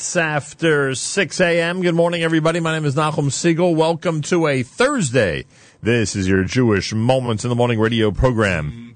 [0.00, 1.82] minutes after 6 a.m.
[1.82, 2.58] Good morning, everybody.
[2.58, 3.76] My name is Nachum Segal.
[3.76, 5.44] Welcome to a Thursday.
[5.82, 8.94] This is your Jewish Moments in the Morning radio program.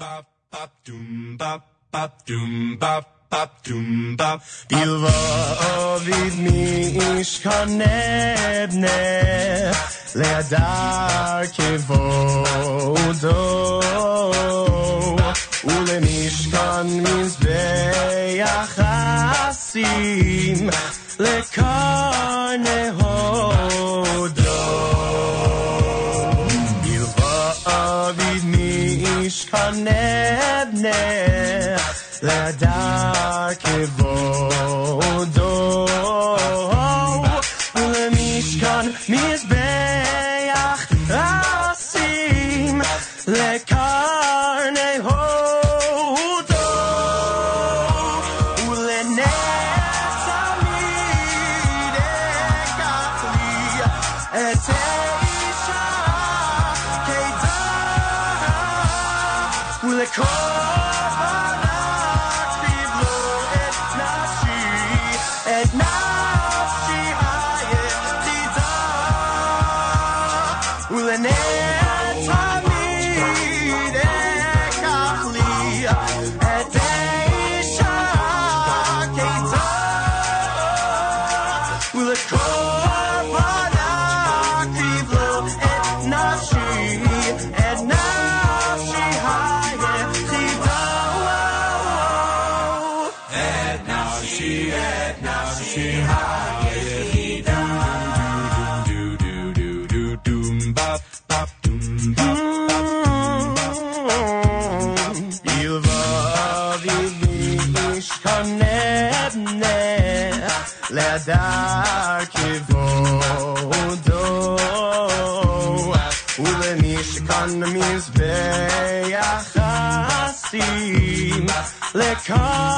[122.24, 122.73] Lekarne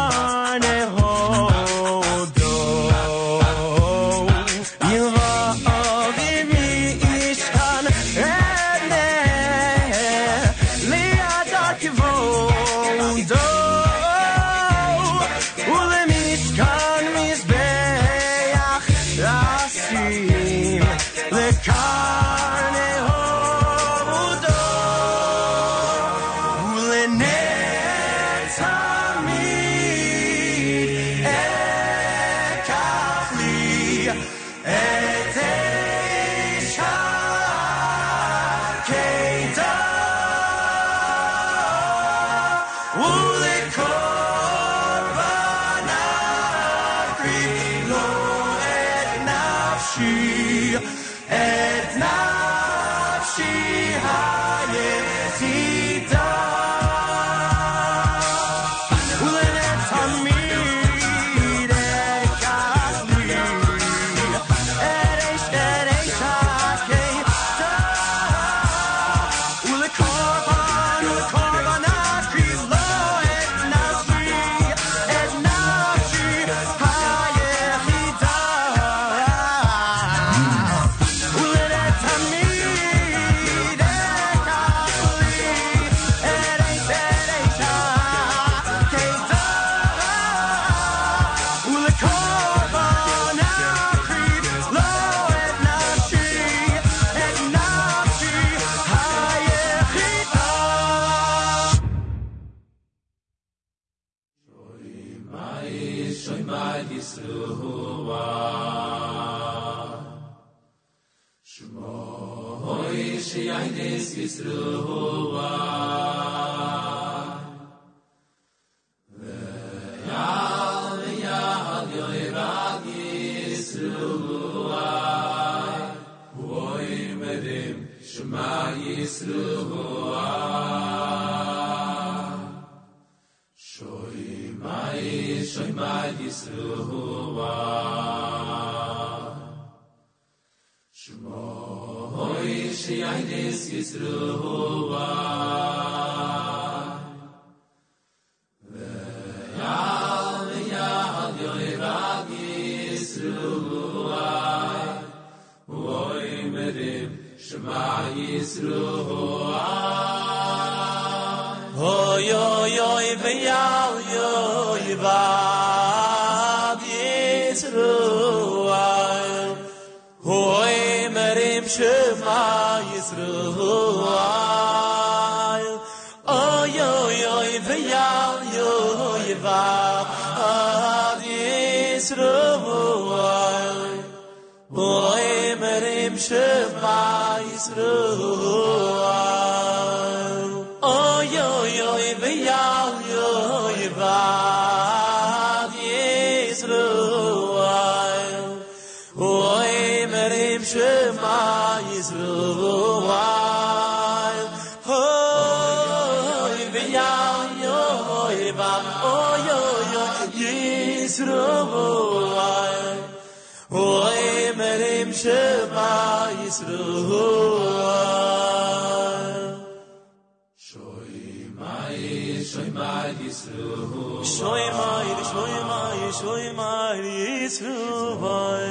[225.19, 227.01] ir shoy may shoy may
[227.47, 227.79] isru
[228.23, 228.69] vay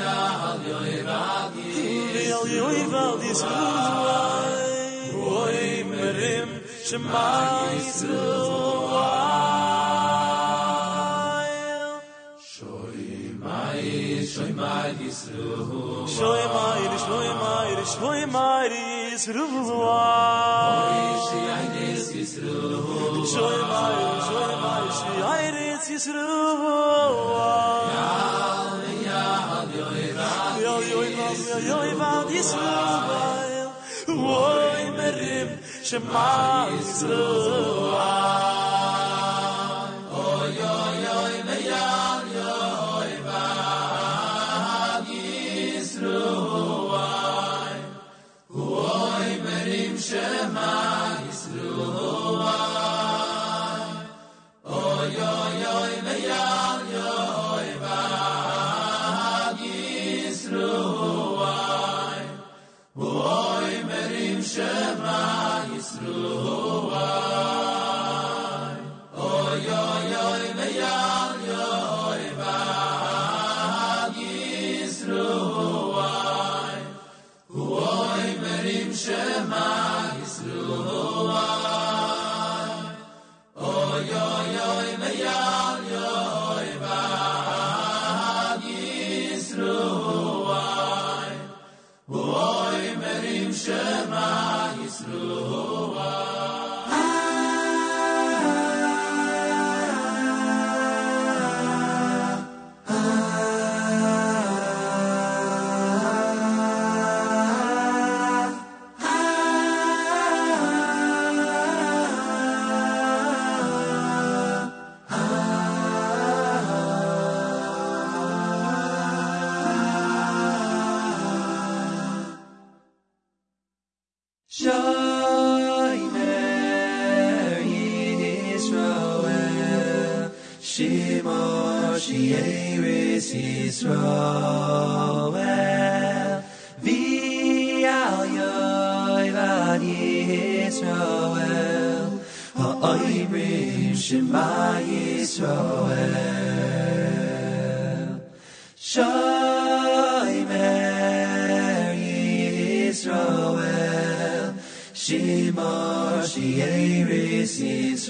[0.00, 0.16] ya
[0.68, 1.46] yo ir vay
[2.14, 3.64] vil yo ir vay isru
[5.90, 6.50] merim
[6.88, 8.26] shmay isru
[8.92, 10.32] vay
[12.54, 13.06] shoy
[13.44, 13.84] may
[14.32, 18.72] shoy may isru shoy mayr shoy mayr shoy mayr
[19.14, 20.00] is ruva
[23.32, 27.50] shoy mayr shoy mayr shoy mayr is ruva
[27.96, 28.10] ya
[29.08, 29.22] ya
[30.64, 32.50] yo yo yo yo yo va dis
[34.36, 35.48] oy merim
[35.88, 36.94] shmayr is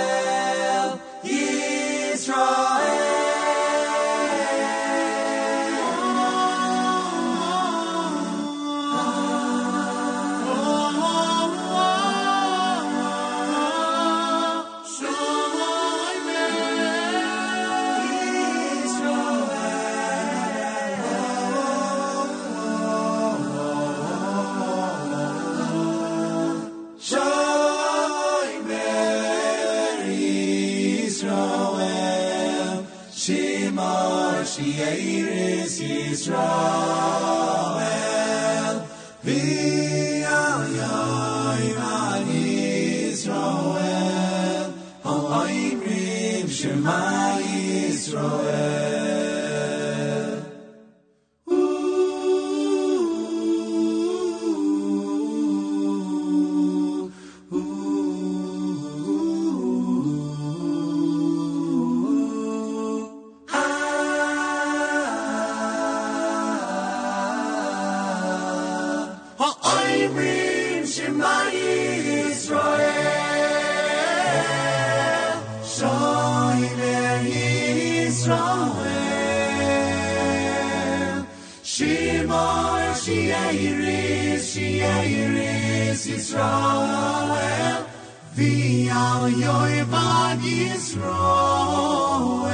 [90.90, 92.50] Israel,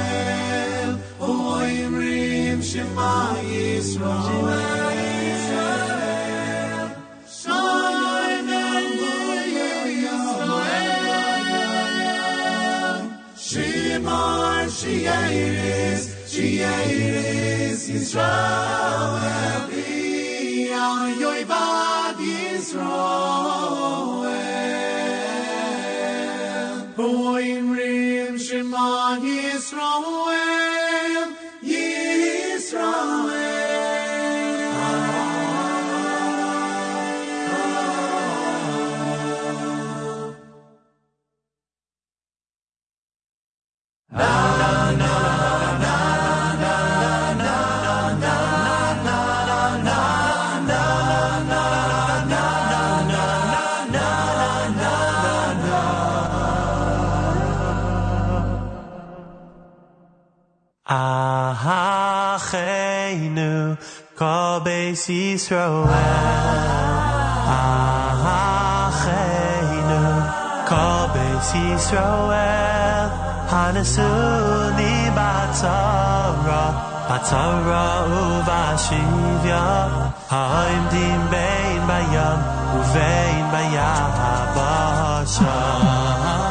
[1.18, 1.30] o
[1.84, 4.46] Imrim Shema Yisrael.
[13.46, 16.02] Shemar Sheiris,
[16.32, 19.12] Sheiris Israel,
[19.70, 23.46] Biyar Israel, Yisrael.
[26.96, 27.76] Boim
[29.76, 30.55] from where
[65.08, 65.86] Yisrael.
[68.76, 70.02] Acheinu
[70.68, 73.08] Kol Beis Yisrael.
[73.50, 76.64] Hanesuni Batzara
[77.08, 77.86] Batzara
[78.18, 79.64] Uvashivya
[80.32, 82.38] Ha'imdim Bein Bayam
[82.78, 86.45] Uvein Bayahab Hashem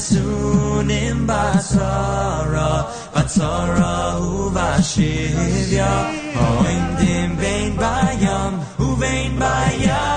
[0.00, 2.70] soon in basara
[3.14, 5.92] batsara uva shivya
[6.48, 8.52] oin din bain bayam
[8.88, 10.10] uvein bayavashah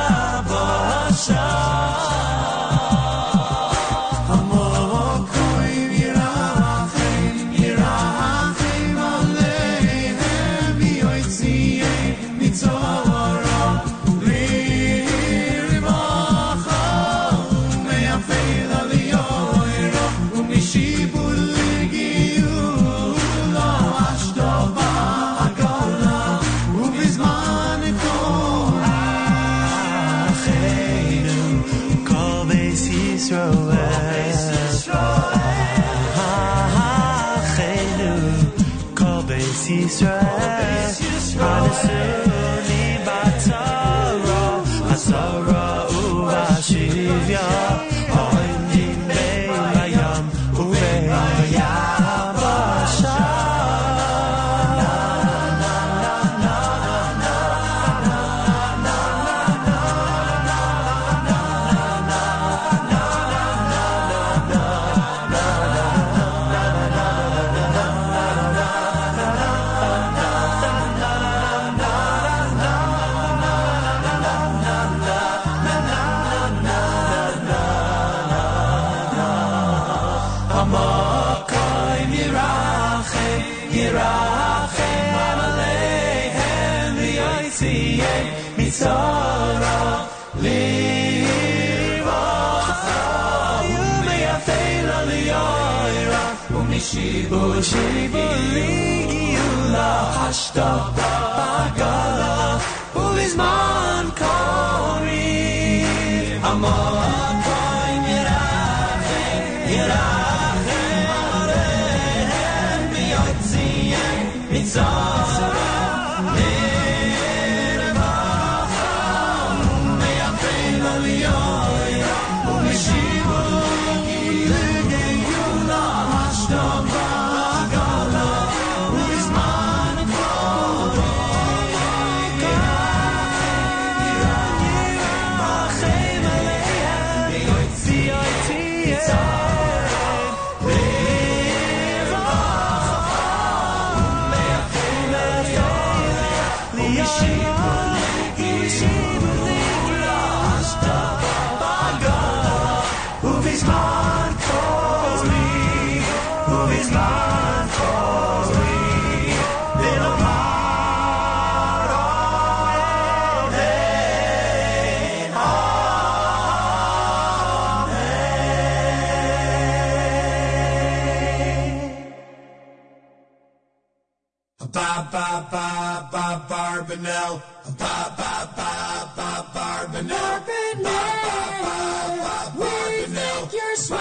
[176.95, 177.41] ba Barbanel.
[177.77, 178.71] Ba ba ba
[179.15, 180.41] ba Barbanel.
[180.83, 182.21] Barbanel,
[182.55, 183.99] we think you're swell.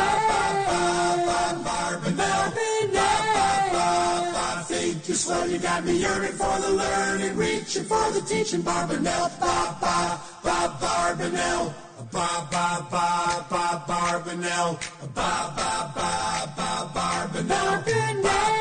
[1.64, 2.52] Barbanel,
[4.34, 5.48] I think you're swell.
[5.48, 8.62] You got me yearning for the learning, reaching for the teaching.
[8.62, 9.30] Barbanel.
[9.40, 11.74] Ba ba ba Barbanel.
[12.12, 14.78] Ba ba ba ba Barbanel.
[15.14, 16.10] Ba ba ba
[16.56, 17.84] ba Barbanel.
[17.84, 18.51] Barbanel,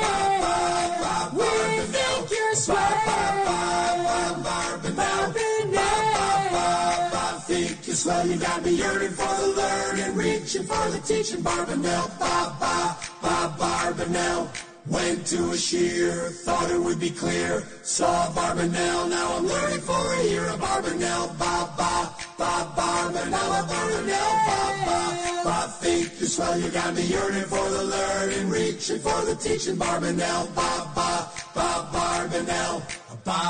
[8.02, 8.28] swell.
[8.28, 11.42] You got me yearning for the learning, reaching for the teaching.
[11.42, 12.08] Barbanel.
[12.20, 14.50] Ba ba ba Barbanel.
[14.88, 17.64] Went to a shiur, thought it would be clear.
[17.84, 20.48] Saw Barbanel, now I'm learning for a year.
[20.50, 22.10] A Barbanel, ba ba
[22.42, 25.00] ba Barbanel, a Barbanel, ba ba
[25.46, 25.58] ba.
[25.82, 29.78] Think you're swell, you got me yearning for the learning, reaching for the teaching.
[29.78, 31.10] Barbanel, ba ba
[31.56, 32.82] ba Barbanel.
[33.24, 33.42] Ba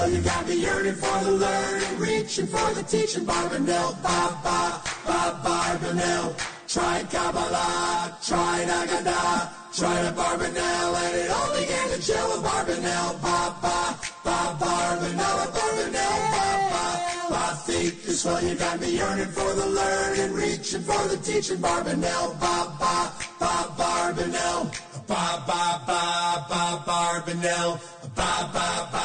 [0.00, 3.24] swell, you got me yearning for the learning, reaching for the teaching.
[3.24, 6.34] Barbanel, ba ba ba Barbanel.
[6.68, 13.20] Tried Kabbalah, tried Agadah, tried a Barbanel, and it all began to chill with Barbanel.
[13.22, 16.46] Ba ba ba Barbanel, Barbanel, ba.
[17.32, 21.58] I think you're swell, you got me yearning for the learning, reaching for the teaching.
[21.58, 24.70] Barbanel, ba ba ba Barbanel.
[25.08, 26.02] Ba ba ba
[26.48, 27.80] ba Barbanel.
[28.14, 28.99] Ba ba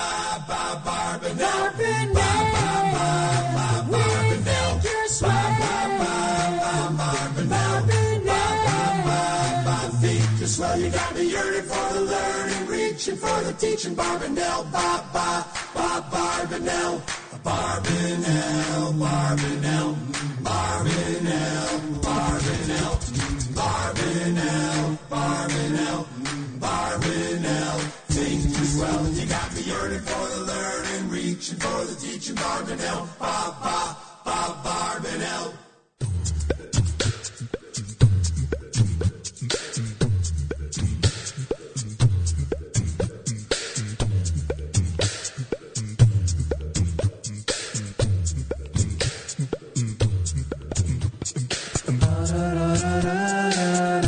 [10.55, 13.93] swell, you got me yearning for the learning, reaching for the teaching.
[13.95, 16.93] Barbanel, ba ba ba Barbanel.
[17.43, 19.89] Barbanel, Barbanel,
[20.47, 21.71] Barbanel,
[22.07, 22.93] Barbanel,
[23.57, 25.99] Barbanel, Barbanel,
[26.63, 27.77] Barbanel.
[28.15, 32.35] Think you're swell, you got me yearning for the learning, reaching for the teaching.
[32.35, 33.77] Barbanel, ba ba
[34.23, 35.64] ba Barbanel.
[53.01, 54.04] da, da, da.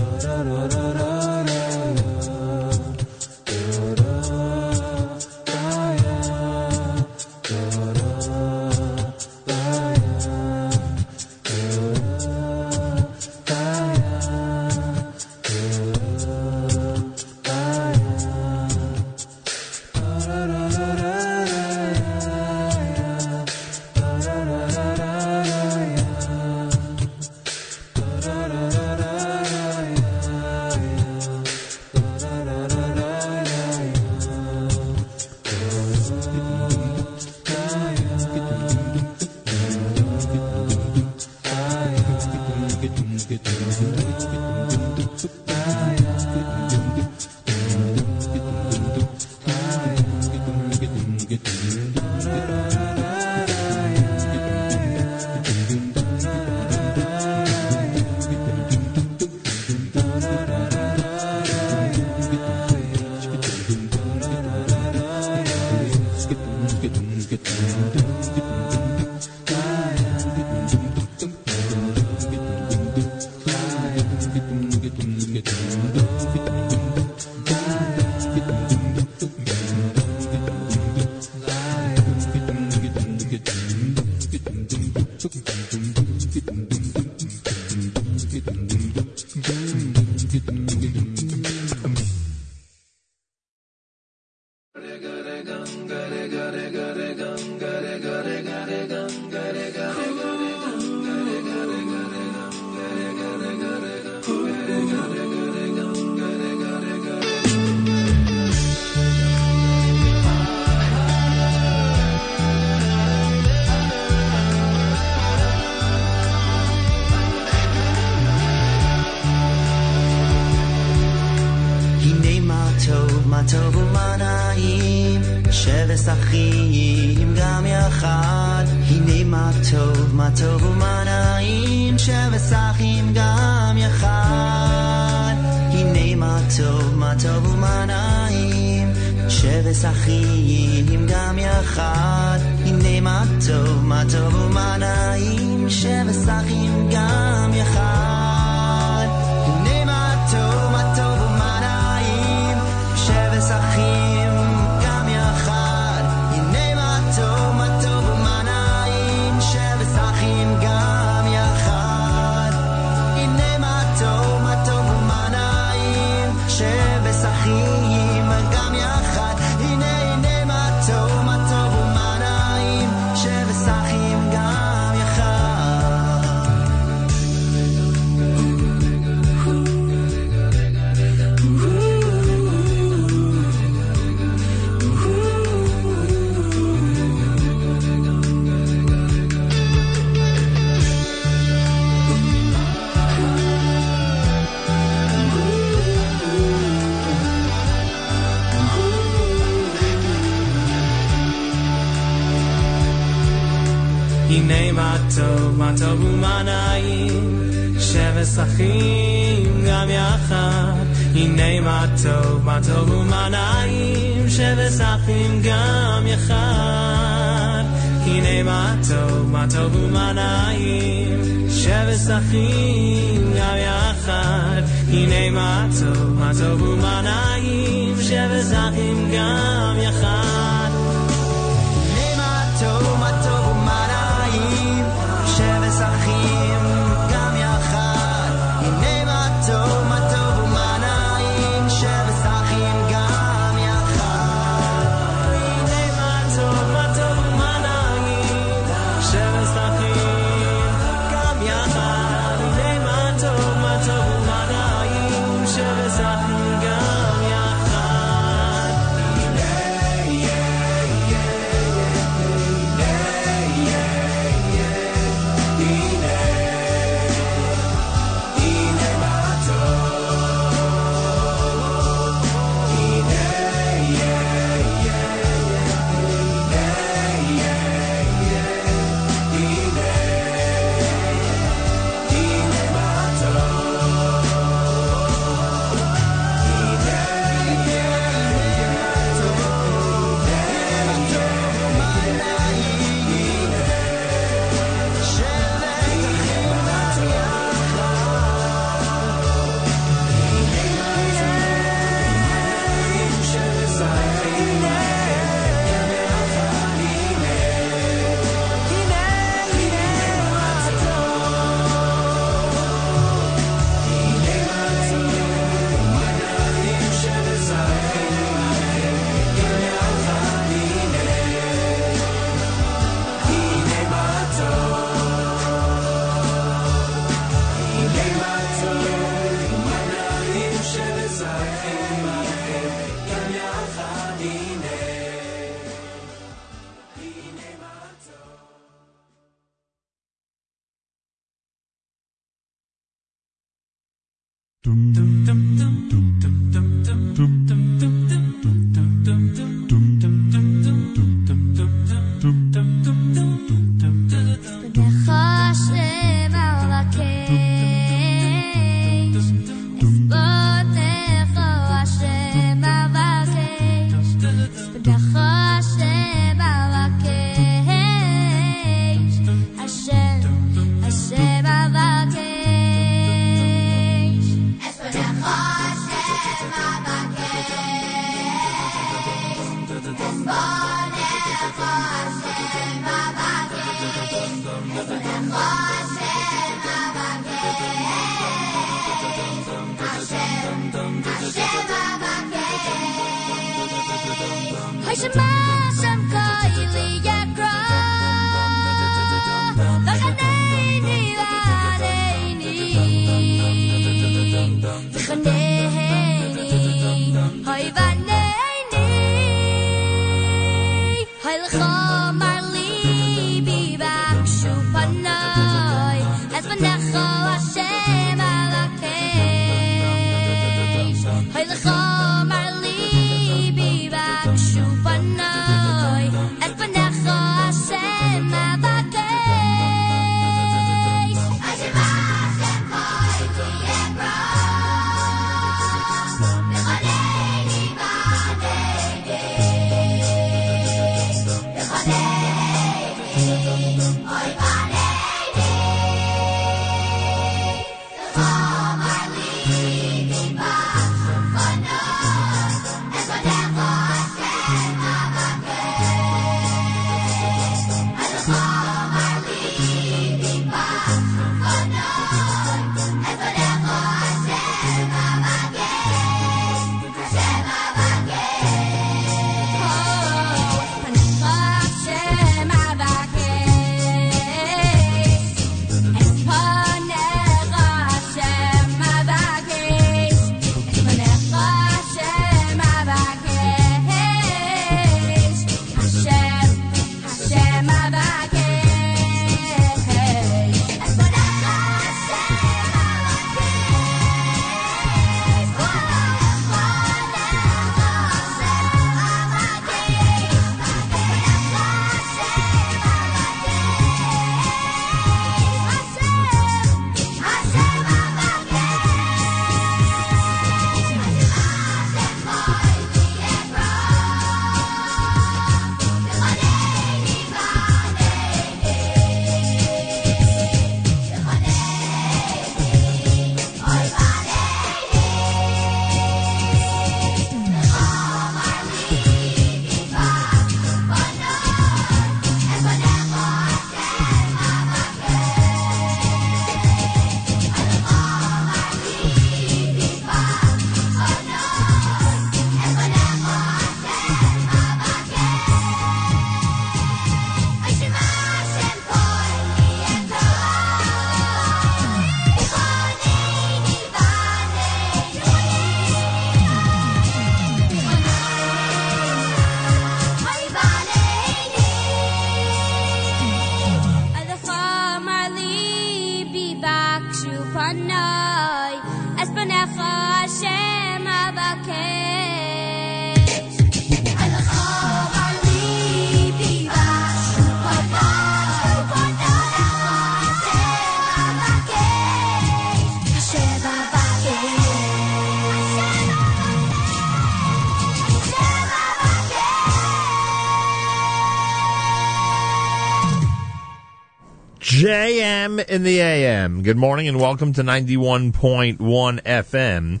[595.40, 596.62] JM in the AM.
[596.62, 600.00] Good morning and welcome to 91.1 FM.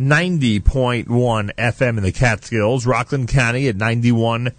[0.00, 1.04] 90.1
[1.56, 4.52] FM in the Catskills, Rockland County at 91.9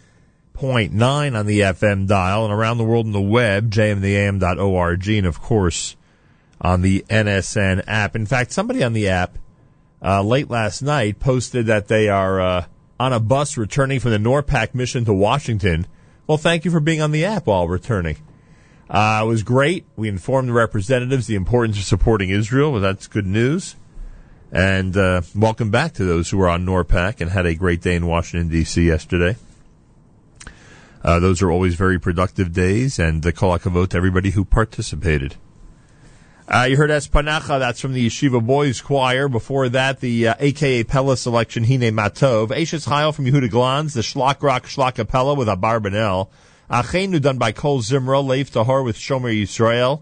[1.40, 5.96] on the FM dial, and around the world on the web, jmtheam.org, and of course
[6.60, 8.18] on the NSN app.
[8.18, 9.38] In fact, somebody on the app
[10.04, 12.66] uh, late last night posted that they are uh,
[13.00, 15.88] on a bus returning from the NORPAC mission to Washington.
[16.28, 18.18] Well, thank you for being on the app while returning.
[18.90, 19.86] Uh, it was great.
[19.96, 22.72] We informed the representatives the importance of supporting Israel.
[22.72, 23.76] Well, that's good news.
[24.52, 27.96] And uh, welcome back to those who were on NORPAC and had a great day
[27.96, 28.86] in Washington, D.C.
[28.86, 29.36] yesterday.
[31.04, 35.36] Uh, those are always very productive days, and the kol hakavod to everybody who participated.
[36.48, 39.28] Uh, you heard Espanacha, that's from the Yeshiva Boys Choir.
[39.28, 42.52] Before that, the uh, AKA Pella selection, Hine Matov.
[42.52, 46.30] Ashes Heil from Yehuda Glantz, the Shlock Rock Schlock Pella with Abar Benel.
[46.70, 50.02] Achenu done by Kol Zimra, Lev Tahor with Shomer Yisrael.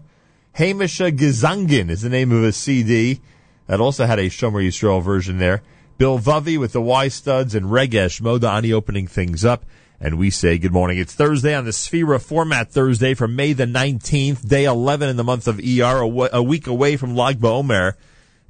[0.56, 3.20] Hamisha Gezangin is the name of a CD
[3.66, 5.62] that also had a Shomer Yisrael version there.
[5.98, 9.64] Bilvavi with the Y Studs and Regesh Modani opening things up.
[10.00, 10.98] And we say good morning.
[10.98, 15.24] It's Thursday on the Sefira format Thursday from May the 19th, day 11 in the
[15.24, 17.94] month of ER, a, week away from Lag BaOmer.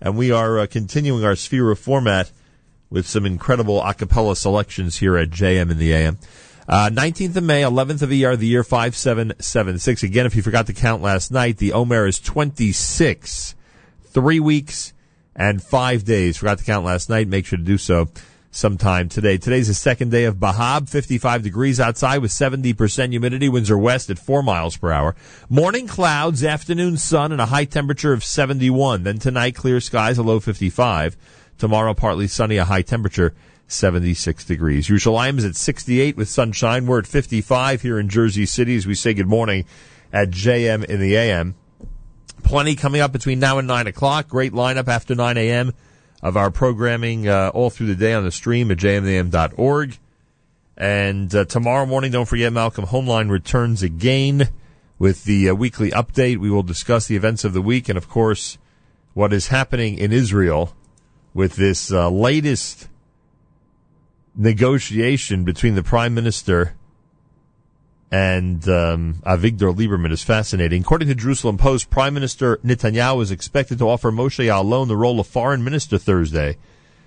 [0.00, 2.30] And we are uh, continuing our Sefira format
[2.88, 6.18] with some incredible acapella selections here at JM in the AM.
[6.72, 10.04] Uh, 19th of May, 11th of ER, the year 5776.
[10.04, 13.54] Again, if you forgot to count last night, the Omer is 26.
[14.04, 14.94] Three weeks
[15.36, 16.38] and five days.
[16.38, 17.28] Forgot to count last night.
[17.28, 18.08] Make sure to do so
[18.52, 19.36] sometime today.
[19.36, 23.50] Today's the second day of Bahab, 55 degrees outside with 70% humidity.
[23.50, 25.14] Winds are west at 4 miles per hour.
[25.50, 29.02] Morning clouds, afternoon sun, and a high temperature of 71.
[29.02, 31.18] Then tonight, clear skies, a low 55.
[31.58, 33.34] Tomorrow, partly sunny, a high temperature
[33.72, 34.88] 76 degrees.
[34.88, 36.86] Yerushalayim is at 68 with sunshine.
[36.86, 39.64] We're at 55 here in Jersey City as we say good morning
[40.12, 41.54] at JM in the AM.
[42.42, 44.28] Plenty coming up between now and 9 o'clock.
[44.28, 45.72] Great lineup after 9 a.m.
[46.22, 49.98] of our programming uh, all through the day on the stream at jmam.org.
[50.76, 54.48] And uh, tomorrow morning, don't forget, Malcolm Hoenlein returns again
[54.98, 56.38] with the uh, weekly update.
[56.38, 58.58] We will discuss the events of the week and, of course,
[59.14, 60.74] what is happening in Israel
[61.34, 62.88] with this uh, latest
[64.34, 66.74] negotiation between the prime minister
[68.10, 70.82] and um, Avigdor Lieberman is fascinating.
[70.82, 75.18] According to Jerusalem Post, Prime Minister Netanyahu is expected to offer Moshe Yaalon the role
[75.18, 76.58] of foreign minister Thursday,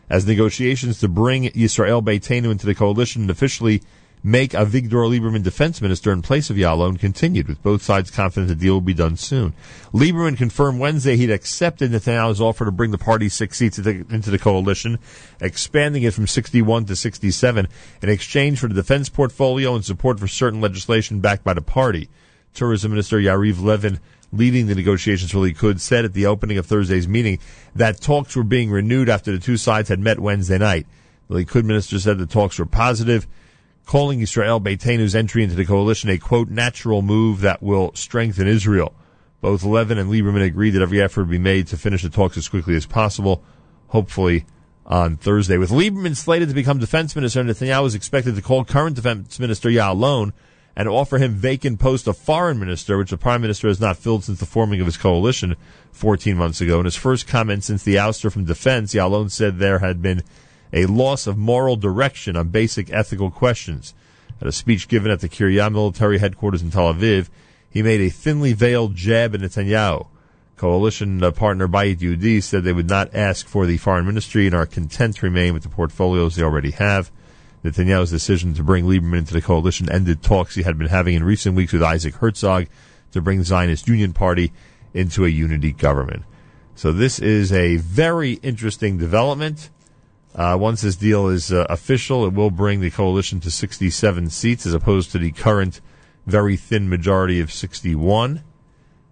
[0.09, 3.84] as negotiations to bring Yisrael Beiteinu into the coalition officially
[4.26, 8.55] make Avigdor Lieberman defense minister in place of Yaalon continued, with both sides confident the
[8.55, 9.53] deal will be done soon.
[9.93, 14.39] Lieberman confirmed Wednesday he'd accepted Netanyahu's offer to bring the party six seats into the,
[14.39, 14.97] coalition,
[15.39, 17.67] expanding it from 61 to 67
[18.01, 22.09] in exchange for the defense portfolio and support for certain legislation backed by the party.
[22.55, 23.99] Tourism Minister Yariv Levin
[24.34, 27.38] leading the negotiations for Likud said at the opening of Thursday's meeting
[27.76, 30.88] that talks were being renewed after the two sides had met Wednesday night.
[31.28, 33.28] The Likud minister said the talks were positive
[33.86, 38.93] calling Israel Beiteinu's entry into the coalition a quote natural move that will strengthen Israel.
[39.41, 42.38] Both Levin and Lieberman agreed that every effort would be made to finish the talks
[42.38, 43.43] as quickly as possible,
[43.88, 44.45] hopefully
[44.86, 45.57] on Thursday.
[45.57, 49.69] With Lieberman slated to become defense minister, Netanyahu is expected to call current defense minister
[49.69, 50.33] Yaalon
[50.75, 54.23] and offer him vacant post of foreign minister, which the prime minister has not filled
[54.23, 55.55] since the forming of his coalition
[55.91, 56.79] 14 months ago.
[56.79, 60.23] In his first comment since the ouster from defense, Yaalon said there had been
[60.76, 63.95] a loss of moral direction on basic ethical questions.
[64.41, 67.30] At a speech given at the Kiryat military headquarters in Tel Aviv,
[67.69, 70.07] he made a thinly veiled jab at Netanyahu.
[70.57, 74.55] Coalition uh, partner Bayit Yehudi said they would not ask for the foreign ministry and
[74.55, 77.09] are content to remain with the portfolios they already have.
[77.63, 81.23] Netanyahu's decision to bring Lieberman into the coalition ended talks he had been having in
[81.23, 82.67] recent weeks with Isaac Herzog
[83.11, 84.51] to bring the Zionist Union Party
[84.93, 86.23] into a unity government.
[86.76, 89.69] So this is a very interesting development.
[90.36, 94.65] Uh, once this deal is uh, official, it will bring the coalition to 67 seats
[94.65, 95.79] as opposed to the current
[96.25, 98.43] very thin majority of 61.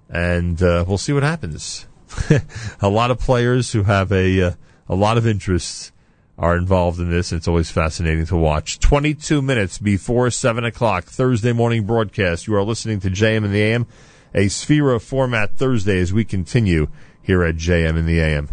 [0.09, 1.87] And uh, we'll see what happens.
[2.81, 4.51] a lot of players who have a uh,
[4.89, 5.91] a lot of interests
[6.37, 7.31] are involved in this.
[7.31, 8.79] It's always fascinating to watch.
[8.79, 12.47] 22 minutes before 7 o'clock, Thursday morning broadcast.
[12.47, 13.87] You are listening to JM in the AM,
[14.33, 16.87] a Sefira format Thursday as we continue
[17.21, 18.49] here at JM in the AM.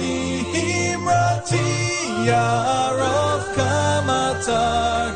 [0.00, 0.16] Li
[0.48, 1.68] Himrati
[2.24, 4.64] Yarov Kamata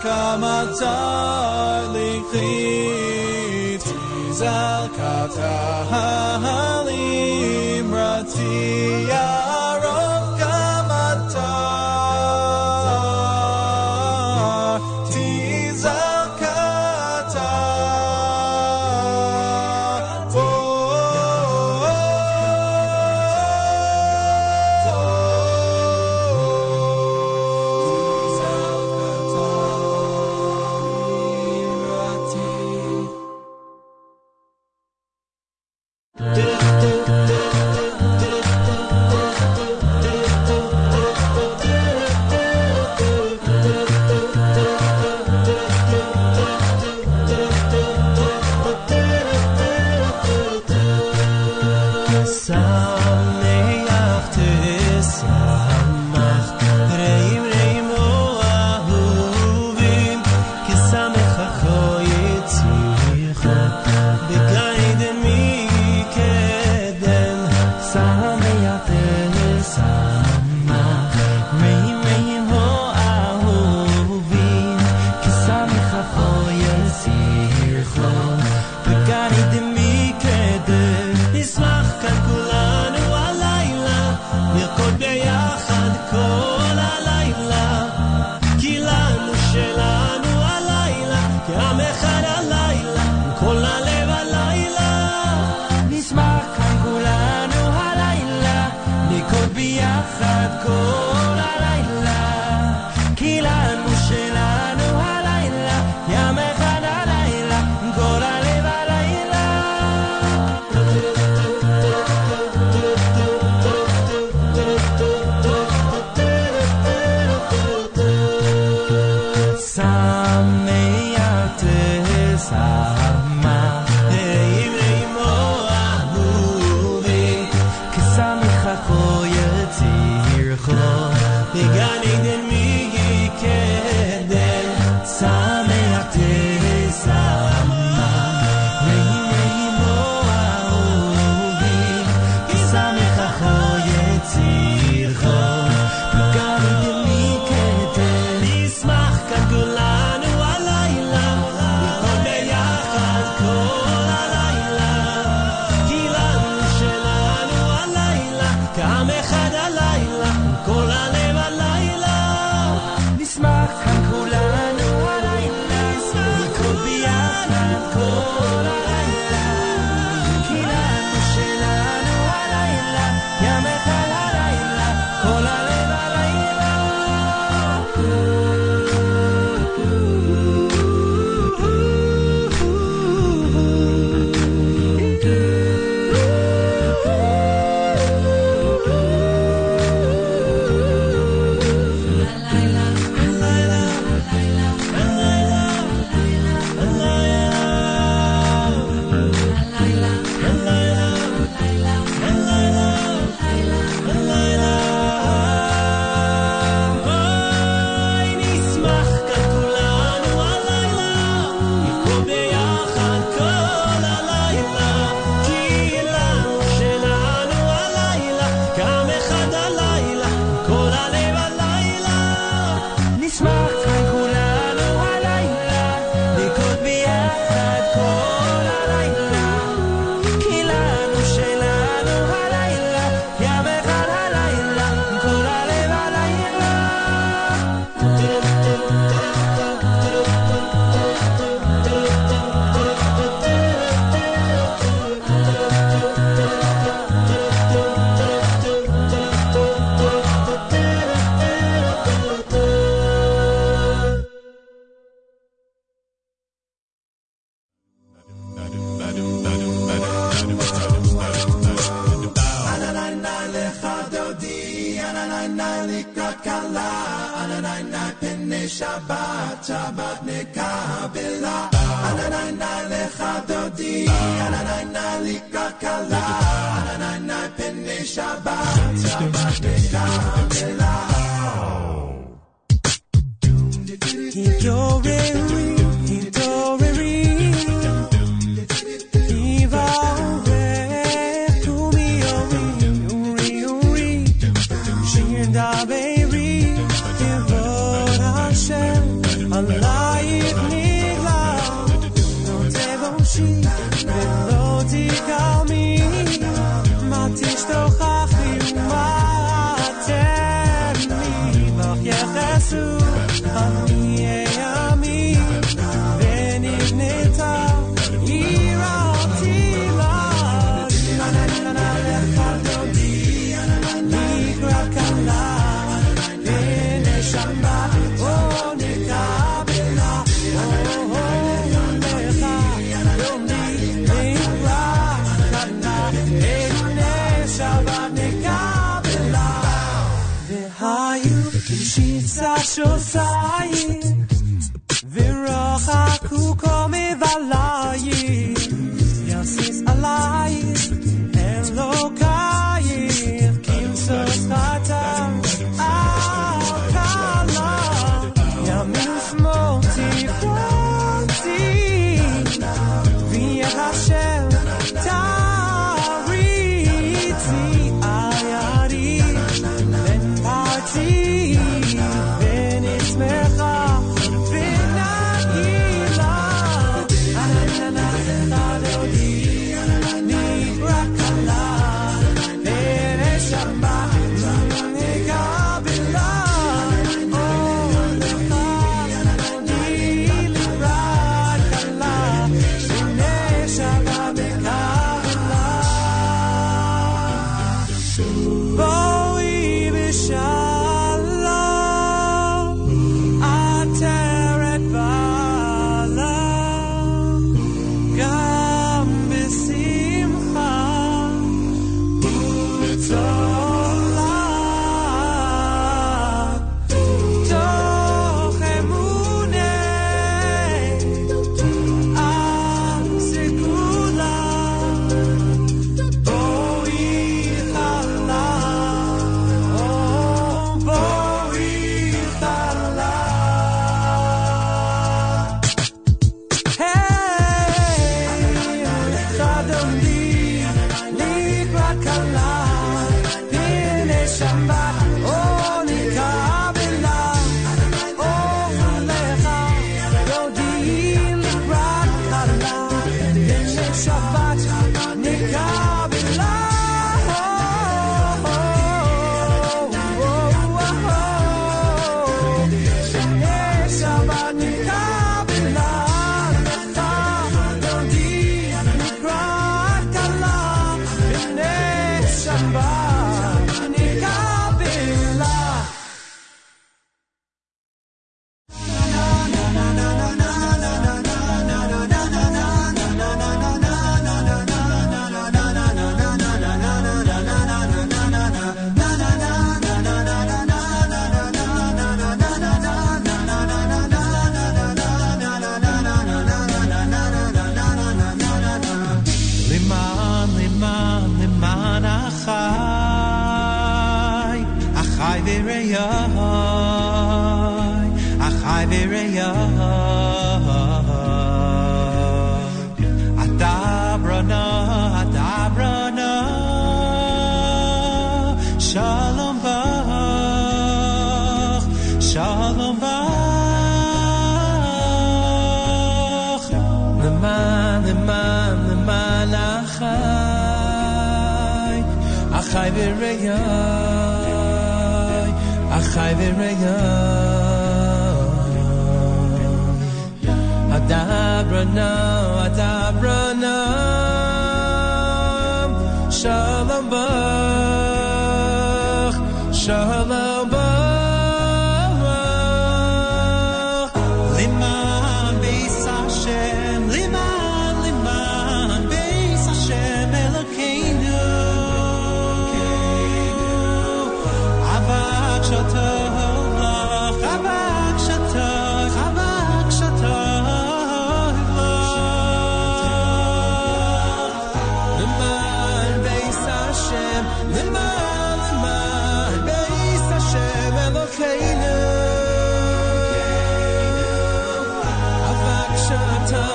[0.04, 0.96] Kamata
[1.94, 5.52] Likli Tizakata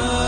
[0.02, 0.23] love.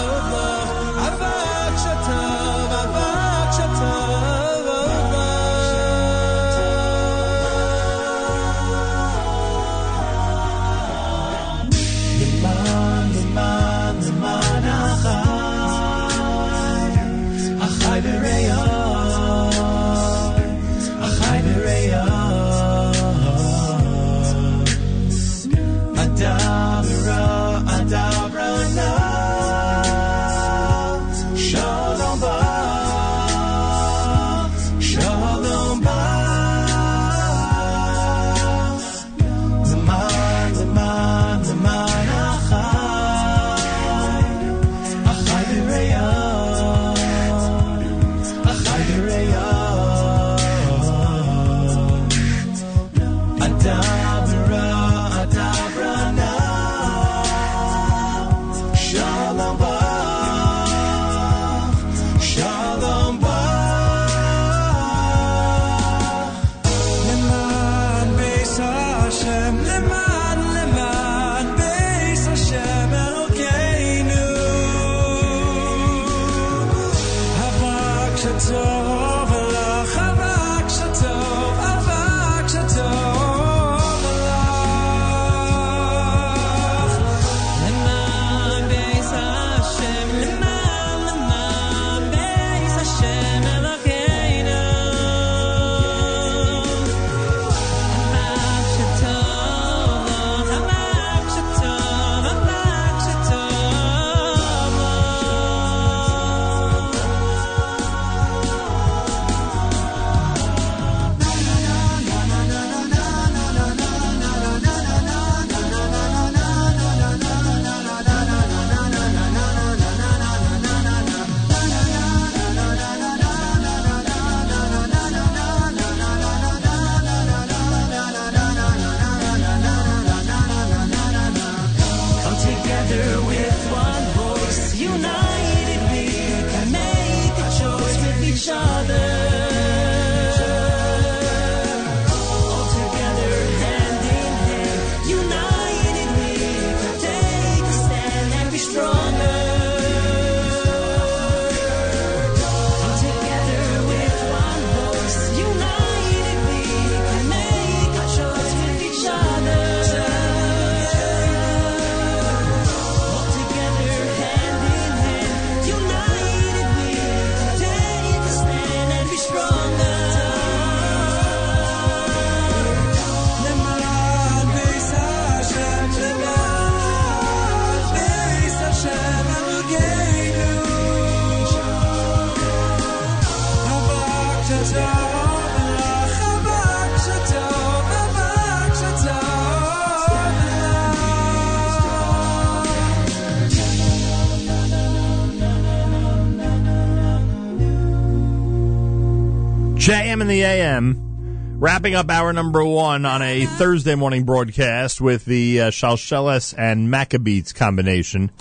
[200.25, 205.61] in the a.m., wrapping up hour number one on a Thursday morning broadcast with the
[205.61, 208.31] uh, and Maccabeats combination.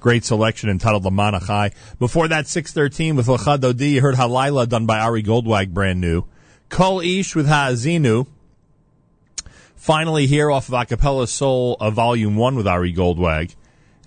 [0.00, 1.74] Great selection entitled "The Lamanachai.
[2.00, 3.90] Before that, 613 with Lachad Odi.
[3.90, 6.24] You heard Halila done by Ari Goldwag, brand new.
[6.70, 8.26] Kol Ish with Hazinu.
[9.76, 13.54] Finally, here off of Acapella Soul, uh, Volume 1 with Ari Goldwag.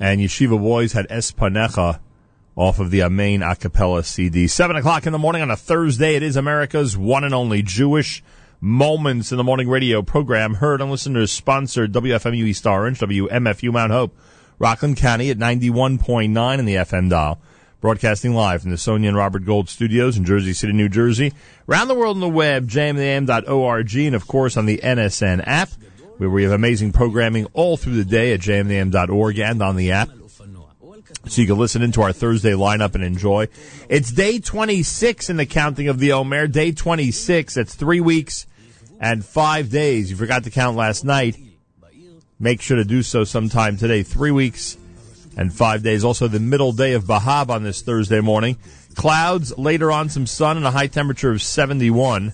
[0.01, 2.01] And Yeshiva Boys had Espanecha
[2.55, 4.47] off of the Amen Acapella CD.
[4.47, 6.15] 7 o'clock in the morning on a Thursday.
[6.15, 8.23] It is America's one and only Jewish
[8.61, 10.55] Moments in the Morning radio program.
[10.55, 14.17] Heard on listeners sponsored WFMU East Orange, WMFU Mount Hope,
[14.57, 17.39] Rockland County at 91.9 in the FM dial.
[17.81, 21.33] Broadcasting live from the Sonia and Robert Gold studios in Jersey City, New Jersey.
[21.67, 25.69] Around the world on the web, jmam.org, and of course on the NSN app,
[26.17, 30.09] where we have amazing programming all through the day at jmam.org and on the app.
[31.27, 33.47] So you can listen into our Thursday lineup and enjoy.
[33.89, 36.47] It's day 26 in the counting of the Omer.
[36.47, 37.55] Day 26.
[37.55, 38.45] That's three weeks
[38.99, 40.11] and five days.
[40.11, 41.35] You forgot to count last night.
[42.39, 44.03] Make sure to do so sometime today.
[44.03, 44.77] Three weeks
[45.35, 46.03] and five days.
[46.03, 48.57] Also, the middle day of Bahab on this Thursday morning.
[48.95, 52.33] Clouds, later on some sun and a high temperature of 71.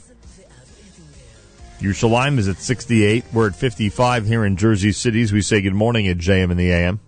[1.80, 3.26] Yerushalayim is at 68.
[3.34, 5.34] We're at 55 here in Jersey Cities.
[5.34, 7.00] We say good morning at JM in the AM.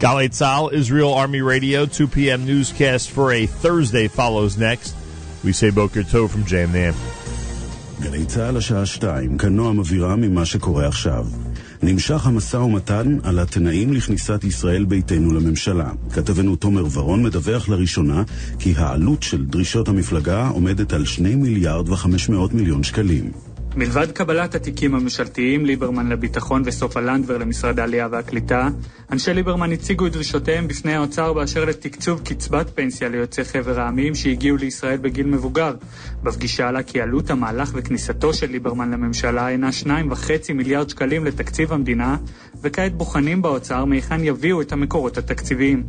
[0.00, 2.46] Galei Tzahal, Israel Army Radio, 2 p.m.
[2.46, 4.96] newscast for a Thursday follows next.
[5.44, 6.94] We say Boker Tov from Jam Nam.
[8.00, 11.26] גלי צה"ל השעה שתיים, כאן נועם אבירם ממה שקורה עכשיו.
[11.82, 15.90] נמשך המשא ומתן על התנאים לכניסת ישראל ביתנו לממשלה.
[16.12, 18.22] כתבנו תומר ורון מדווח לראשונה
[18.58, 23.30] כי העלות של דרישות המפלגה עומדת על 2 מיליארד ו-500 מיליון שקלים.
[23.76, 28.68] מלבד קבלת התיקים הממשלתיים, ליברמן לביטחון וסופה לנדבר למשרד העלייה והקליטה,
[29.12, 34.56] אנשי ליברמן הציגו את דרישותיהם בפני האוצר באשר לתקצוב קצבת פנסיה ליוצאי חבר העמים שהגיעו
[34.56, 35.74] לישראל בגיל מבוגר.
[36.22, 42.16] בפגישה עלה כי עלות המהלך וכניסתו של ליברמן לממשלה אינה 2.5 מיליארד שקלים לתקציב המדינה,
[42.62, 45.82] וכעת בוחנים באוצר מהיכן יביאו את המקורות התקציביים.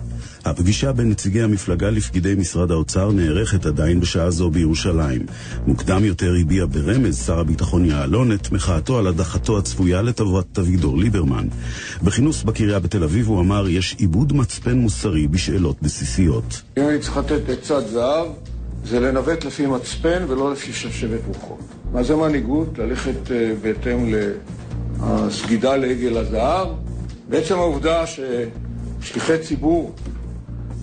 [0.46, 5.22] הפגישה בין נציגי המפלגה לפקידי משרד האוצר נערכת עדיין בשעה זו בירושלים.
[5.68, 11.48] מוקדם יותר הביע ברמז שר הביטחון יעלון את מחאתו על הדחתו הצפויה לטובת אביגדור ליברמן.
[12.04, 16.62] בכינוס בקריה בתל אביב הוא אמר יש עיבוד מצפן מוסרי בשאלות בסיסיות.
[16.78, 18.28] אם אני צריך לתת עצת זהב,
[18.84, 21.60] זה לנווט לפי מצפן ולא לפי שבשבת רוחות.
[21.92, 22.78] מה זה מנהיגות?
[22.78, 26.68] ללכת אה, בהתאם לסגידה לעגל הזהב.
[27.30, 29.96] בעצם העובדה ששליחי ציבור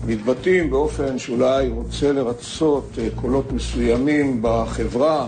[0.05, 5.27] מתבטאים באופן שאולי רוצה לרצות אה, קולות מסוימים בחברה,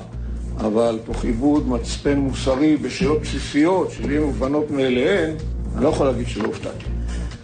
[0.58, 5.36] אבל תוך עיבוד מצפן מוסרי בשאלות בסיסיות שלי מובנות מאליהן,
[5.76, 7.01] אני לא יכול להגיד שלא הופתעתי.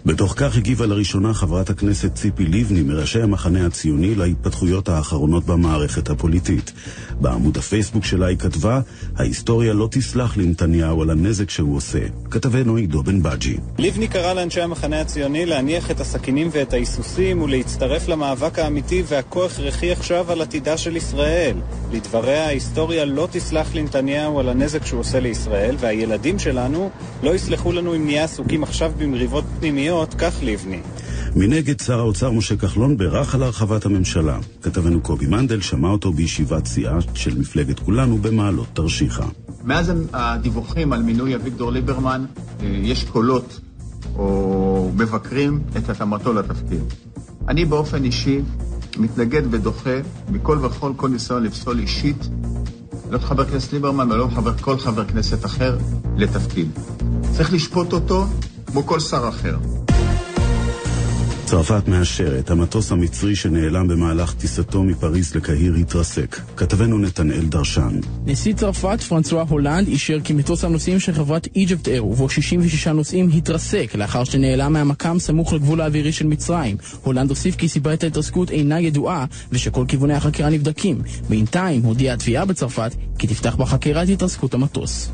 [0.07, 6.71] בתוך כך הגיבה לראשונה חברת הכנסת ציפי לבני מראשי המחנה הציוני להתפתחויות האחרונות במערכת הפוליטית.
[7.21, 8.79] בעמוד הפייסבוק שלה היא כתבה,
[9.15, 11.99] ההיסטוריה לא תסלח לנתניהו על הנזק שהוא עושה.
[12.31, 13.57] כתבנו עידו בן בג'י.
[13.77, 19.91] לבני קרא לאנשי המחנה הציוני להניח את הסכינים ואת ההיסוסים ולהצטרף למאבק האמיתי והכה הכרחי
[19.91, 21.57] עכשיו על עתידה של ישראל.
[21.91, 26.89] לדבריה, ההיסטוריה לא תסלח לנתניהו על הנזק שהוא עושה לישראל, והילדים שלנו
[27.23, 30.79] לא יסלחו לנו אם נהיה עסוקים עכשיו במריבות פנימיות, כך לבני.
[31.35, 34.39] מנגד, שר האוצר משה כחלון בירך על הרחבת הממשלה.
[34.61, 39.25] כתבנו קובי מנדל שמע אותו בישיבת סיעה של מפלגת כולנו במעלות תרשיחא.
[39.63, 42.25] מאז הדיווחים על מינוי אביגדור ליברמן,
[42.61, 43.59] אה, יש קולות
[44.15, 46.81] או מבקרים את התאמתו לתפקיד.
[47.47, 48.41] אני באופן אישי
[48.97, 52.29] מתנגד ודוחה מכל וכל כל ניסיון לפסול אישית
[53.09, 55.77] לא את חבר הכנסת ליברמן ולא חבר, כל חבר כנסת אחר
[56.17, 56.67] לתפקיד.
[57.33, 58.25] צריך לשפוט אותו
[58.67, 59.57] כמו כל שר אחר.
[61.47, 66.39] צרפת מאשרת, המטוס המצרי שנעלם במהלך טיסתו מפריז לקהיר התרסק.
[66.57, 67.99] כתבנו נתנאל דרשן.
[68.25, 73.29] נשיא צרפת פרנסואה הולנד אישר כי מטוס הנוסעים של חברת איג'פט אייר ובו 66 נוסעים
[73.33, 76.77] התרסק לאחר שנעלם מהמקם סמוך לגבול האווירי של מצרים.
[77.03, 81.01] הולנד הוסיף כי סיבת ההתרסקות אינה ידועה ושכל כיווני החקירה נבדקים.
[81.29, 85.09] בינתיים הודיעה התביעה בצרפת כי תפתח בחקירת התרסקות המטוס.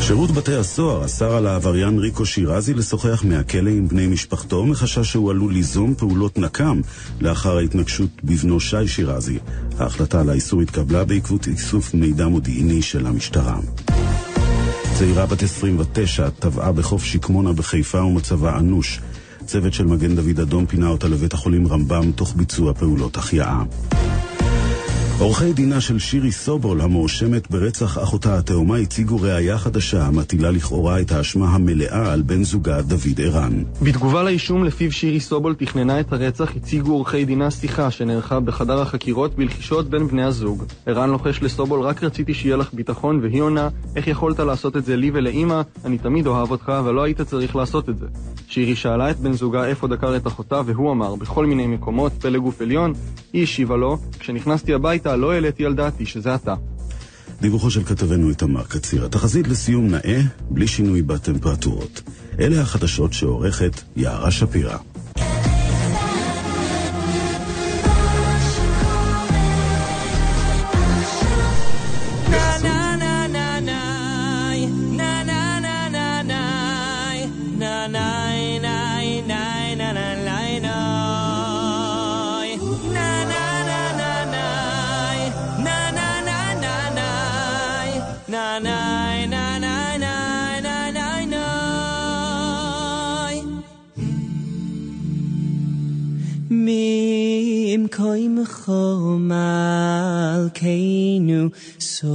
[0.00, 5.30] שירות בתי הסוהר אסר על העבריין ריקו שירזי לשוחח מהכלא עם בני משפחתו מחשש שהוא
[5.30, 6.80] עלול ליזום פעולות נקם
[7.20, 9.38] לאחר ההתנגשות בבנו שי שירזי.
[9.78, 13.58] ההחלטה על האיסור התקבלה בעקבות איסוף מידע מודיעיני של המשטרה.
[14.98, 19.00] צעירה בת 29 טבעה בחוף שקמונה בחיפה ומצבה אנוש.
[19.46, 23.62] צוות של מגן דוד אדום פינה אותה לבית החולים רמב"ם תוך ביצוע פעולות החייאה.
[25.18, 31.12] עורכי דינה של שירי סובול, המואשמת ברצח אחותה התאומה, הציגו ראייה חדשה המטילה לכאורה את
[31.12, 33.62] האשמה המלאה על בן זוגה דוד ערן.
[33.82, 39.34] בתגובה לאישום לפיו שירי סובול תכננה את הרצח, הציגו עורכי דינה שיחה שנערכה בחדר החקירות
[39.36, 40.64] בלחישות בין בני הזוג.
[40.86, 44.96] ערן לוחש לסובול, רק רציתי שיהיה לך ביטחון, והיא עונה, איך יכולת לעשות את זה
[44.96, 45.60] לי ולאימא?
[45.84, 48.06] אני תמיד אוהב אותך, ולא היית צריך לעשות את זה.
[48.48, 52.38] שירי שאלה את בן זוגה איפה דקר את אחותה, והוא אמר, בכל מיני מקומות, פלא
[52.38, 52.92] גוף עליון.
[53.32, 56.54] היא השיבה לו, כשנכנסתי הביתה לא העליתי על דעתי שזה אתה.
[57.40, 59.04] דיווחו של כתבנו איתמר קציר.
[59.04, 62.02] התחזית לסיום נאה, בלי שינוי בטמפרטורות.
[62.38, 64.76] אלה החדשות שעורכת יערה שפירא.
[98.14, 98.70] ממקומך
[100.46, 101.48] מלכנו
[101.80, 102.12] סויפיה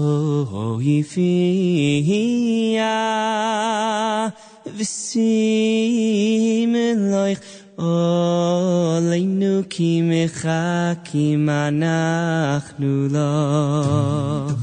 [4.78, 7.40] ושים אלוהיך
[7.78, 14.56] עלינו כי מחכים אנחנו לך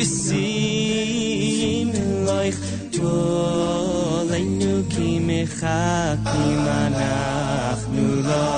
[0.02, 0.08] we
[1.86, 2.58] loich like
[2.90, 8.48] Tolenu ki mechakim anachnu lo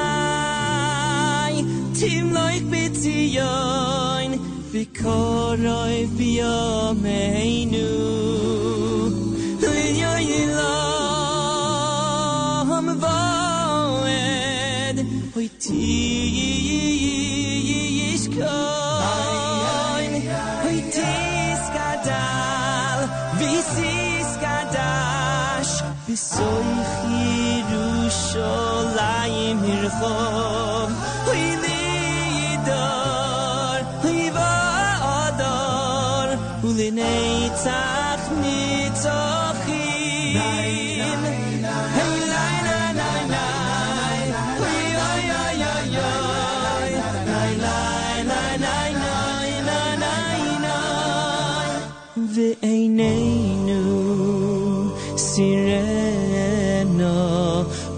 [1.99, 4.31] tim like bitzion
[4.73, 7.89] Vikoroi biyomeinu
[15.35, 16.72] Hoy ti
[26.17, 26.63] Soy
[29.65, 31.12] Jerusalem,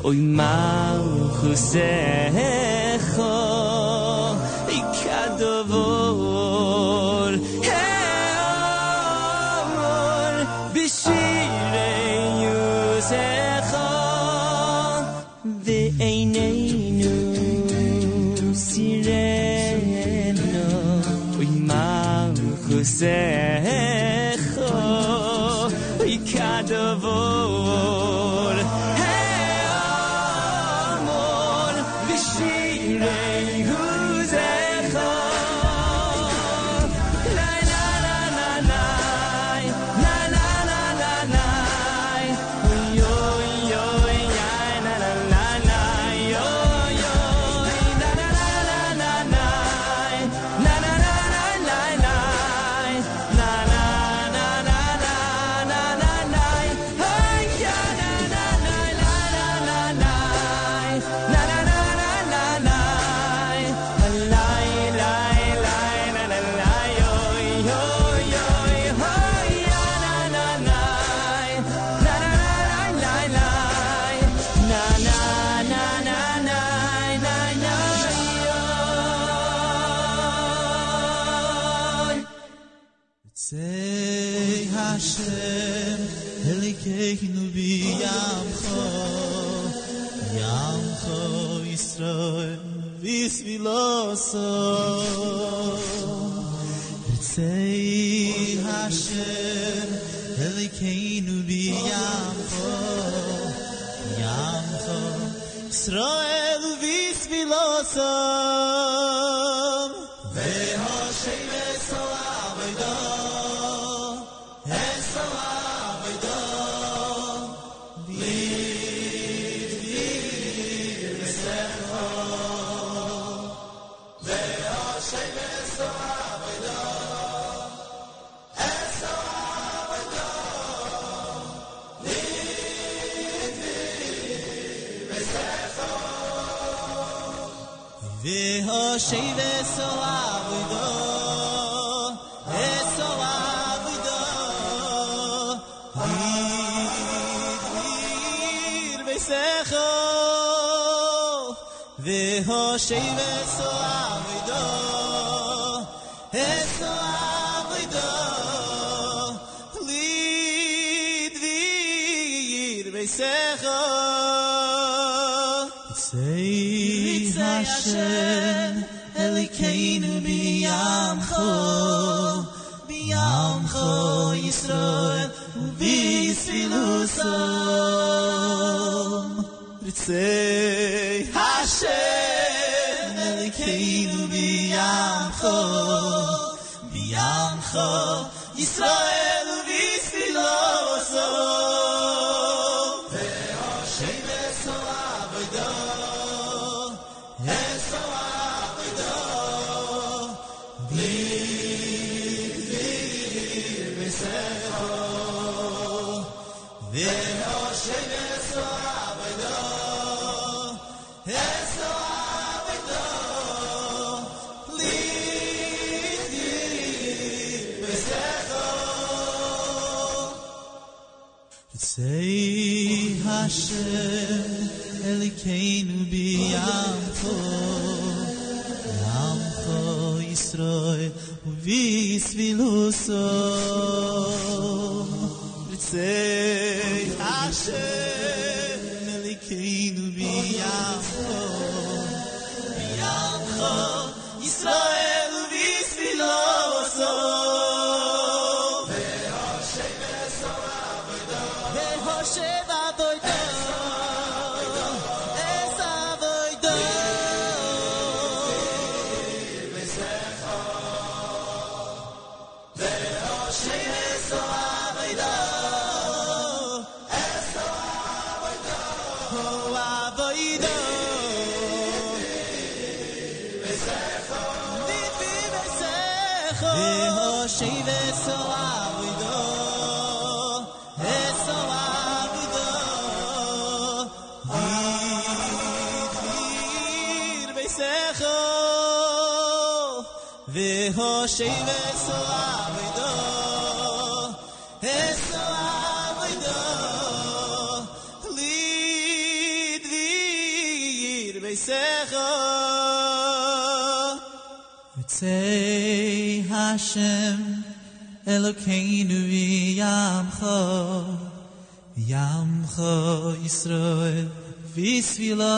[0.05, 1.01] oy mal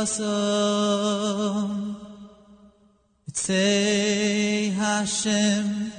[0.07, 1.69] Sasa
[3.33, 5.91] Tzei Hashem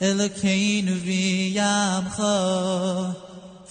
[0.00, 2.36] Elokeinu v'yamcha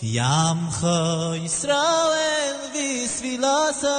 [0.02, 3.98] V'yamcha Yisrael v'svilasa.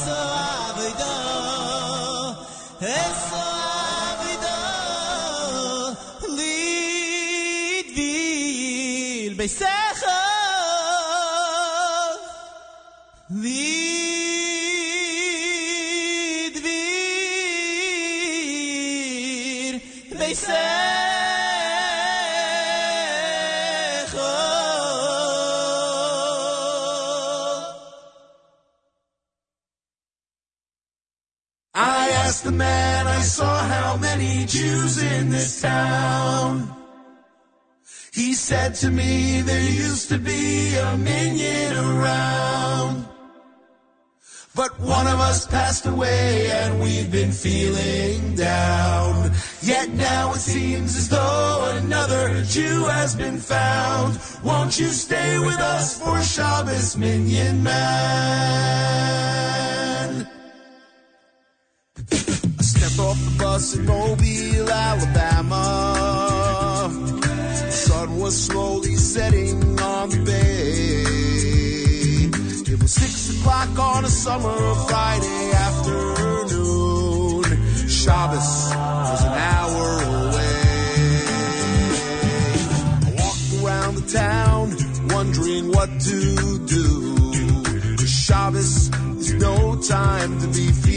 [45.97, 49.31] away and we've been feeling down.
[49.61, 54.19] Yet now it seems as though another Jew has been found.
[54.43, 57.77] Won't you stay with us for Shabbos, Minyan Man?
[62.59, 65.63] I stepped off the bus in Mobile, Alabama.
[67.65, 70.56] The sun was slowly setting on the bay.
[72.88, 77.43] Six o'clock on a summer Friday afternoon.
[77.89, 80.61] Shabbos was an hour away.
[83.03, 84.76] I walked around the town,
[85.09, 88.05] wondering what to do.
[88.07, 88.89] Shabbos
[89.19, 90.96] is no time to be feeling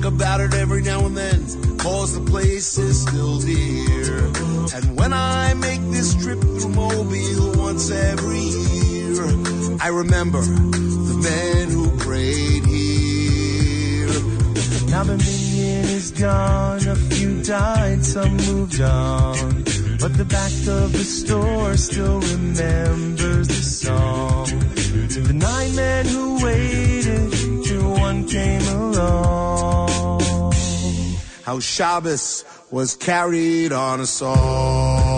[0.00, 1.40] think about it every now and then,
[1.78, 4.26] cause the place is still dear.
[4.76, 9.24] And when I make this trip through Mobile once every year,
[9.80, 14.06] I remember the men who prayed here.
[14.88, 19.64] Now the minyan is gone, a few died, some moved on.
[19.98, 24.46] But the back of the store still remembers the song.
[24.46, 29.47] To the nine men who waited till one came along.
[31.48, 35.17] How Shabbos was carried on a song.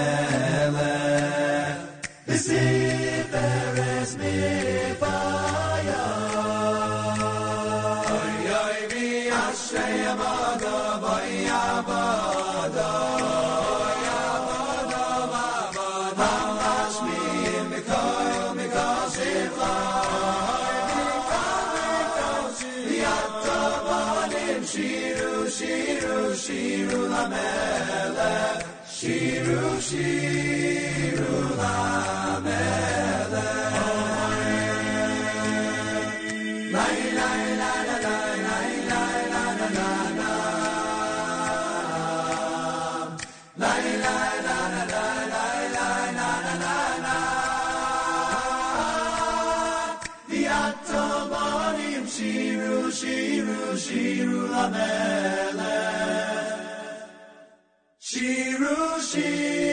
[0.00, 1.78] shiru lamelech
[2.28, 4.10] V'siferes
[29.90, 31.40] Shiru
[59.08, 59.69] shiru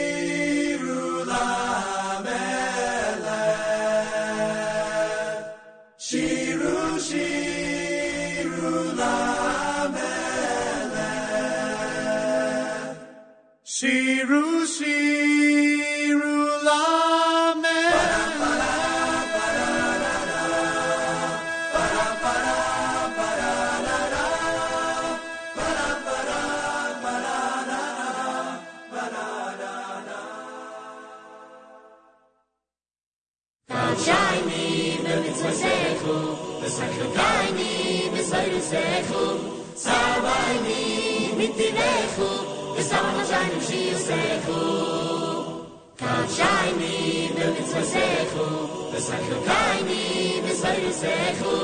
[46.38, 46.96] shayni
[47.34, 48.46] be mitz vasechu
[48.90, 50.02] be sakhu kayni
[50.44, 51.54] be sayu sechu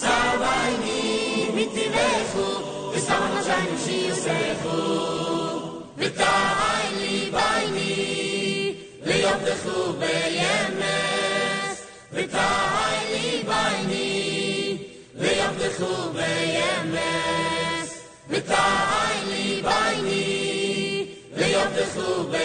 [0.00, 1.00] savayni
[1.56, 2.46] mit vechu
[2.92, 4.78] be samach shayni shi sechu
[6.00, 7.92] mit ayni bayni
[9.08, 11.76] le yom tchu be yemes
[12.16, 14.08] mit ayni bayni
[15.24, 17.90] le yom tchu be yemes
[18.32, 18.48] mit
[19.68, 20.24] bayni
[21.38, 22.44] le yom tchu be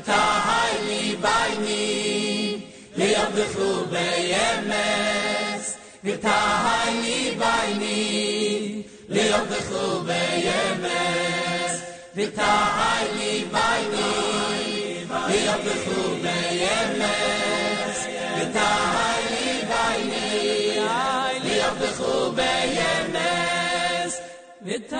[0.00, 1.82] Vit haini bai mi
[2.98, 5.64] lekh de khubeyemez
[6.04, 6.24] vit
[6.64, 7.98] haini bai mi
[9.14, 11.74] lekh de khubeyemez
[12.16, 12.38] vit
[12.76, 14.08] haini bai mi
[15.10, 15.38] bai
[21.98, 24.12] khubeyemez
[24.66, 24.92] vit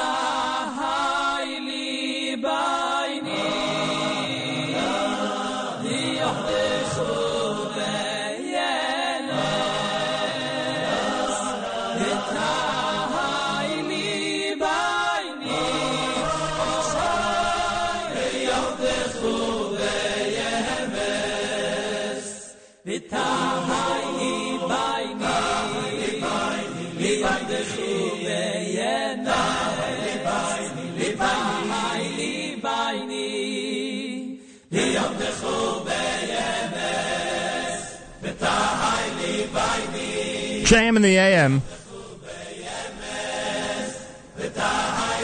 [40.70, 41.62] JM in the AM.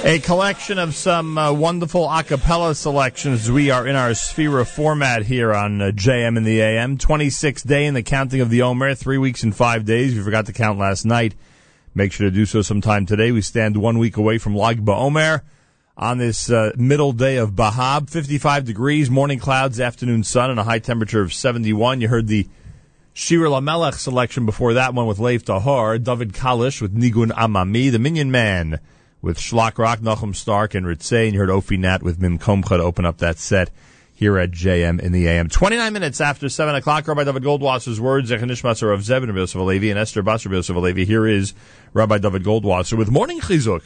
[0.04, 3.48] A collection of some uh, wonderful a cappella selections.
[3.48, 6.98] We are in our Sefira format here on uh, JM in the AM.
[6.98, 10.16] 26th day in the counting of the Omer, three weeks and five days.
[10.16, 11.36] We forgot to count last night,
[11.94, 13.30] make sure to do so sometime today.
[13.30, 15.42] We stand one week away from Lag BaOmer
[15.96, 18.10] on this uh, middle day of Bahab.
[18.10, 22.00] 55 degrees, morning clouds, afternoon sun, and a high temperature of 71.
[22.00, 22.48] You heard the
[23.16, 27.98] Shiru Lamelech selection before that one with Lev Tahor, David Kalish with Nigun Amami, The
[27.98, 28.78] Minyan Man
[29.22, 32.76] with Shlock Rock, Nachum Stark, and Ritzay, and you heard Ofi Nat with Mim Komcha
[32.76, 33.70] to open up that set
[34.14, 35.48] here at JM in the AM.
[35.48, 39.88] 29 minutes after 7 o'clock, Rabbi Dovid Goldwasser's words, Zechanishmatzer of Zebin Rabbi Yosef Alevi
[39.88, 41.06] and Esther Basar Yosef Alevi.
[41.06, 41.54] Here is
[41.94, 43.84] Rabbi David Goldwasser with Morning Chizuk.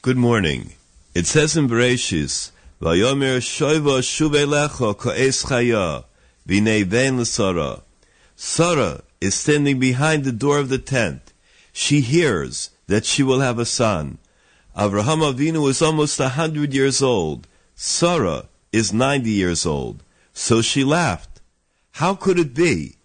[0.00, 0.74] Good morning.
[1.12, 6.04] It says in Bereshis, Vayomer shoiva shuvelecha ko'es chaya,
[6.46, 7.82] v'nei vein l'sara.
[8.42, 11.34] Sarah is standing behind the door of the tent.
[11.74, 14.16] She hears that she will have a son.
[14.74, 17.46] Avraham Avinu is almost a hundred years old.
[17.74, 20.02] Sarah is ninety years old.
[20.32, 21.42] So she laughed.
[22.00, 22.96] How could it be?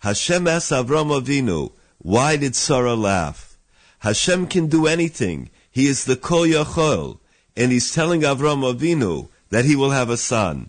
[0.00, 3.56] Hashem asked Avraham Avinu, why did Sarah laugh?
[4.00, 5.48] Hashem can do anything.
[5.70, 7.18] He is the Kol Yachol,
[7.56, 10.68] and he's telling Avraham Avinu that he will have a son.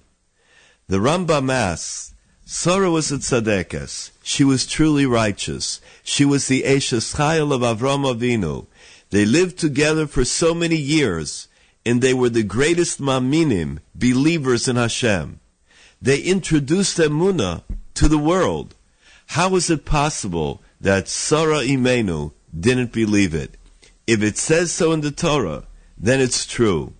[0.88, 2.13] The Rambam asks,
[2.46, 4.12] Sarah was a tzaddikas.
[4.22, 5.80] She was truly righteous.
[6.04, 8.68] She was the Eshes Chayil of Avram Avinu.
[9.12, 11.48] They lived together for so many years,
[11.86, 15.40] and they were the greatest maminim, believers in Hashem.
[16.02, 17.64] They introduced Emunah
[17.94, 18.76] to the world.
[19.28, 23.56] How is it possible that Sarah Imenu didn't believe it?
[24.06, 25.64] If it says so in the Torah,
[25.98, 26.94] then it's true.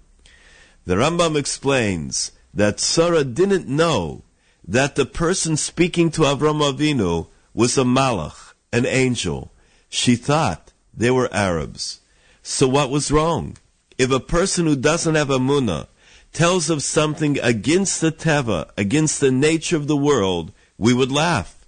[0.86, 4.24] The Rambam explains that Sarah didn't know
[4.68, 9.52] that the person speaking to Avram Avinu was a malach, an angel.
[9.90, 12.00] She thought they were Arabs.
[12.42, 13.58] So what was wrong?
[13.98, 15.88] If a person who doesn't have a munah
[16.32, 21.66] tells of something against the teva, against the nature of the world, we would laugh.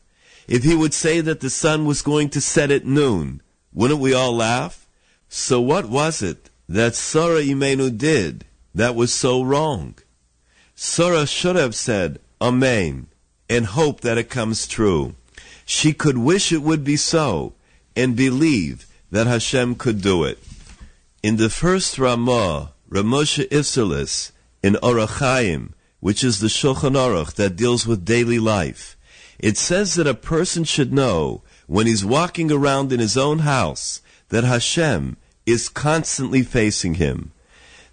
[0.47, 3.41] If he would say that the sun was going to set at noon,
[3.73, 4.87] wouldn't we all laugh?
[5.29, 9.95] So what was it that Sarah Imenu did that was so wrong?
[10.75, 13.07] Sarah should have said, Amen,
[13.49, 15.15] and hope that it comes true.
[15.65, 17.53] She could wish it would be so,
[17.95, 20.37] and believe that Hashem could do it.
[21.23, 24.31] In the first Ramah, Ramosha Isserles,
[24.61, 28.95] in Orachayim, which is the Shulchan Aruch that deals with daily life,
[29.39, 34.01] it says that a person should know when he's walking around in his own house
[34.29, 37.31] that Hashem is constantly facing him.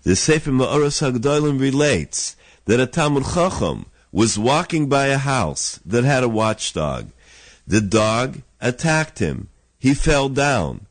[0.02, 6.04] The Sefer Ma'oras Hagdolim relates that a Talmid Chacham was walking by a house that
[6.04, 7.10] had a watchdog.
[7.66, 9.48] The dog attacked him.
[9.78, 10.86] He fell down.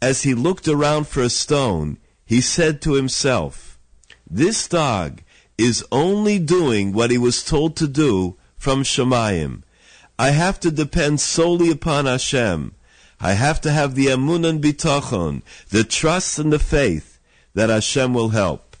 [0.00, 3.78] As he looked around for a stone, he said to himself,
[4.28, 5.20] This dog
[5.58, 9.62] is only doing what he was told to do from Shamayim.
[10.18, 12.74] I have to depend solely upon Hashem.
[13.20, 17.18] I have to have the amun and bitachon, the trust and the faith
[17.54, 18.76] that Hashem will help.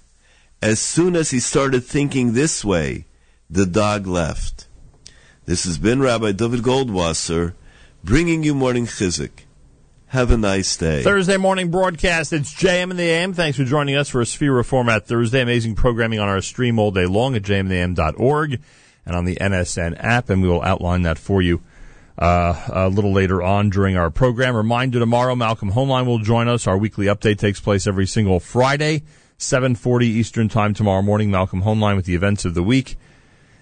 [0.60, 3.04] As soon as he started thinking this way,
[3.52, 4.66] the dog left.
[5.44, 7.52] This has been Rabbi Dovid Goldwasser
[8.02, 9.30] bringing you morning chizuk.
[10.06, 11.02] Have a nice day.
[11.02, 12.32] Thursday morning broadcast.
[12.32, 13.34] It's JM and the AM.
[13.34, 15.42] Thanks for joining us for a Sefira Format Thursday.
[15.42, 18.58] Amazing programming on our stream all day long at jmintheam.org
[19.04, 21.60] and on the NSN app, and we will outline that for you
[22.18, 24.56] uh, a little later on during our program.
[24.56, 26.66] Reminder tomorrow, Malcolm Hoenlein will join us.
[26.66, 29.02] Our weekly update takes place every single Friday,
[29.38, 31.30] 7.40 Eastern Time tomorrow morning.
[31.30, 32.96] Malcolm Hoenlein with the events of the week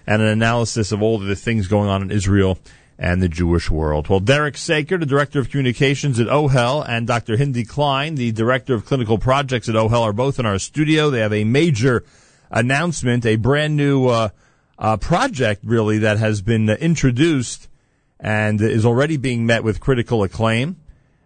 [0.07, 2.57] and an analysis of all the things going on in Israel
[3.01, 4.09] and the Jewish world.
[4.09, 7.35] Well, Derek Saker, the Director of Communications at OHEL, and Dr.
[7.35, 11.09] Hindie Klein, the Director of Clinical Projects at OHEL, are both in our studio.
[11.09, 12.03] They have a major
[12.51, 14.29] announcement, a brand new uh,
[14.77, 17.69] uh, project, really, that has been introduced
[18.19, 20.77] and is already being met with critical acclaim.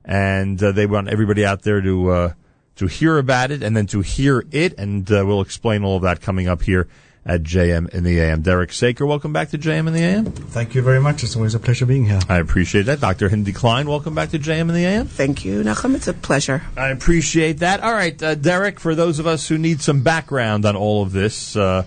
[0.06, 2.34] And uh, they want everybody out there to uh,
[2.76, 4.74] to hear about it and then to hear it.
[4.78, 6.88] And uh, we'll explain all of that coming up here
[7.26, 8.42] at JM in the AM.
[8.42, 10.26] Derek Saker, welcome back to JM in the AM.
[10.26, 11.24] Thank you very much.
[11.24, 12.20] It's always a pleasure being here.
[12.30, 13.00] I appreciate that.
[13.00, 13.30] Dr.
[13.30, 15.08] Hindie Klein, welcome back to JM in the AM.
[15.08, 15.96] Thank you, Nachum.
[15.96, 16.62] It's a pleasure.
[16.78, 17.82] I appreciate that.
[17.82, 21.14] All right, uh, Derek, for those of us who need some background on all of
[21.14, 21.86] this, uh,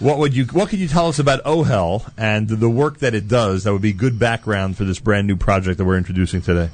[0.00, 3.26] what would you what could you tell us about OHEL and the work that it
[3.26, 6.70] does that would be good background for this brand new project that we're introducing today?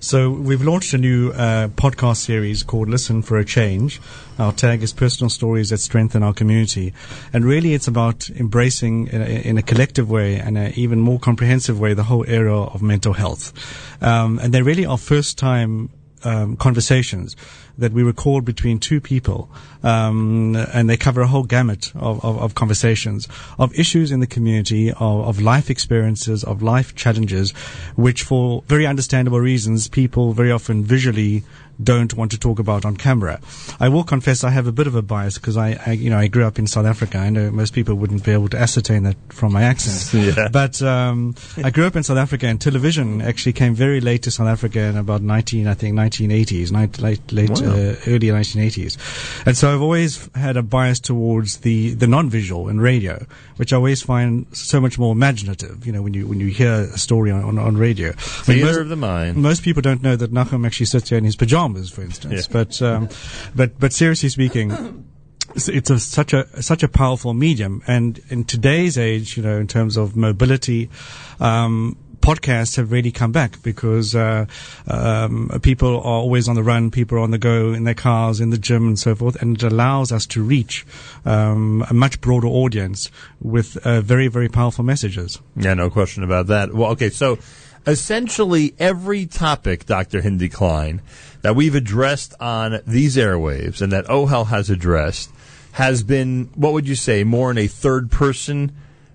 [0.00, 4.00] So we've launched a new uh, podcast series called Listen for a Change.
[4.38, 6.94] Our tag is personal stories that strengthen our community.
[7.32, 11.18] And really it's about embracing in a, in a collective way and an even more
[11.18, 13.52] comprehensive way the whole area of mental health.
[14.00, 15.90] Um, and they're really our first time
[16.24, 17.34] um, conversations
[17.78, 19.48] that we record between two people,
[19.82, 23.28] um, and they cover a whole gamut of, of, of, conversations,
[23.58, 27.52] of issues in the community, of, of, life experiences, of life challenges,
[27.94, 31.44] which for very understandable reasons, people very often visually
[31.82, 33.40] don't want to talk about on camera.
[33.78, 36.18] I will confess I have a bit of a bias because I, I, you know,
[36.18, 37.18] I grew up in South Africa.
[37.18, 40.12] I know most people wouldn't be able to ascertain that from my accent.
[40.28, 40.48] Yeah.
[40.52, 44.30] But um, I grew up in South Africa, and television actually came very late to
[44.30, 47.70] South Africa in about 19, I think, 1980s, late, late, late Wow.
[47.70, 49.46] uh, early 1980s.
[49.46, 53.24] And so I've always had a bias towards the, the non-visual and radio,
[53.56, 56.72] which I always find so much more imaginative, you know, when you, when you hear
[56.72, 58.12] a story on, on, on radio.
[58.46, 59.36] I mean, most- of the mind.
[59.36, 62.34] most people don't know that Nachum actually sits here in his pajamas, for instance.
[62.48, 62.52] Yeah.
[62.52, 63.08] But, um,
[63.54, 68.44] but, but seriously speaking, it's- it's a, such a such a powerful medium, and in
[68.44, 70.90] today's age, you know, in terms of mobility,
[71.40, 74.44] um, podcasts have really come back because uh,
[74.88, 78.40] um, people are always on the run, people are on the go in their cars,
[78.40, 80.84] in the gym, and so forth, and it allows us to reach
[81.24, 85.40] um, a much broader audience with uh, very very powerful messages.
[85.56, 86.74] Yeah, no question about that.
[86.74, 87.38] Well, okay, so
[87.86, 90.20] essentially every topic, Dr.
[90.20, 91.00] Hindie Klein,
[91.42, 95.30] that we've addressed on these airwaves and that OHEL has addressed
[95.72, 98.72] has been, what would you say, more in a third person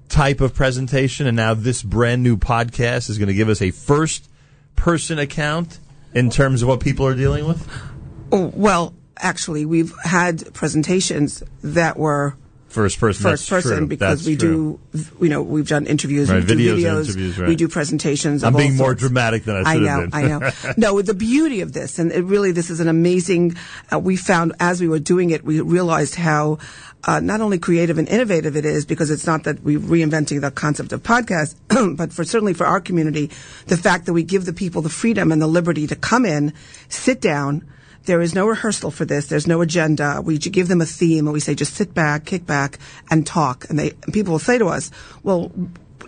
[0.08, 3.72] type of presentation, and now this brand new podcast is going to give us a
[3.72, 4.30] first
[4.76, 5.80] person account
[6.14, 7.68] in terms of what people are dealing with?
[8.32, 12.36] Oh, well, actually, we've had presentations that were
[12.74, 13.22] First person.
[13.24, 13.88] first that's person true.
[13.88, 14.80] because That's we true.
[14.91, 17.48] do, you know, we've done interviews, Right, we do videos and videos, interviews, right.
[17.50, 18.44] we do presentations.
[18.44, 20.26] I'm of all being more dramatic than I I should know, have been.
[20.26, 20.74] I know.
[20.78, 23.56] no, the beauty of this, and it really, this is an amazing.
[23.94, 26.58] Uh, we found as we were doing it, we realized how.
[27.06, 30.50] Uh, not only creative and innovative it is because it's not that we're reinventing the
[30.50, 31.54] concept of podcast,
[31.98, 33.30] but for certainly for our community,
[33.68, 36.54] the fact that we give the people the freedom and the liberty to come in,
[36.88, 37.68] sit down,
[38.05, 39.27] there is no rehearsal for this.
[39.27, 40.21] There's no agenda.
[40.23, 43.65] We give them a theme and we say, just sit back, kick back, and talk.
[43.69, 44.91] And they, and people will say to us,
[45.23, 45.51] well,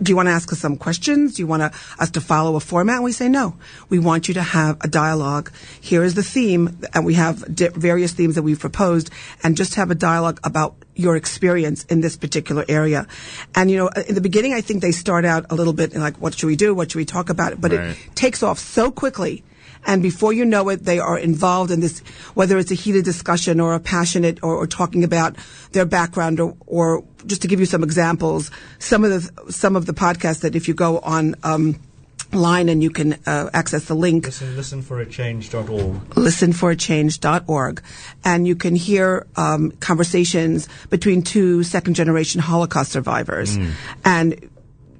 [0.01, 1.35] do you want to ask us some questions?
[1.35, 2.95] Do you want to, us to follow a format?
[2.95, 3.55] And we say, no.
[3.87, 5.53] We want you to have a dialogue.
[5.79, 9.09] Here is the theme, and we have di- various themes that we've proposed,
[9.41, 13.07] and just have a dialogue about your experience in this particular area.
[13.55, 15.95] And, you know, uh, in the beginning, I think they start out a little bit
[15.95, 16.75] like, what should we do?
[16.75, 17.61] What should we talk about?
[17.61, 17.91] But Right.
[17.91, 19.45] it takes off so quickly.
[19.85, 21.99] And before you know it, they are involved in this,
[22.33, 25.35] whether it's a heated discussion or a passionate or, or talking about
[25.71, 29.85] their background or, or just to give you some examples, some of the, some of
[29.85, 31.79] the podcasts that if you go on, um,
[32.31, 34.25] line and you can uh, access the link.
[34.25, 37.43] Listen, for a change.org listen for a change.org.
[37.45, 37.83] listenforachange.org
[38.23, 43.57] and you can hear um, conversations between two second generation holocaust survivors.
[44.03, 44.49] And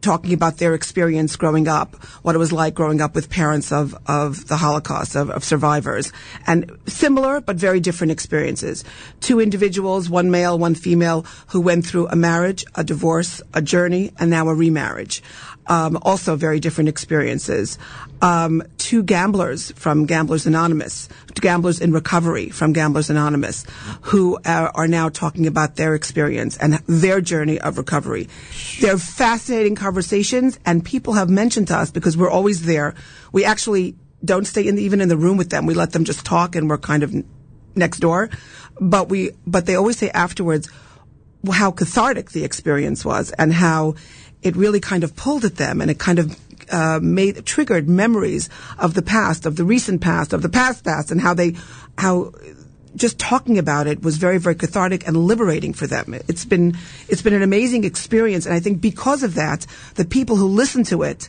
[0.05, 3.97] talking about their experience growing up what it was like growing up with parents of,
[4.05, 6.13] of the holocaust of, of survivors.
[6.45, 8.83] And similar but very different experiences.
[9.19, 14.11] Two individuals one male one female who went through a marriage a divorce a journey
[14.19, 15.23] and now a remarriage
[15.67, 17.77] um, also very different experiences.
[18.21, 23.65] Um, two gamblers from Gamblers Anonymous, gamblers in recovery from Gamblers Anonymous,
[24.01, 28.29] who are, are now talking about their experience and their journey of recovery.
[28.79, 32.95] They're fascinating conversations, and people have mentioned to us because we're always there.
[33.31, 35.65] We actually don't stay in the, even in the room with them.
[35.65, 37.13] We let them just talk, and we're kind of
[37.75, 38.29] next door.
[38.79, 40.69] But we, but they always say afterwards,
[41.51, 43.95] how cathartic the experience was and how
[44.45, 46.39] it really kind of pulled at them and it kind of
[46.71, 51.11] uh, made triggered memories of the past, of the recent past, of the past past,
[51.11, 51.55] and how they
[51.97, 52.31] how
[52.95, 56.13] just talking about it was very very cathartic and liberating for them.
[56.27, 56.77] It's been
[57.09, 59.65] it's been an amazing experience, and I think because of that,
[59.95, 61.27] the people who listen to it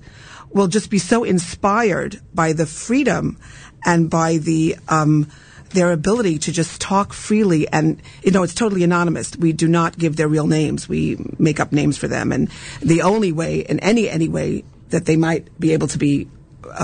[0.51, 3.39] will just be so inspired by the freedom
[3.85, 5.31] and by the um,
[5.77, 9.37] their ability to just talk freely and you know it's totally anonymous.
[9.37, 10.89] We do not give their real names.
[10.89, 12.33] We make up names for them.
[12.33, 12.49] And
[12.81, 16.27] the only way in any any way that they might be able to be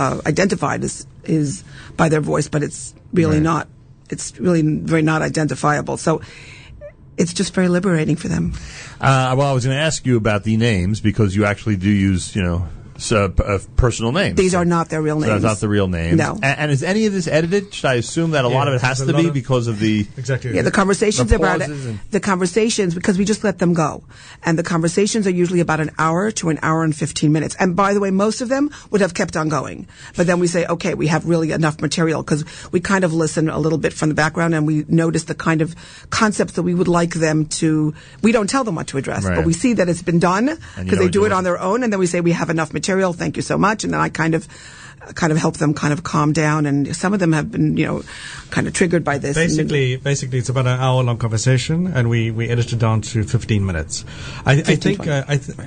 [0.03, 1.65] uh, identified is is
[1.97, 3.51] by their voice but it's really Right.
[3.53, 3.69] not
[4.11, 4.63] it's really
[4.93, 5.97] very not identifiable.
[5.97, 6.21] So
[7.17, 8.53] it's just very liberating for them.
[9.01, 11.91] Uh, well, I was going to ask you about the names because you actually do
[11.91, 12.67] use, you know,
[13.03, 14.37] so, uh, personal names.
[14.37, 16.17] these are not their real So names that's not the real names.
[16.17, 16.39] No.
[16.43, 17.73] A- And, is any of this edited?
[17.75, 20.07] Should I assume that a lot of it has to be of- because of the
[20.17, 20.55] Exactly.
[20.55, 24.03] Yeah, the conversations the about it, and- the conversations because we just let them go,
[24.45, 27.57] and the conversations are usually about an hour to an hour and fifteen minutes.
[27.59, 30.47] And by the way, most of them would have kept on going, but then we
[30.47, 33.93] say, okay, we have really enough material because we kind of listen a little bit
[33.93, 35.75] from the background and we notice the kind of
[36.11, 37.95] concepts that we would like them to.
[38.23, 39.37] We don't tell them what to address, Right.
[39.37, 40.47] but we see that it's been done
[40.79, 42.73] because they do you're it on their own, and then we say we have enough
[42.73, 42.92] material.
[43.13, 44.47] Thank you so much, and then I kind of.
[45.17, 47.87] Kind of help them kind of calm down, and some of them have been, you
[47.87, 48.03] know,
[48.51, 49.35] kind of triggered by this.
[49.35, 53.67] Basically, basically, it's about an hour-long conversation, and we, we edit it down to 15
[53.67, 54.05] minutes.
[54.47, 55.59] I, I think uh, I th-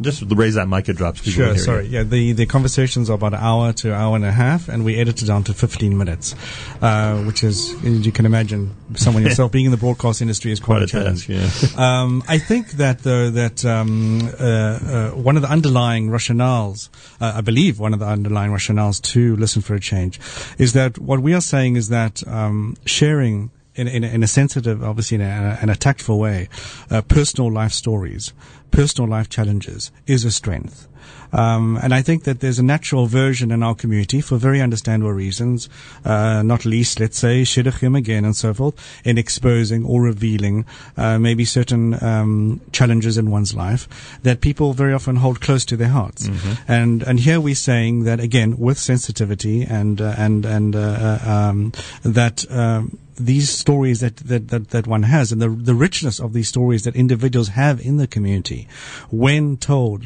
[0.00, 1.20] just raise that mic it drops.
[1.20, 1.60] people Sure, hear you.
[1.60, 1.86] sorry.
[1.86, 4.84] Yeah, the, the conversations are about an hour to an hour and a half, and
[4.84, 6.34] we edit it down to 15 minutes,
[6.82, 10.60] uh, which is, as you can imagine, someone yourself being in the broadcast industry is
[10.60, 11.26] quite, Quite a challenge.
[11.26, 16.88] task, um, I think that, though, that um, uh, uh, one of the underlying rationales,
[17.20, 20.18] uh, I believe one of the underlying rationales to Listen for a Change,
[20.58, 24.82] is that what we are saying is that um, sharing in, in, in a sensitive,
[24.82, 26.48] obviously in a, in a tactful way,
[26.90, 28.32] uh, personal life stories,
[28.70, 30.88] personal life challenges is a strength.
[31.32, 35.12] Um, and I think that there's a natural version in our community for very understandable
[35.12, 35.68] reasons,
[36.04, 38.74] uh, not least, let's say, shidduchim again and so forth,
[39.04, 40.64] in exposing or revealing
[40.96, 43.88] uh, maybe certain um, challenges in one's life
[44.22, 46.28] that people very often hold close to their hearts.
[46.68, 51.30] And and here we're saying that again with sensitivity and uh, and and uh, uh,
[51.30, 51.72] um,
[52.02, 52.50] that.
[52.50, 56.48] Um, these stories that, that, that, that one has and the, the richness of these
[56.48, 58.66] stories that individuals have in the community
[59.08, 60.04] when told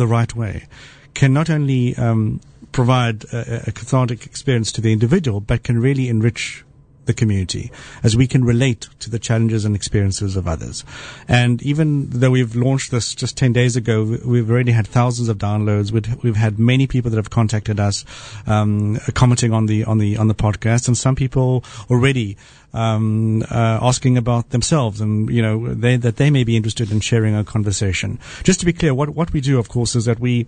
[0.00, 0.64] the right way
[1.14, 2.40] can not only um,
[2.72, 6.64] provide a, a cathartic experience to the individual but can really enrich
[7.06, 7.72] the community,
[8.04, 10.84] as we can relate to the challenges and experiences of others.
[11.26, 15.28] And even though we've launched this just 10 days ago, we- we've already had thousands
[15.28, 15.90] of downloads.
[15.90, 18.04] We've, we've had many people that have contacted us,
[18.46, 22.36] um, commenting on the, on the, on the podcast, and some people already
[22.72, 27.00] um, uh, asking about themselves and you know they, that they may be interested in
[27.00, 28.18] sharing a conversation.
[28.42, 30.46] Just to be clear, what what we do, of course, is that we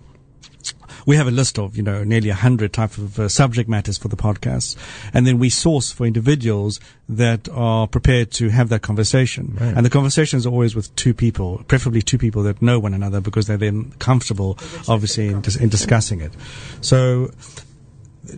[1.07, 3.99] we have a list of you know nearly a hundred type of uh, subject matters
[3.99, 4.77] for the podcast,
[5.13, 9.57] and then we source for individuals that are prepared to have that conversation.
[9.61, 9.75] Right.
[9.77, 13.21] And the conversation is always with two people, preferably two people that know one another
[13.21, 14.59] because they're then comfortable,
[14.89, 16.33] obviously, in, dis- in discussing it.
[16.81, 17.31] So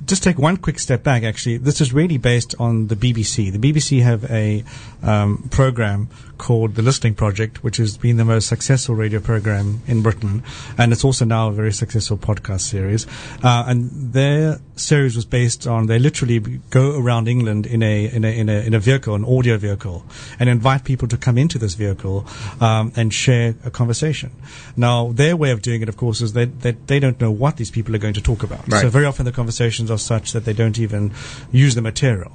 [0.06, 1.22] just take one quick step back.
[1.22, 3.52] Actually, this is really based on the BBC.
[3.52, 4.64] The BBC have a
[5.02, 6.08] um, program
[6.38, 10.42] called the Listening Project, which has been the most successful radio program in Britain,
[10.78, 13.06] and it's also now a very successful podcast series.
[13.42, 16.38] Uh, and their series was based on they literally
[16.70, 20.04] go around England in a in a in a, in a vehicle, an audio vehicle,
[20.38, 22.26] and invite people to come into this vehicle
[22.60, 24.30] um, and share a conversation.
[24.76, 27.56] Now, their way of doing it, of course, is that they, they don't know what
[27.56, 28.66] these people are going to talk about.
[28.68, 28.82] Right.
[28.82, 31.12] So very often the conversations are such that they don't even
[31.52, 32.32] use the material.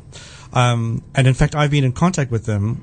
[0.53, 2.81] Um, and in fact, I've been in contact with them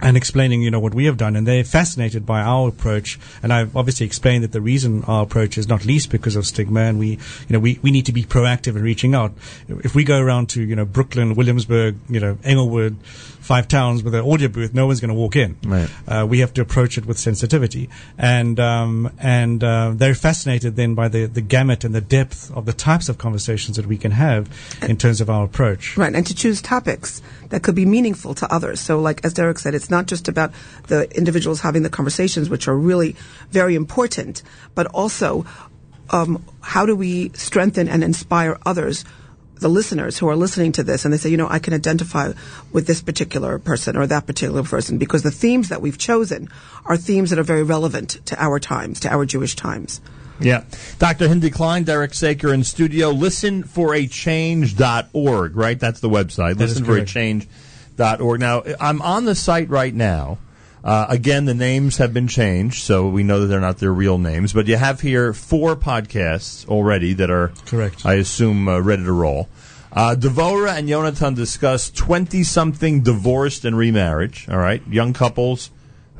[0.00, 3.18] and explaining, you know, what we have done, and they're fascinated by our approach.
[3.42, 6.80] And I've obviously explained that the reason our approach is not least because of stigma,
[6.80, 7.18] and we, you
[7.50, 9.32] know, we, we need to be proactive in reaching out.
[9.68, 12.98] If we go around to, you know, Brooklyn, Williamsburg, you know, Englewood,
[13.44, 15.56] five towns with an audio booth, no one's going to walk in.
[15.64, 15.90] Right.
[16.08, 20.94] Uh, we have to approach it with sensitivity, and um, and uh, they're fascinated then
[20.94, 24.12] by the the gamut and the depth of the types of conversations that we can
[24.12, 24.48] have
[24.82, 25.96] in terms of our approach.
[25.96, 28.80] Right, and to choose topics that could be meaningful to others.
[28.80, 30.52] So, like as Derek said, it's not just about
[30.88, 33.16] the individuals having the conversations, which are really
[33.50, 34.42] very important,
[34.74, 35.44] but also
[36.10, 39.04] um, how do we strengthen and inspire others,
[39.56, 42.32] the listeners who are listening to this, and they say, you know, I can identify
[42.72, 46.48] with this particular person or that particular person because the themes that we've chosen
[46.84, 50.00] are themes that are very relevant to our times, to our Jewish times.
[50.40, 50.64] Yeah.
[50.98, 51.28] Dr.
[51.28, 53.10] Hindie Klein, Derek Saker in studio.
[53.10, 55.78] Listen for a Listenforachange.org, right?
[55.78, 56.56] That's the website.
[56.56, 56.80] That is
[57.96, 58.40] Listenforachange.org.
[58.40, 60.38] Now, I'm on the site right now.
[60.82, 64.18] Uh, again, the names have been changed, so we know that they're not their real
[64.18, 64.52] names.
[64.52, 68.04] But you have here four podcasts already that are, Correct.
[68.04, 69.48] I assume, uh, ready to roll.
[69.90, 74.82] Uh, Devora and Jonathan discuss 20 something divorced and remarriage, all right?
[74.88, 75.70] Young couples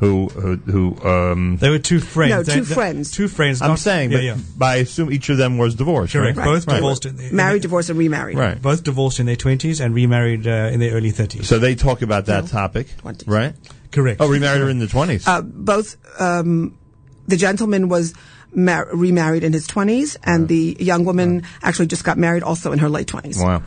[0.05, 0.57] who, who,
[0.97, 2.31] who, um, They were two friends.
[2.49, 3.11] No, two they- friends.
[3.11, 3.63] Two friends.
[3.63, 4.37] I'm not- saying, yeah, but, yeah.
[4.57, 6.37] but I assume each of them was divorced, Correct.
[6.37, 6.45] right?
[6.45, 6.75] Both Right.
[6.77, 7.07] divorced.
[7.07, 8.37] In, in- Married, divorced, and remarried.
[8.39, 8.61] Right.
[8.61, 11.49] Both divorced in their twenties and remarried uh, in their early thirties.
[11.49, 12.89] So they talk about that topic,
[13.27, 13.55] right?
[13.91, 14.21] Correct.
[14.21, 15.27] Oh, remarried her in the twenties.
[15.27, 16.77] Uh, both um,
[17.27, 18.13] the gentleman was
[18.55, 22.79] mar- remarried in his 20s, and the young woman actually just got married also in
[22.81, 23.43] her late 20s.
[23.43, 23.63] wow.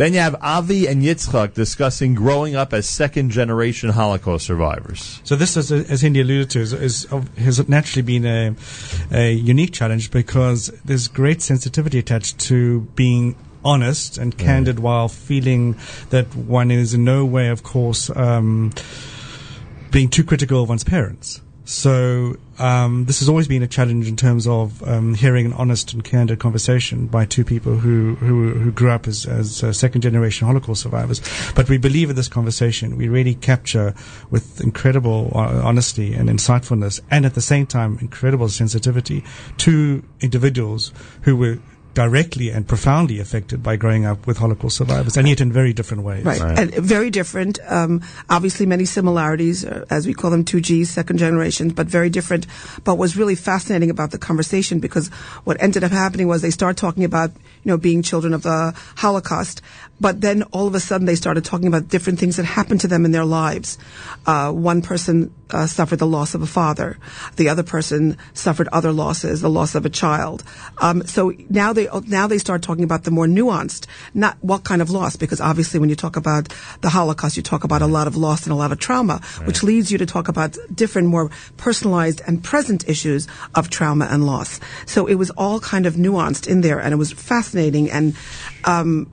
[0.00, 5.20] Then you have Avi and Yitzchak discussing growing up as second generation Holocaust survivors.
[5.24, 7.06] So this, is, as Hindie alluded to, is, is,
[7.36, 8.54] has naturally been a,
[9.12, 15.76] a unique challenge because there's great sensitivity attached to being honest and candid while feeling
[16.08, 18.72] that one is in no way, of course, um,
[19.90, 21.42] being too critical of one's parents.
[21.66, 25.92] So um, this has always been a challenge in terms of um, hearing an honest
[25.94, 30.02] and candid conversation by two people who who, who grew up as, as uh, second
[30.02, 31.20] generation Holocaust survivors.
[31.54, 32.96] But we believe in this conversation.
[32.96, 33.94] We really capture
[34.30, 39.24] with incredible uh, honesty and insightfulness, and at the same time incredible sensitivity,
[39.56, 40.92] two individuals
[41.22, 41.58] who were
[41.94, 46.04] directly and profoundly affected by growing up with Holocaust survivors, and yet in very different
[46.04, 46.24] ways.
[46.24, 46.58] Right.
[46.58, 47.58] And very different.
[47.66, 52.46] Um, obviously, many similarities, uh, as we call them, 2Gs, second generations, but very different.
[52.84, 55.08] But was really fascinating about the conversation, because
[55.44, 58.72] what ended up happening was they start talking about, you know, being children of the
[58.96, 59.62] Holocaust,
[60.00, 62.88] but then all of a sudden they started talking about different things that happened to
[62.88, 63.78] them in their lives.
[64.26, 66.98] Uh, one person uh, suffered the loss of a father.
[67.36, 70.42] The other person suffered other losses, the loss of a child.
[70.78, 74.80] Um, so now they now they start talking about the more nuanced, not what kind
[74.80, 76.48] of loss, because obviously when you talk about
[76.80, 79.62] the Holocaust, you talk about a lot of loss and a lot of trauma, which
[79.62, 84.60] leads you to talk about different, more personalized and present issues of trauma and loss.
[84.86, 88.16] So it was all kind of nuanced in there, and it was fascinating and.
[88.64, 89.10] Um,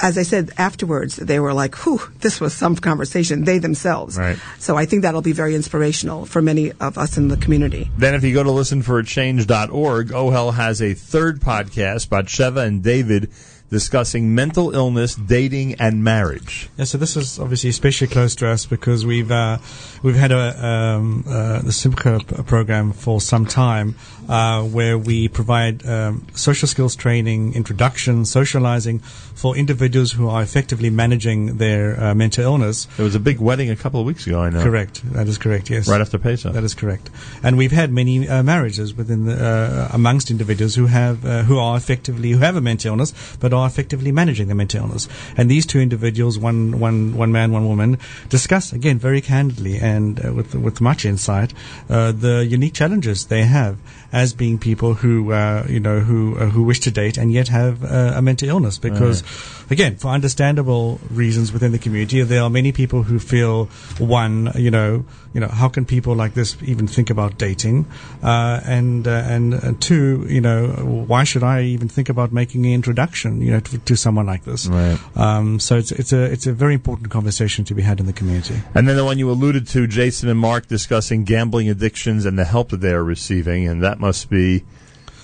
[0.00, 4.18] as I said afterwards, they were like, whew, this was some conversation, they themselves.
[4.18, 4.38] Right.
[4.58, 7.90] So I think that'll be very inspirational for many of us in the community.
[7.96, 13.30] Then, if you go to listenforachange.org, OHEL has a third podcast, about Sheva and David
[13.70, 16.68] discussing mental illness, dating, and marriage.
[16.76, 19.58] Yeah, so this is obviously especially close to us because we've uh,
[20.02, 23.96] we've had a um, uh, the Simcha program for some time,
[24.28, 30.90] uh, where we provide um, social skills training, introduction, socializing for individuals who are effectively
[30.90, 32.86] managing their uh, mental illness.
[32.96, 34.40] There was a big wedding a couple of weeks ago.
[34.40, 34.62] I know.
[34.62, 35.02] Correct.
[35.12, 35.70] That is correct.
[35.70, 35.88] Yes.
[35.88, 36.52] Right after Pesach.
[36.52, 37.10] That is correct.
[37.42, 41.58] And we've had many uh, marriages within the, uh, amongst individuals who have uh, who
[41.58, 45.08] are effectively who have a mental illness, but are effectively managing the mental illness.
[45.36, 47.98] And these two individuals, one one one man, one woman,
[48.28, 51.52] discuss again very candidly and uh, with with much insight
[51.88, 53.78] uh, the unique challenges they have
[54.14, 57.48] as being people who uh, you know who uh, who wish to date and yet
[57.48, 58.78] have uh, a mental illness.
[58.78, 59.22] Because
[59.70, 63.66] again for understandable reasons within the community there are many people who feel
[63.98, 67.86] one you know you know how can people like this even think about dating?
[68.22, 70.68] Uh, and uh, and two you know
[71.08, 74.44] why should I even think about making an introduction you know to, to someone like
[74.44, 74.68] this?
[74.68, 74.98] Right.
[75.16, 78.12] um, so it's it's a it's a very important conversation to be had in the
[78.12, 78.62] community.
[78.74, 82.44] And then the one you alluded to, Jason and Mark discussing gambling addictions and the
[82.44, 84.62] help that they are receiving, and that must be,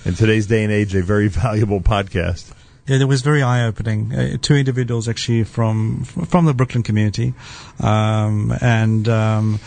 [0.07, 2.51] in today's day and age, a very valuable podcast.
[2.87, 4.13] Yeah, it was very eye-opening.
[4.13, 7.35] Uh, two individuals actually from from the Brooklyn community,
[7.79, 9.61] um, and um,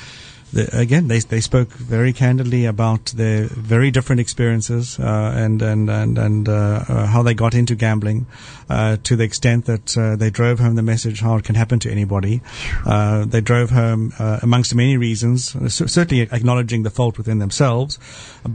[0.52, 5.92] the, again, they they spoke very candidly about their very different experiences uh, and and
[5.92, 8.26] and and uh, uh, how they got into gambling,
[8.74, 11.80] uh, to the extent that uh, they drove home the message how it can happen
[11.80, 12.42] to anybody.
[12.86, 18.00] Uh, they drove home, uh, amongst many reasons, uh, certainly acknowledging the fault within themselves,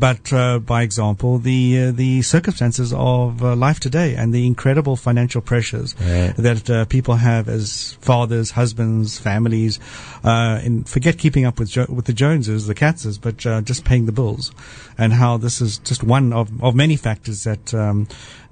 [0.07, 4.97] but uh, by example, the uh, the circumstances of uh, life today and the incredible
[4.97, 6.35] financial pressures Right.
[6.37, 9.79] that uh, people have as fathers, husbands, families,
[10.25, 13.85] uh, and forget keeping up with jo- with the Joneses, the Katzes, but uh, just
[13.85, 14.53] paying the bills,
[14.97, 18.07] and how this is just one of, of many factors that um,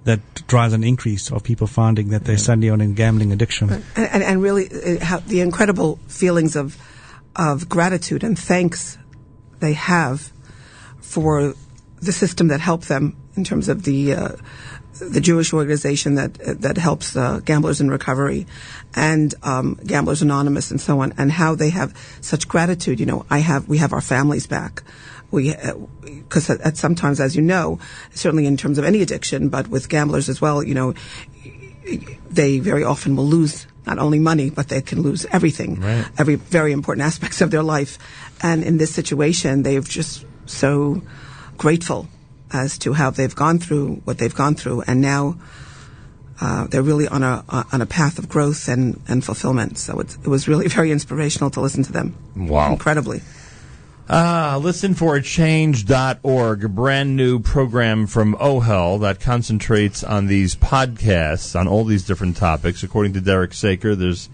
[0.07, 3.71] that drives an increase of people finding that they're suddenly on a gambling addiction.
[3.71, 6.77] and, and, and really uh, how the incredible feelings of
[7.35, 8.97] of gratitude and thanks
[9.61, 10.33] they have
[11.01, 11.55] for
[12.01, 14.29] the system that helped them in terms of the uh,
[15.01, 18.47] the Jewish organization that uh, that helps uh, gamblers in recovery
[18.95, 23.01] and um, Gamblers Anonymous and so on, and how they have such gratitude.
[23.01, 24.83] You know, I have we have our families back.
[25.31, 25.55] We
[26.05, 27.79] because at, at sometimes, as you know,
[28.15, 30.95] certainly in terms of any addiction, but with gamblers as well, you know,
[32.31, 36.05] they very often will lose not only money, but they can lose everything, Right.
[36.19, 37.99] every very important aspects of their life.
[38.43, 41.03] And in this situation, they're just so
[41.57, 42.09] grateful
[42.53, 45.37] as to how they've gone through what they've gone through, and now
[46.41, 47.43] uh, they're really on a
[47.73, 49.79] on a path of growth and, and fulfillment.
[49.79, 52.15] So it's, it was really very inspirational to listen to them.
[52.37, 52.73] Wow.
[52.73, 53.23] incredibly.
[54.09, 60.55] Ah, listen for a change.org, a brand new program from OHEL that concentrates on these
[60.55, 62.85] podcasts on all these different topics.
[62.85, 64.29] According to Derek Saker, there's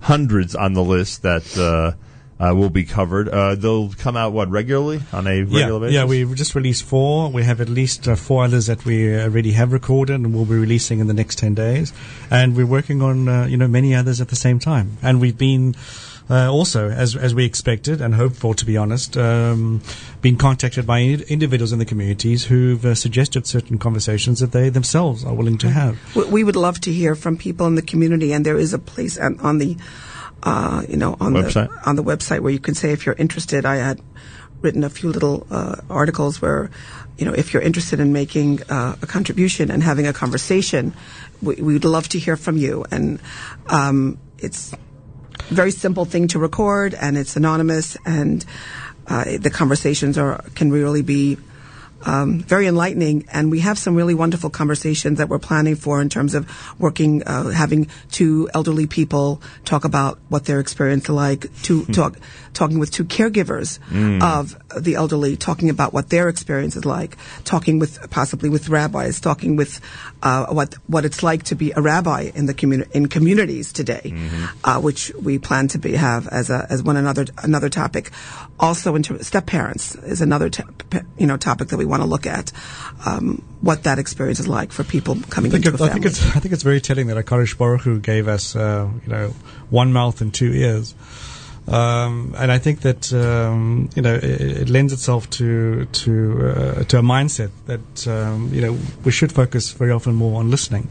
[0.00, 1.96] hundreds on the list that uh,
[2.38, 3.30] uh, will be covered.
[3.30, 5.00] Uh, they'll come out, what, regularly?
[5.10, 5.94] On a regular yeah, basis?
[5.94, 7.30] yeah, we've just released four.
[7.30, 10.56] We have at least uh, four others that we already have recorded and we'll be
[10.56, 11.94] releasing in the next 10 days.
[12.30, 14.98] And we're working on, uh, you know, many others at the same time.
[15.00, 15.76] And we've been,
[16.30, 19.80] uh, also, as, as we expected and hoped for, to be honest, um,
[20.22, 24.70] been contacted by ind- individuals in the communities who've uh, suggested certain conversations that they
[24.70, 25.98] themselves are willing to have.
[26.16, 28.78] We- We would love to hear from people in the community, and there is a
[28.78, 29.76] place on, on the,
[30.42, 31.68] uh, you know, on Website?
[31.68, 33.64] the on the website where you can say if you're interested.
[33.66, 34.00] I had
[34.62, 36.70] written a few little uh, articles where,
[37.18, 40.94] you know, if you're interested in making uh, a contribution and having a conversation,
[41.42, 42.84] we, we'd love to hear from you.
[42.90, 43.20] And
[43.68, 44.78] um, it's a
[45.48, 48.44] very simple thing to record, and it's anonymous, and
[49.06, 51.38] uh, the conversations are can really be
[52.06, 56.08] um, very enlightening, and we have some really wonderful conversations that we're planning for in
[56.08, 56.48] terms of
[56.78, 62.16] working, uh, having two elderly people talk about what their experience like, to talk,
[62.54, 64.22] talking with two caregivers Mm.
[64.22, 69.20] of the elderly, talking about what their experience is like, talking with possibly with rabbis,
[69.20, 69.80] talking with
[70.22, 74.14] uh, what what it's like to be a rabbi in the communi- in communities today,
[74.64, 78.10] uh, which we plan to be have as a as one another another topic.
[78.58, 82.02] Also, in terms step parents is another t- p- you know topic that we want
[82.02, 82.52] to look at.
[83.04, 85.88] Um, what that experience is like for people coming I think, into it, a I
[85.88, 86.02] family.
[86.02, 89.10] think it's I think it's very telling that Hakadosh Baruch Hu gave us uh, you
[89.12, 89.34] know
[89.70, 90.94] one mouth and two ears,
[91.68, 94.24] um, and I think that um, you know it,
[94.62, 99.32] it lends itself to to uh, to a mindset that um, you know we should
[99.32, 100.88] focus very often more on listening.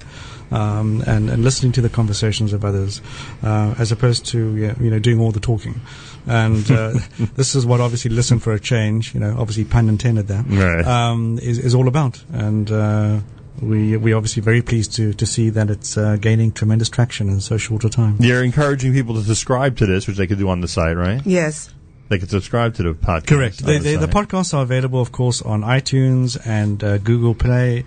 [0.51, 3.01] Um, and, and listening to the conversations of others,
[3.41, 5.81] uh, as opposed to you know doing all the talking,
[6.27, 6.93] and uh,
[7.35, 10.85] this is what obviously listen for a change, you know, obviously pun intended there, Right.
[10.85, 12.23] um, is, is all about.
[12.31, 12.69] And
[13.63, 17.29] uh, we we're obviously very pleased to to see that it's uh, gaining tremendous traction
[17.29, 18.17] in so short a time.
[18.19, 21.21] You're encouraging people to subscribe to this, which they could do on the site, right?
[21.25, 21.73] Yes.
[22.09, 23.27] They could subscribe to the podcast.
[23.27, 23.61] Correct.
[23.61, 27.85] on They, they, the podcasts are available, of course, on iTunes and uh, Google Play.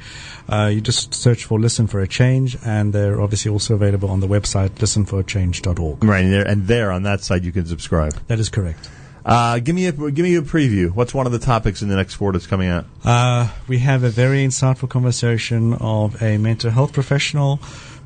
[0.48, 4.20] Uh, you just search for "Listen for a Change," and they're obviously also available on
[4.20, 6.03] the website listenforachange.org.
[6.03, 8.15] Right, and there, and there on that site you can subscribe.
[8.27, 8.89] That is correct.
[9.27, 10.94] Uh, give me a give me a preview.
[10.94, 12.86] What's one of the topics in the next four that's coming out?
[13.05, 17.57] Uh, we have a very insightful conversation of a mental health professional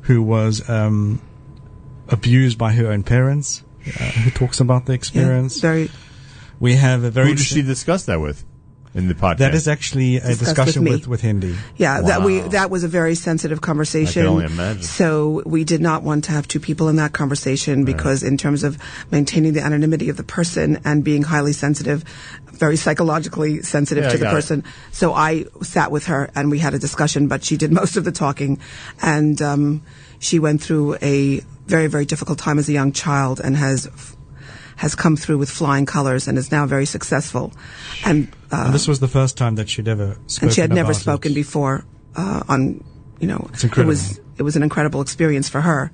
[0.01, 1.21] who was um,
[2.09, 5.59] abused by her own parents, uh, who talks about the experience.
[5.59, 5.91] very.
[6.59, 8.43] We have a very Who did she discuss that with
[8.93, 9.37] in the podcast?
[9.37, 10.91] That is actually a Discussed with discussion me.
[10.91, 11.55] with, with Hindie.
[11.77, 14.23] Yeah, that we that was a very sensitive conversation.
[14.23, 14.83] I can only imagine.
[14.83, 18.63] So we did not want to have two people in that conversation because, in terms
[18.63, 18.77] of
[19.11, 22.03] maintaining the anonymity of the person and being highly sensitive,
[22.51, 24.35] very psychologically sensitive Yeah, I to the got it.
[24.35, 27.27] person, so I sat with her and we had a discussion.
[27.27, 28.59] But she did most of the talking,
[29.01, 29.83] and um,
[30.19, 33.87] she went through a very very difficult time as a young child and has.
[34.81, 37.51] Has come through with flying colors and is now very successful,
[38.05, 40.71] and uh, and this was the first time that she'd ever spoken and she had
[40.73, 41.01] never about it.
[41.01, 41.83] spoken before
[42.15, 42.83] uh, on
[43.19, 43.91] you know It's incredible.
[43.91, 45.91] it was it was an incredible experience for her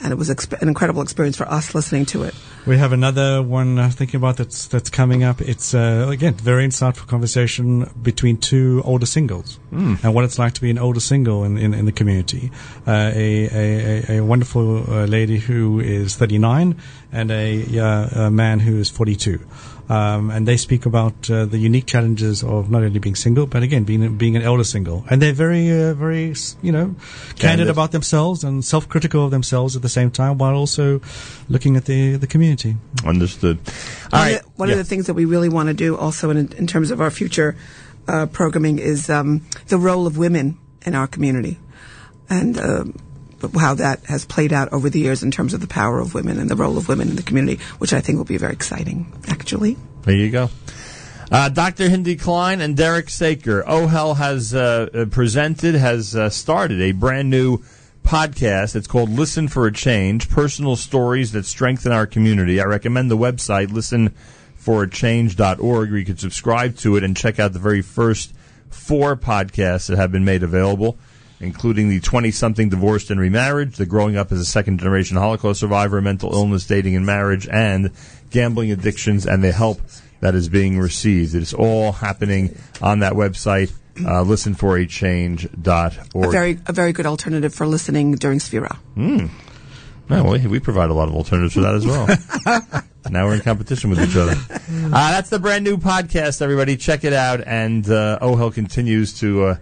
[0.00, 2.34] and it was exp- an incredible experience for us listening to it
[2.66, 5.40] We have another one uh, thinking about that's that's coming up.
[5.42, 9.94] It's uh, again very insightful conversation between two older singles Hmm.
[10.02, 12.50] and what it's like to be an older single in in, in the community.
[12.86, 13.66] Uh, a, a
[14.08, 16.74] a- a wonderful uh, lady who is 39
[17.12, 19.38] and a, uh, a man who is 42.
[19.88, 23.62] Um, and they speak about uh, the unique challenges of not only being single, but
[23.62, 25.04] again being being an elder single.
[25.10, 26.94] And they're very, uh, very, you know,
[27.36, 27.68] candid, Candid.
[27.68, 31.00] about themselves and self-critical of themselves at the same time, while also
[31.48, 32.76] looking at the the community.
[33.04, 33.58] Understood.
[34.12, 34.36] All one, right.
[34.36, 34.72] of, the, one Yeah.
[34.74, 37.10] of the things that we really want to do also in, in terms of our
[37.10, 37.56] future
[38.08, 40.56] uh, programming is um, the role of women
[40.86, 41.58] in our community
[42.30, 42.84] and uh,
[43.58, 46.38] how that has played out over the years in terms of the power of women
[46.38, 49.12] and the role of women in the community, which I think will be very exciting,
[49.28, 49.76] actually.
[50.02, 50.50] There you go.
[51.30, 51.88] Uh, Dr.
[51.88, 53.62] Hindie Klein and Derek Saker.
[53.62, 57.62] OHEL has uh, uh, presented, has uh, started a brand new
[58.04, 58.76] podcast.
[58.76, 62.60] It's called Listen for a Change Personal Stories That Strengthen Our Community.
[62.60, 67.58] I recommend the website, listenforachange.org, where you can subscribe to it and check out the
[67.58, 68.34] very first
[68.68, 70.98] four podcasts that have been made available,
[71.42, 75.60] including the 20 something divorced and remarriage, the growing up as a second generation Holocaust
[75.60, 77.90] survivor, mental illness, dating and marriage, and
[78.30, 79.80] gambling addictions and the help
[80.20, 81.34] that is being received.
[81.34, 86.24] It is all happening on that website, uh, listenforachange.org.
[86.24, 88.76] A very a very good alternative for listening during Sefira.
[88.94, 89.26] Hmm.
[90.08, 92.06] No, we, we provide a lot of alternatives for that as well.
[93.10, 94.36] now we're in competition with each other.
[94.84, 96.76] Uh, that's the brand new podcast, everybody.
[96.76, 97.40] Check it out.
[97.46, 99.56] And uh, OHEL continues to uh,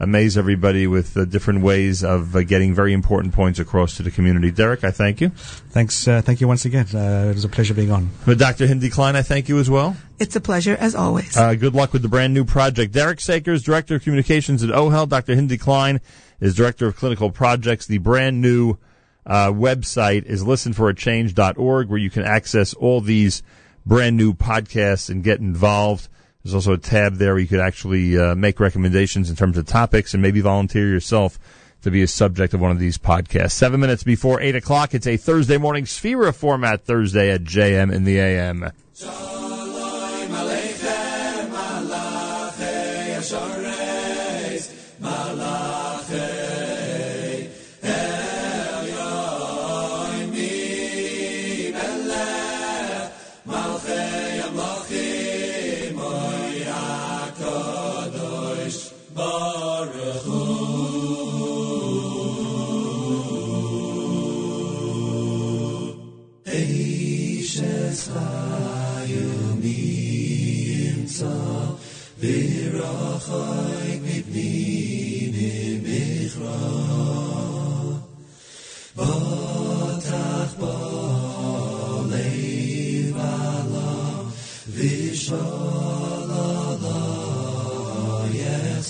[0.00, 4.10] amaze everybody with uh, different ways of uh, getting very important points across to the
[4.10, 4.50] community.
[4.50, 5.28] Derek, I thank you.
[5.30, 6.86] Thanks, uh, thank you once again.
[6.92, 8.10] Uh, it was a pleasure being on.
[8.26, 8.66] But Dr.
[8.66, 9.96] Hindie Klein, I thank you as well.
[10.18, 11.36] It's a pleasure as always.
[11.36, 12.92] Uh, good luck with the brand new project.
[12.92, 15.08] Derek Sakers, Director of Communications at OHEL.
[15.08, 15.34] Dr.
[15.34, 16.00] Hindie Klein
[16.40, 17.86] is Director of Clinical Projects.
[17.86, 18.76] The brand new
[19.26, 23.42] uh, website is listenforachange.org where you can access all these
[23.86, 26.08] brand new podcasts and get involved.
[26.44, 29.66] There's also a tab there where you could actually uh, make recommendations in terms of
[29.66, 31.38] topics and maybe volunteer yourself
[31.82, 33.52] to be a subject of one of these podcasts.
[33.52, 38.04] Seven minutes before eight o'clock, it's a Thursday morning Sefira format Thursday at JM in
[38.04, 38.70] the AM.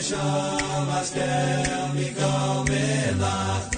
[0.00, 3.68] Hashem Asher Mikol Melachton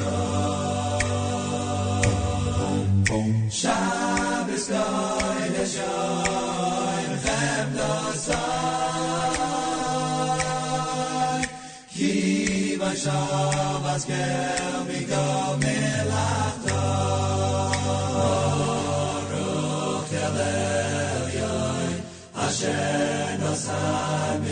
[3.51, 7.71] Shabbos Kodesh Oim Chem
[11.91, 12.15] Ki
[14.87, 16.87] Mikol Melachton
[19.27, 20.39] Baruch Tel
[22.37, 24.52] Asher Nosai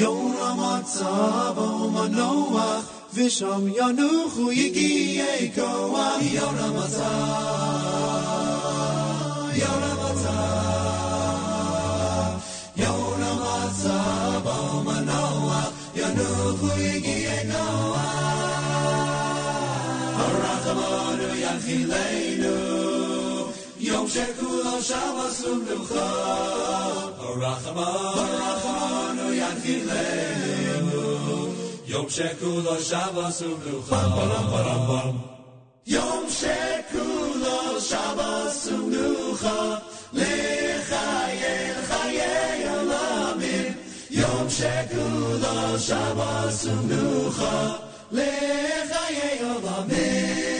[0.00, 2.84] Yona Matzav O Manoach
[3.14, 8.00] V'sham Yanuchu Yigi Ekoach Yona Matzav
[9.62, 11.50] Yona Matzav
[12.82, 18.20] Yona Matzav O Manoach Yanuchu Yigi Ekoach
[20.24, 21.28] Arachamonu
[24.10, 26.06] Yanchileinu Yom Shekulo Shabbos Umnucha
[27.26, 31.04] Arachamonu Yanchileinu
[31.86, 34.00] Yom Shekulo Shabbos Umnucha
[35.84, 37.56] Yom Shekulo
[37.88, 39.58] Shabbos Umnucha
[40.12, 42.32] Lechaye Lechaye
[42.76, 43.74] Olamim
[44.10, 47.54] Yom Shekulo Shabbos Umnucha
[48.12, 50.59] Lechaye Olamim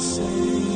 [0.00, 0.69] Hu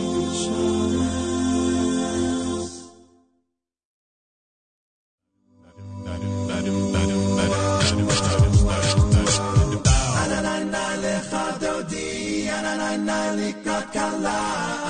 [13.45, 14.39] ananai likrat kala,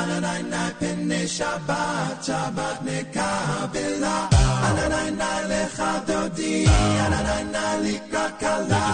[0.00, 4.16] ananai pene shabbat, shabbat nekabela.
[4.66, 6.66] Ananai lecha dodi,
[7.04, 8.84] ananai likrat kala,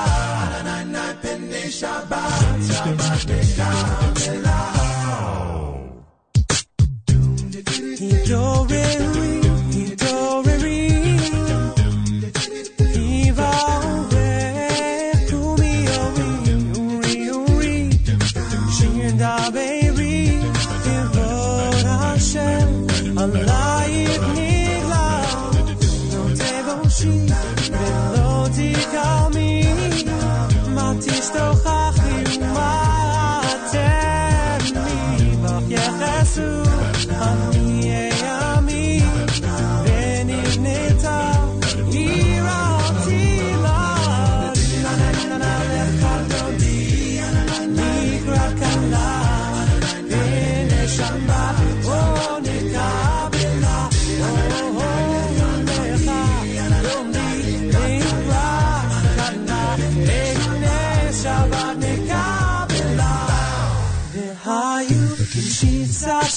[0.45, 4.61] ananai pene shabbat, shabbat nekabela.
[8.01, 9.33] Hidoreri,
[9.75, 10.81] hidoreri,
[12.97, 14.00] Iva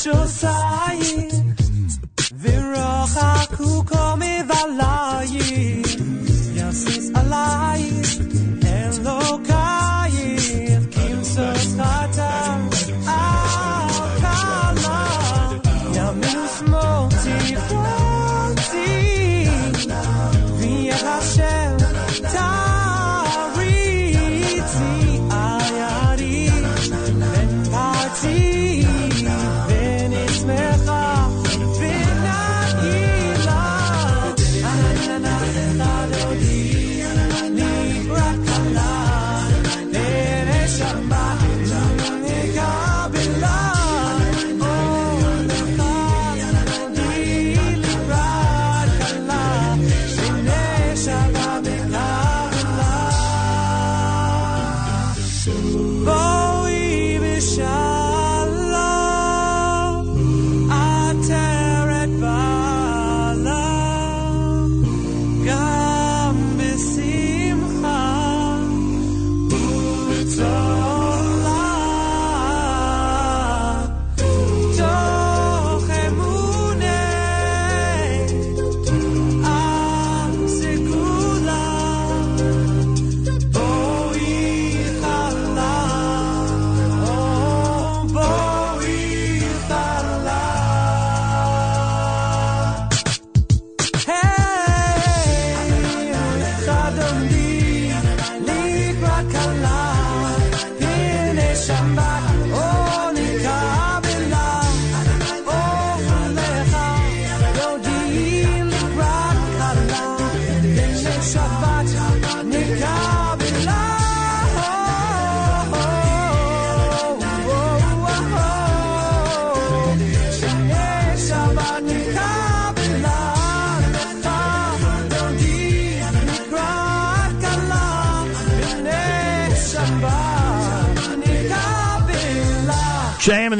[0.03, 0.72] 就算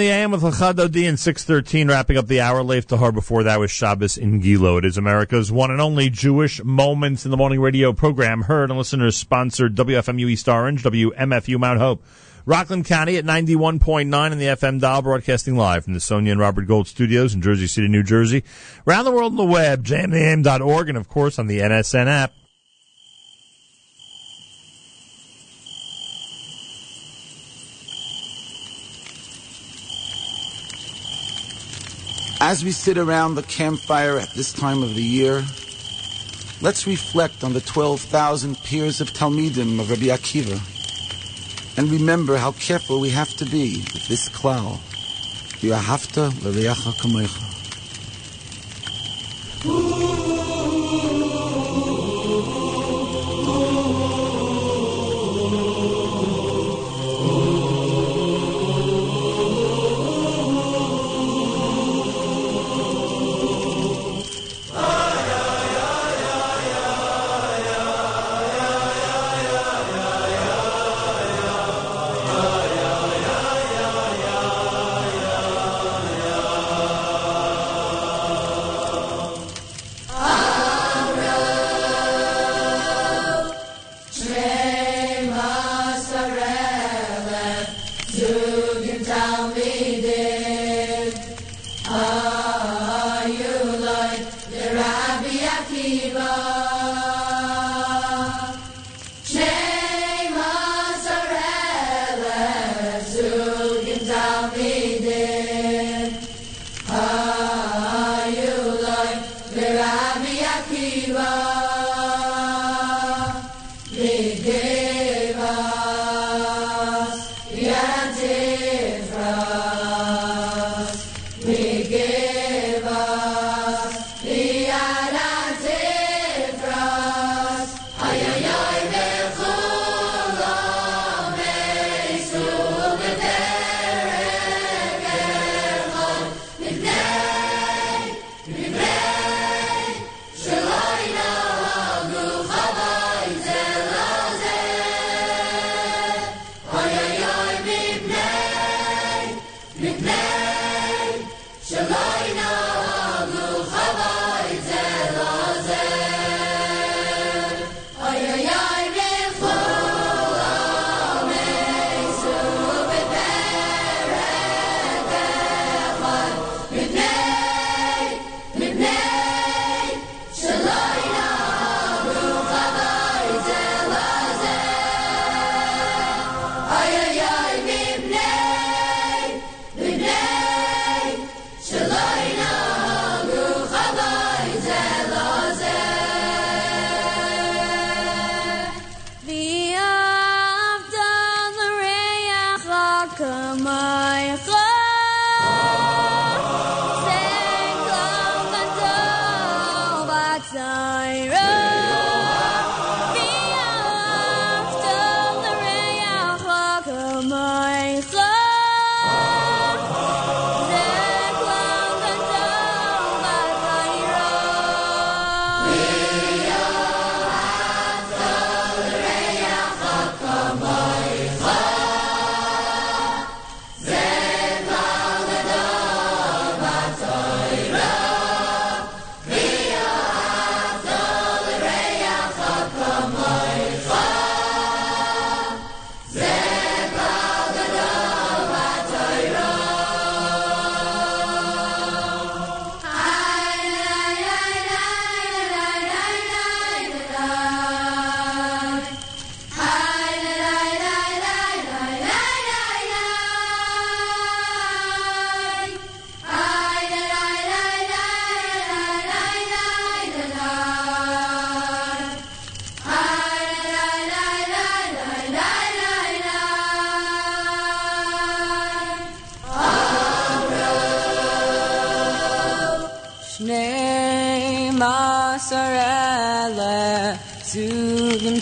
[0.04, 2.62] the AM with Lecha Dodi and 613, wrapping up the hour.
[2.62, 4.78] Lev Tahor before that was Shabbos in Gilo.
[4.78, 8.78] It is America's one and only Jewish Moments in the Morning radio program, heard on
[8.78, 12.04] listeners sponsored WFMU East Orange, WMFU Mount Hope.
[12.46, 16.68] Rockland County at 91.9 in the FM dial, broadcasting live from the Sonia and Robert
[16.68, 18.44] Gold studios in Jersey City, New Jersey.
[18.86, 22.34] Around the world on the web, jmtheam.org, and of course on the NSN app.
[32.46, 35.46] As we sit around the campfire at this time of the year,
[36.60, 40.60] let's reflect on the 12,000 peers of Talmidim of Rabbi Akiva
[41.78, 44.80] and remember how careful we have to be with this klal.
[45.62, 47.54] V'ahavta l'reacha kamecha.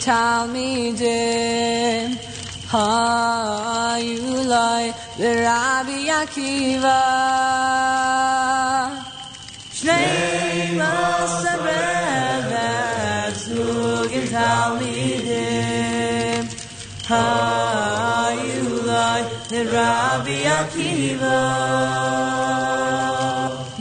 [0.06, 0.98] Talmidim
[2.74, 4.06] Hayulai
[5.20, 7.02] Rabbi Akiva.
[9.78, 12.70] Shnei Masarele
[13.44, 15.70] Zugim Talmidim
[17.12, 18.42] Hayulai
[19.76, 21.40] Rabbi Akiva.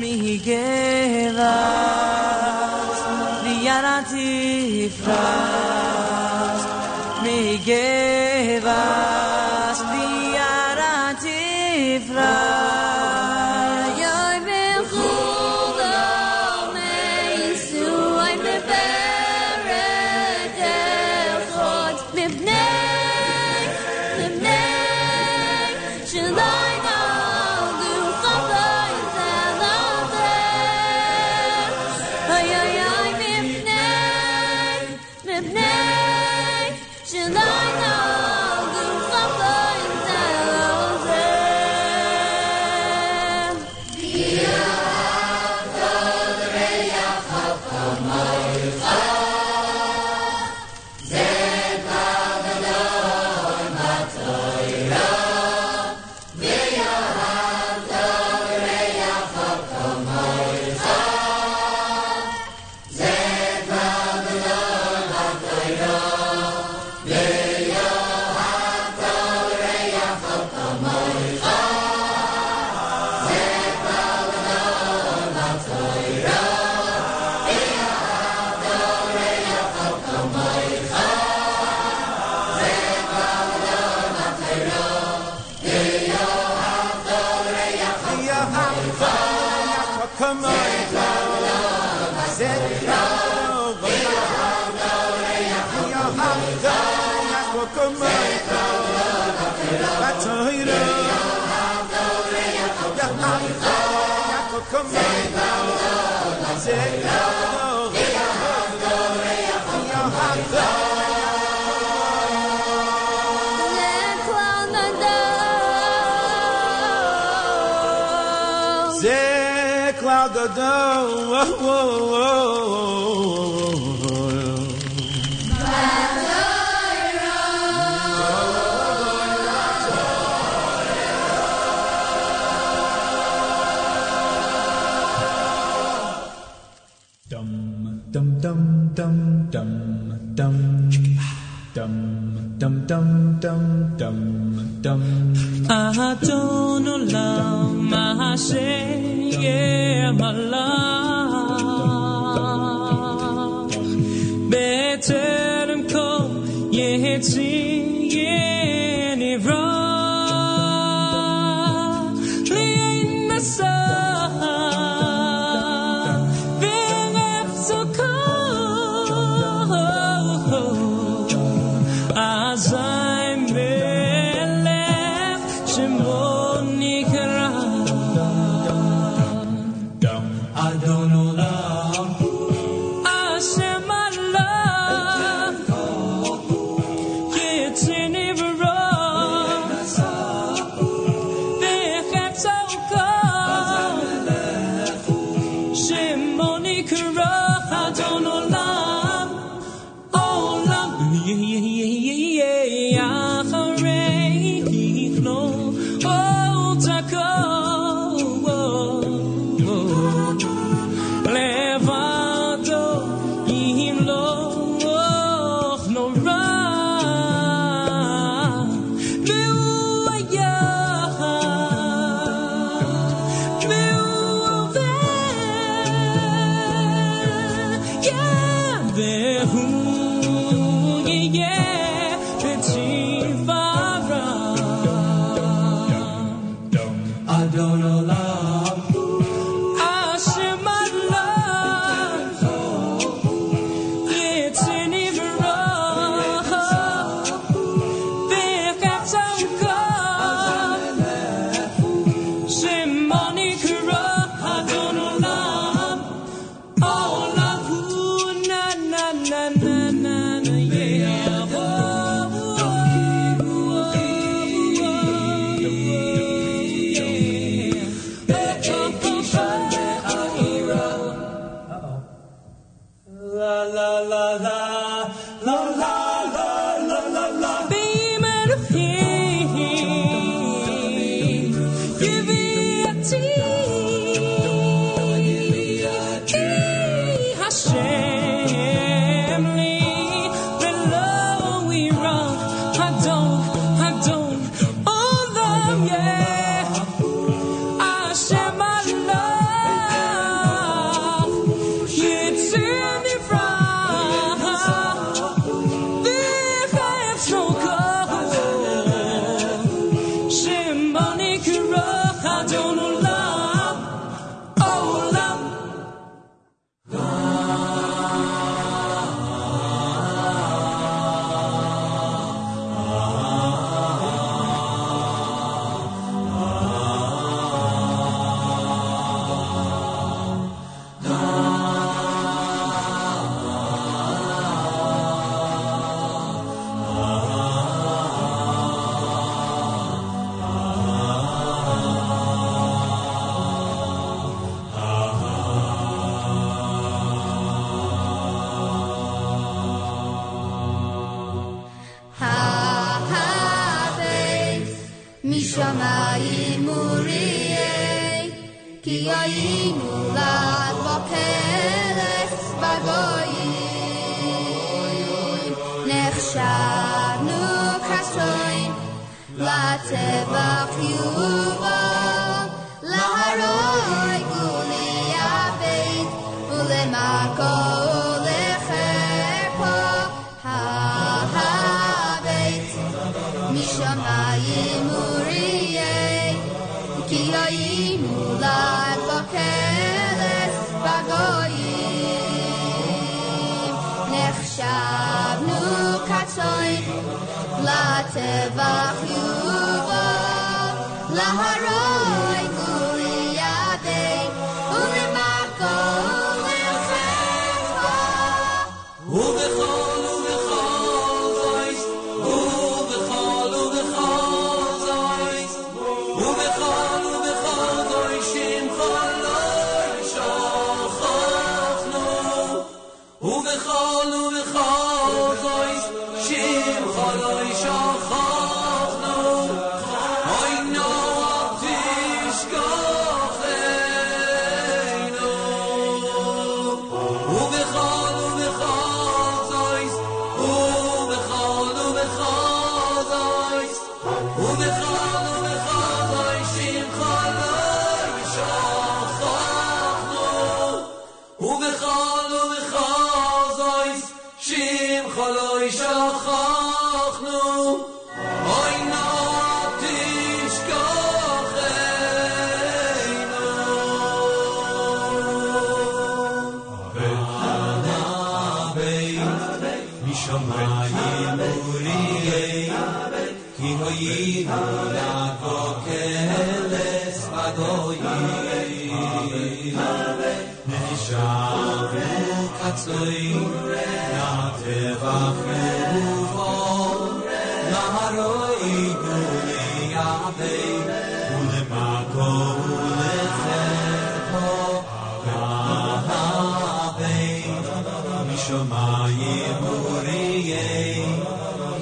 [0.00, 1.40] Migevas
[3.44, 4.30] Viaratifras
[7.64, 9.09] gave up.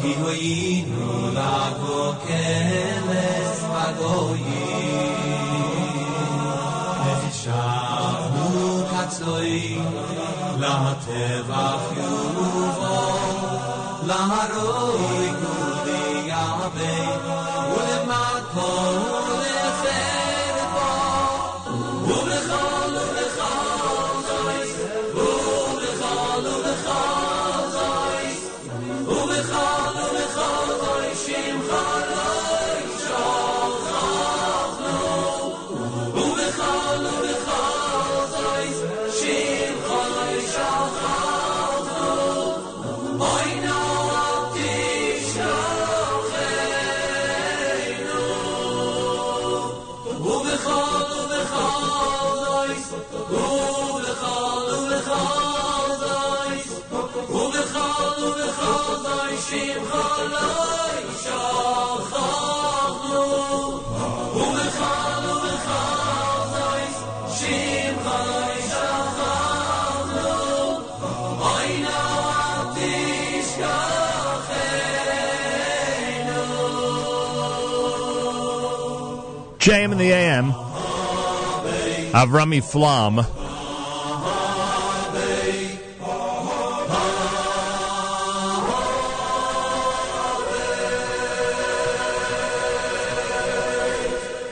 [0.08, 5.08] Eloheinu lago keles pagoyim
[7.04, 8.46] Nefishanu
[8.90, 9.88] katzoim
[10.62, 12.96] Lahatevach yuvo
[14.08, 15.17] Laharoi
[79.68, 80.52] JM in the AM.
[82.12, 83.37] Avrami Flam.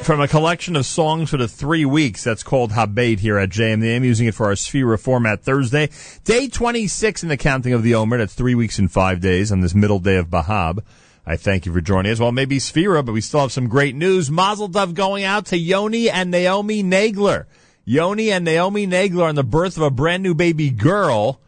[0.07, 3.97] From a collection of songs for the three weeks that's called Habait here at JM.
[3.97, 5.91] I'm using it for our Sefira format Thursday.
[6.23, 8.19] Day 26 in the counting of the Omer.
[8.19, 10.85] That's three weeks and five days on this middle day of Bahab.
[11.27, 12.21] I thank you for joining us.
[12.21, 14.31] Well, maybe Sefira, but we still have some great news.
[14.31, 17.47] Mazel Tov going out to Yoni and Naomi Nagler.
[17.85, 21.41] Yoni and Naomi Nagler on the birth of a brand new baby girl.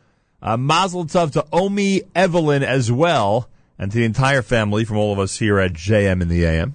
[0.42, 5.12] Uh, Mazel Tov to Omi Evelyn as well, and to the entire family from all
[5.12, 6.74] of us here at JM in the AM.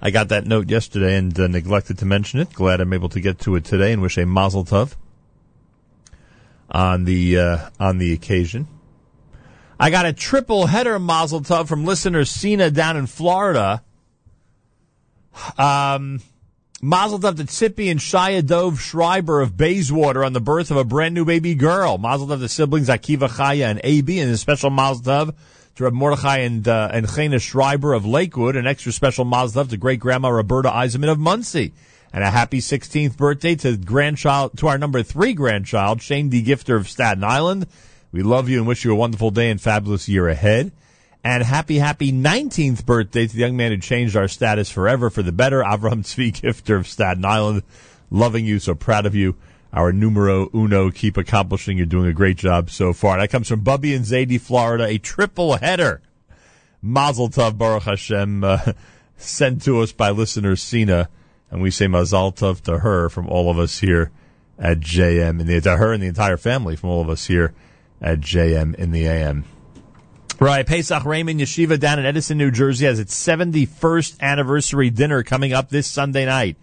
[0.00, 2.52] I got that note yesterday and uh, neglected to mention it.
[2.52, 4.94] Glad I'm able to get to it today and wish a Mazel Tov
[6.70, 8.68] on the uh, on the occasion.
[9.80, 13.82] I got a triple header Mazel Tov from listener Cena down in Florida.
[15.56, 16.20] Um,
[16.80, 20.84] Mazel Tov to Tzipi and Shia Dove Schreiber of Bayswater on the birth of a
[20.84, 21.98] brand new baby girl.
[21.98, 25.34] Mazel Tov to siblings Akiva Chaya and AB, and a special Mazel Tov
[25.78, 28.56] to Reb Mordechai and uh, and Chena Schreiber of Lakewood.
[28.56, 31.72] An extra special Mazel to great grandma Roberta Eisenman of Monsey.
[32.12, 36.42] And a happy 16th birthday to grandchild to our number three grandchild Shane D.
[36.42, 37.66] Gifter of Staten Island.
[38.12, 40.72] We love you and wish you a wonderful day and fabulous year ahead.
[41.22, 45.22] And happy, happy 19th birthday to the young man who changed our status forever for
[45.22, 47.62] the better, Avram Tzvi Gifter of Staten Island.
[48.10, 49.36] Loving you, so proud of you.
[49.72, 51.76] Our numero uno, keep accomplishing.
[51.76, 53.18] You're doing a great job so far.
[53.18, 56.00] That comes from Bubby and Zadie, Florida, a triple header.
[56.80, 58.72] Mazel Tov, Baruch Hashem, uh,
[59.16, 61.08] sent to us by listener Sina.
[61.50, 64.10] And we say Mazel Tov to her from all of us here
[64.58, 67.54] at JM, and the, to her and the entire family from all of us here
[68.00, 69.44] at JM in the AM.
[70.40, 75.52] Right, Pesach Raymond Yeshiva down in Edison, New Jersey has its 71st anniversary dinner coming
[75.52, 76.56] up this Sunday night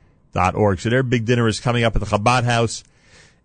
[0.80, 2.84] So their big dinner is coming up at the Chabad House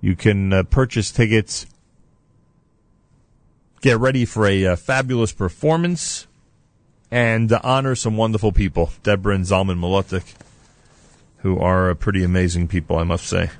[0.00, 1.66] You can uh, purchase tickets.
[3.80, 6.28] Get ready for a uh, fabulous performance
[7.10, 8.90] and uh, honor some wonderful people.
[9.02, 10.34] Deborah and Zalman Mlotek,
[11.38, 13.50] who are pretty amazing people, I must say.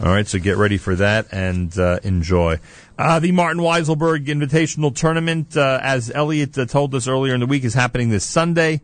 [0.00, 2.60] All right, so get ready for that and uh, enjoy.
[2.96, 7.46] Uh, the Martin Weiselberg Invitational Tournament, uh, as Elliot uh, told us earlier in the
[7.46, 8.80] week, is happening this Sunday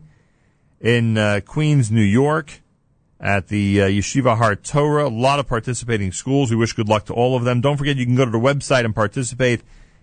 [0.81, 2.61] in uh, Queens, New York,
[3.19, 5.07] at the uh, Yeshiva Har Torah.
[5.07, 6.51] A lot of participating schools.
[6.51, 7.61] We wish good luck to all of them.
[7.61, 9.61] Don't forget, you can go to the website and participate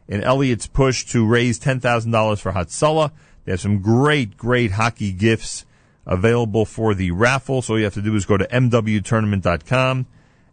[0.09, 3.12] in Elliot's push to raise ten thousand dollars for Hatzalah.
[3.44, 5.67] They have some great, great hockey gifts
[6.06, 7.62] available for the raffle.
[7.62, 10.06] So all you have to do is go to mwtournament.com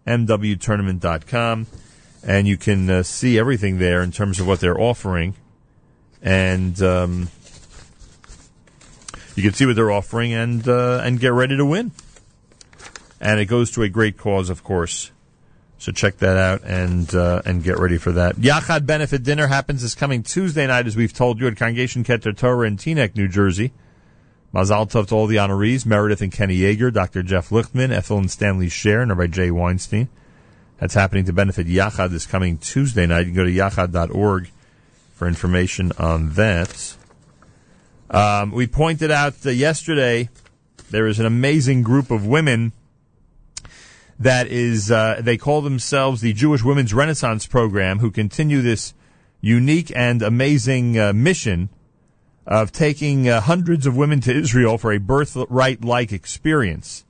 [0.09, 1.67] mwtournament.com,
[2.23, 5.35] and you can uh, see everything there in terms of what they're offering.
[6.21, 7.29] And um,
[9.35, 11.91] you can see what they're offering and uh, and get ready to win.
[13.21, 15.11] And it goes to a great cause, of course,
[15.77, 18.35] So check that out and uh, and get ready for that.
[18.35, 22.35] Yachad benefit dinner happens this coming Tuesday night, as we've told you, at Congregation Keter
[22.35, 23.71] Torah in Teaneck, New Jersey.
[24.53, 27.21] Mazal Tov to all the honorees, Meredith and Kenny Yeager, Dr.
[27.21, 30.09] Jeff Lichtman, Ethel and Stanley Scher, and Rabbi Jay Weinstein.
[30.79, 33.27] That's happening to benefit Yachad this coming Tuesday night.
[33.27, 34.49] You can go to yachad.org
[35.13, 36.95] for information on that.
[38.09, 40.29] Um, we pointed out uh, yesterday
[40.89, 42.71] there is an amazing group of women
[44.17, 48.93] that is, uh, they call themselves the Jewish Women's Renaissance Program, who continue this
[49.41, 51.69] unique and amazing uh, mission
[52.49, 57.05] of taking uh, hundreds of women to Israel for a birthright-like experience,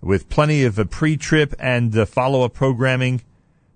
[0.00, 3.22] with plenty of uh, pre-trip and uh, follow-up programming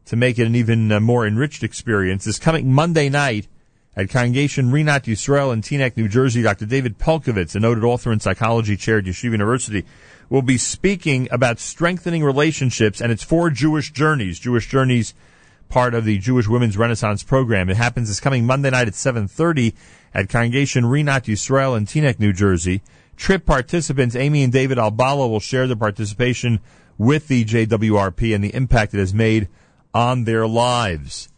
[0.04, 2.26] to make it an even uh, more enriched experience.
[2.26, 3.46] Is coming Monday night
[3.94, 6.42] at Congregation Rinat Yisrael in Teaneck, New Jersey.
[6.42, 6.66] Dr.
[6.66, 9.84] David Pelcovitz, a noted author and psychology chair at Yeshiva University,
[10.28, 14.40] will be speaking about strengthening relationships, and it's four Jewish journeys.
[14.40, 15.14] Jewish journeys,
[15.68, 17.70] part of the Jewish Women's Renaissance program.
[17.70, 19.72] It happens this coming Monday night at 7:30
[20.16, 22.80] at Congregation Rinat Yisrael in Teaneck, New Jersey.
[23.18, 26.60] Trip participants Amy and David Albala will share their participation
[26.96, 29.46] with the JWRP and the impact it has made
[29.92, 31.28] on their lives.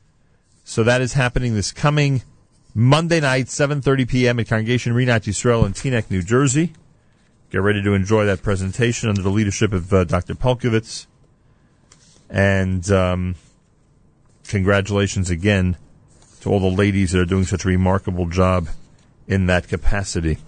[0.62, 2.22] So that is happening this coming
[2.72, 4.38] Monday night, 7:30 p.m.
[4.38, 6.72] at Congregation Rinat Yisrael in Teaneck, New Jersey.
[7.50, 10.34] Get ready to enjoy that presentation under the leadership of uh, Dr.
[10.36, 11.06] Pelcovitz.
[12.30, 13.34] And um,
[14.46, 15.78] congratulations again
[16.38, 18.68] to all the ladies that are doing such a remarkable job
[19.26, 20.38] in that capacity.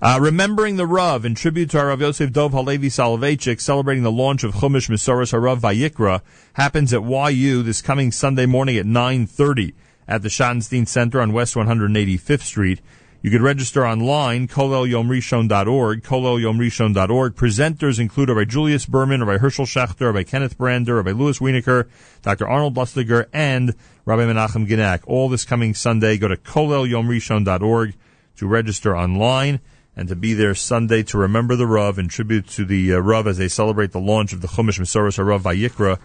[0.00, 4.12] Uh, remembering the Rav in tribute to our Rav Yosef Dov Halevi Soloveitchik celebrating the
[4.12, 6.20] launch of Chumash Mesoras Harav Vayikra
[6.52, 9.74] happens at YU this coming Sunday morning at 9.30
[10.06, 12.80] at the Schottenstein Center on West 185th Street.
[13.20, 17.34] You could register online, kolelyomrishon.org, kolelyomrishon.org.
[17.34, 21.88] Presenters include Rabbi Julius Berman, Rabbi Herschel Schachter, Rabbi Kenneth Brander, Rabbi Louis Wienerker,
[22.22, 22.46] Dr.
[22.46, 23.74] Arnold Lustiger, and
[24.04, 25.00] Rabbi Menachem Genack.
[25.08, 26.16] All this coming Sunday.
[26.16, 27.94] Go to kolelyomrishon.org
[28.36, 29.58] to register online
[29.96, 33.26] and to be there Sunday to remember the Rav and tribute to the uh, Rav
[33.26, 35.98] as they celebrate the launch of the Chumash Mesoras Harav Vayikra,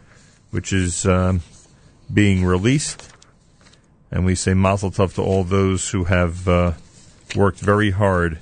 [0.50, 1.42] which is um,
[2.12, 3.14] being released.
[4.10, 6.74] And we say Mazel Tov to all those who have uh,
[7.36, 8.40] worked very hard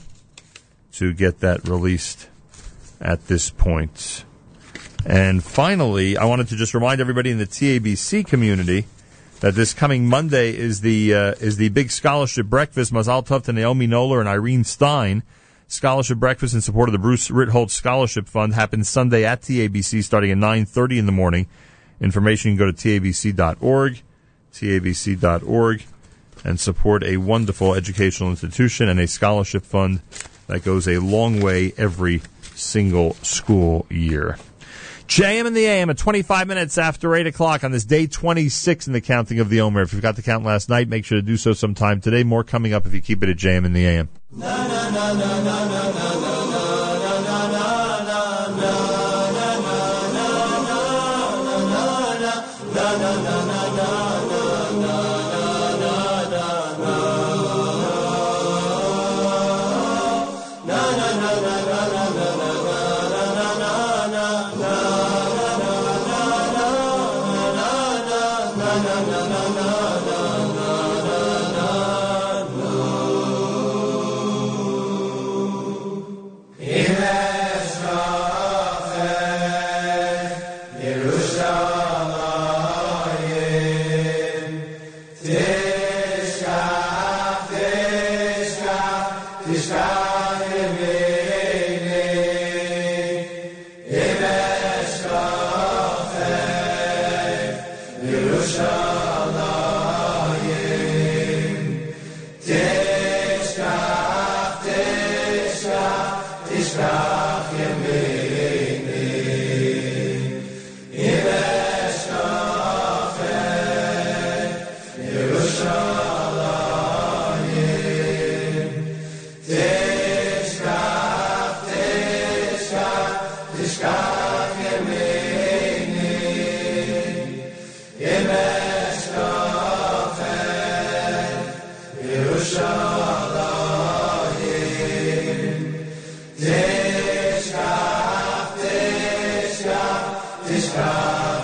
[0.94, 2.28] to get that released
[3.00, 4.26] at this point.
[5.06, 8.86] And finally, I wanted to just remind everybody in the TABC community
[9.40, 12.94] that this coming Monday is the uh, is the big scholarship breakfast.
[12.94, 15.24] Mazal Tov to Naomi Noller and Irene Stein.
[15.68, 20.30] Scholarship breakfast in support of the Bruce Ritholtz Scholarship Fund happens Sunday at TABC starting
[20.32, 21.48] at 9.30 in the morning.
[22.02, 24.02] Information you can go to tabc.org,
[24.54, 25.84] tabc.org,
[26.44, 30.02] and support a wonderful educational institution and a scholarship fund
[30.48, 32.22] that goes a long way every
[32.56, 34.38] single school year.
[35.08, 38.94] JM and the AM at 25 minutes after 8 o'clock on this day 26 in
[38.94, 39.82] the counting of the Omer.
[39.82, 42.24] If you forgot to count last night, make sure to do so sometime today.
[42.24, 44.08] More coming up if you keep it at JM and the AM.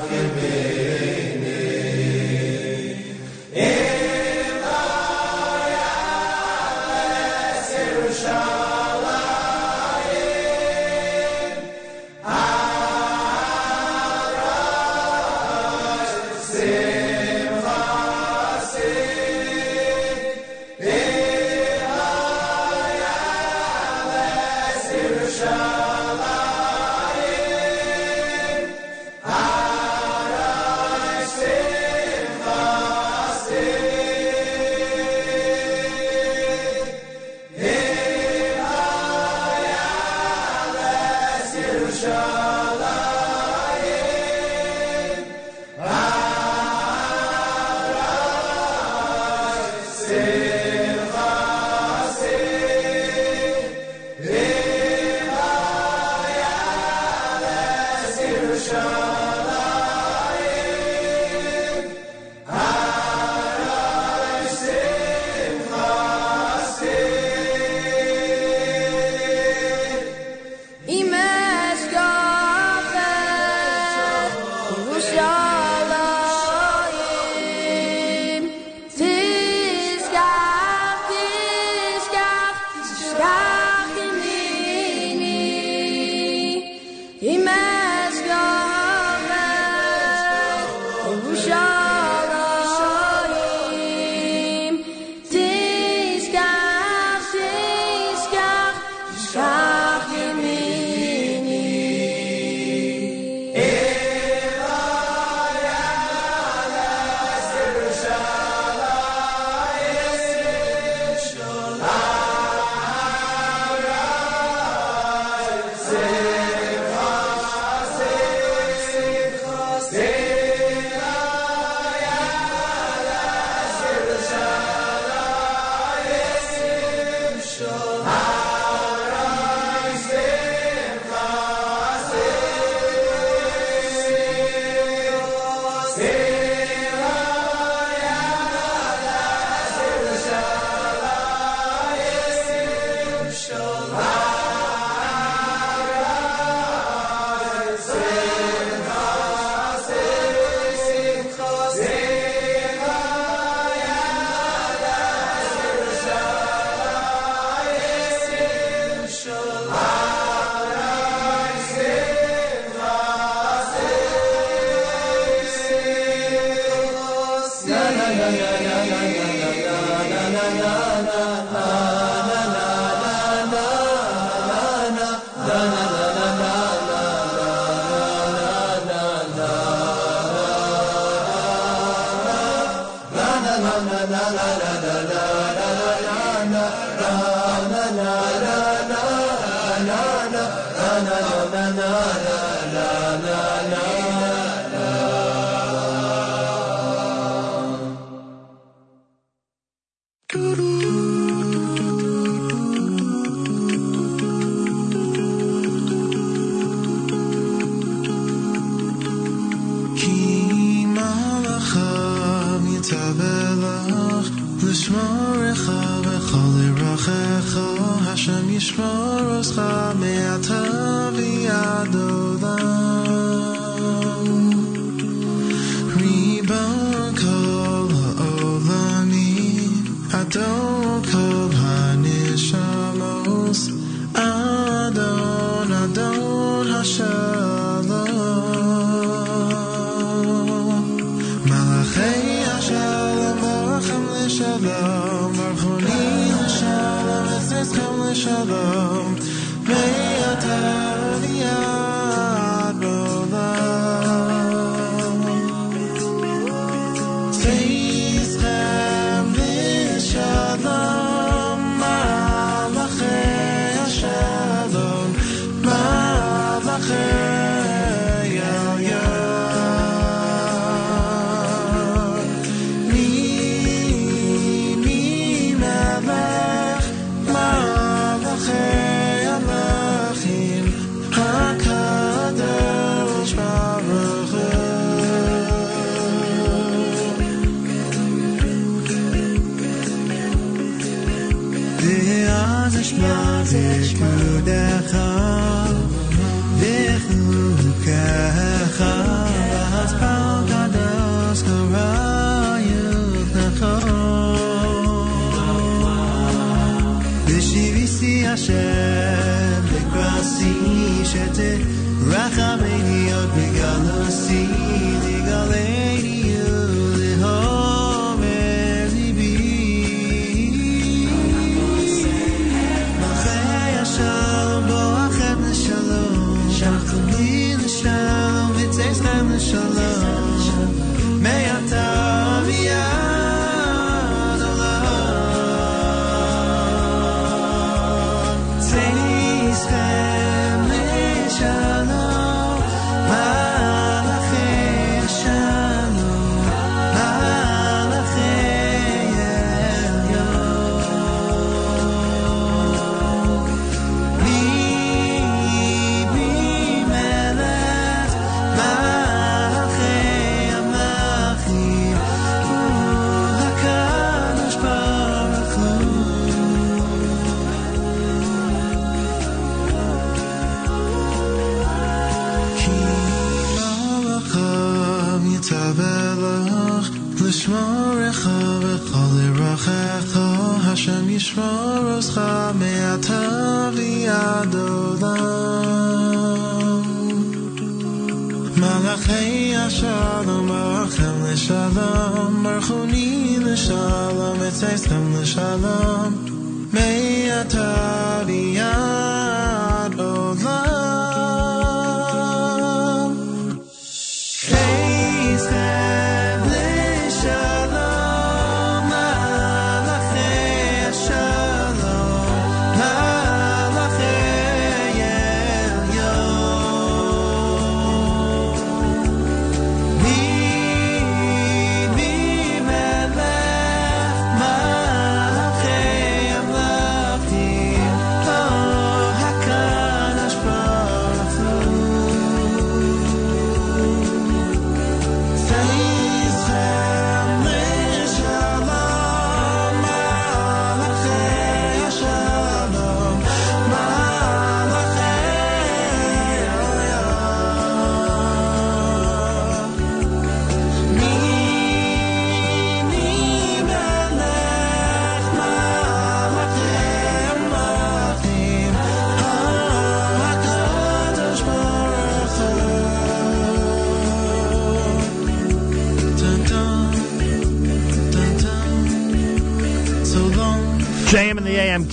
[0.10, 0.67] give me.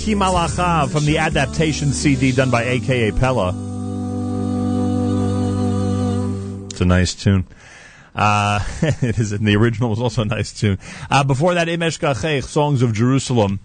[0.05, 3.55] Kimalacha from the adaptation CD done by AKA Pella.
[6.66, 7.47] It's a nice tune.
[8.15, 10.78] Uh, it is, and the original was also a nice tune.
[11.10, 13.60] Uh, before that, Imesh Gachech, Songs of Jerusalem,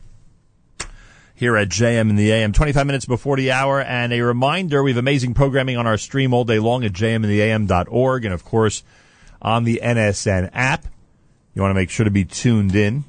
[1.36, 3.82] here at JM in the AM, 25 minutes before the hour.
[3.82, 8.24] And a reminder, we have amazing programming on our stream all day long at jmintheam.org
[8.24, 8.84] and, of course,
[9.42, 10.86] on the NSN app.
[11.54, 13.04] You want to make sure to be tuned in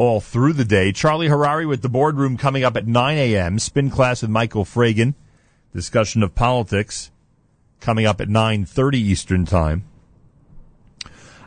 [0.00, 0.92] all through the day.
[0.92, 3.58] Charlie Harary with the boardroom coming up at 9 a.m.
[3.58, 5.12] Spin class with Michael Fragin.
[5.74, 7.10] Discussion of politics
[7.80, 9.84] coming up at 9.30 Eastern Time.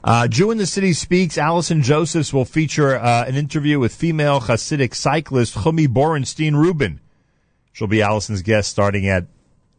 [0.03, 1.35] Uh, Jew in the City Speaks.
[1.35, 6.99] Allison Josephs will feature uh, an interview with female Hasidic cyclist Chumi Borenstein Rubin.
[7.71, 9.25] She'll be Allison's guest starting at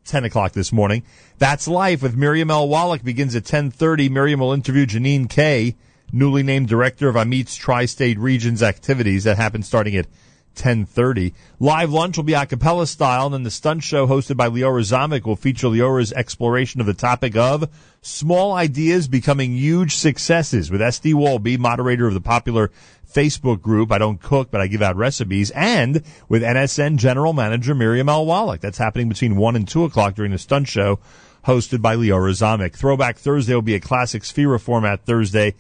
[0.07, 1.05] 10 o'clock this morning.
[1.39, 2.69] That's Life with Miriam L.
[2.69, 4.11] Wallach begins at 10.30.
[4.11, 5.77] Miriam will interview Janine Kay,
[6.13, 9.25] newly named director of Amit's Tri-State Regions activities.
[9.25, 10.07] That happens starting at
[10.55, 11.33] 10.30.
[11.59, 14.83] Live lunch will be a cappella style, and then the stunt show hosted by Leora
[14.83, 17.69] Zamek will feature Leora's exploration of the topic of
[18.03, 22.71] small ideas becoming huge successes with SD Walby, moderator of the popular
[23.13, 27.75] Facebook group, I don't cook, but I give out recipes, and with NSN General Manager
[27.75, 28.27] Miriam L.
[28.27, 28.61] Wallach.
[28.61, 30.99] That's happening between 1 and 2 o'clock during the stunt show
[31.47, 32.75] hosted by Leora Zamek.
[32.75, 35.55] Throwback Thursday will be a classic Sefira format Thursday,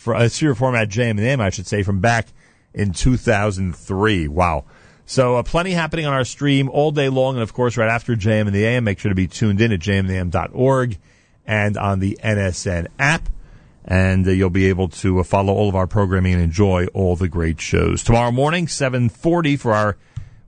[0.00, 2.28] for a Sefira format JM&M, I should say, from back
[2.72, 4.28] in 2003.
[4.28, 4.64] Wow.
[5.04, 8.16] So uh, plenty happening on our stream all day long, and of course, right after
[8.16, 10.96] JM and the AM, make sure to be tuned in at jmandtheam.org
[11.44, 13.28] and on the NSN app,
[13.84, 17.14] and uh, you'll be able to uh, follow all of our programming and enjoy all
[17.14, 18.02] the great shows.
[18.02, 19.98] Tomorrow morning, 7:40 for our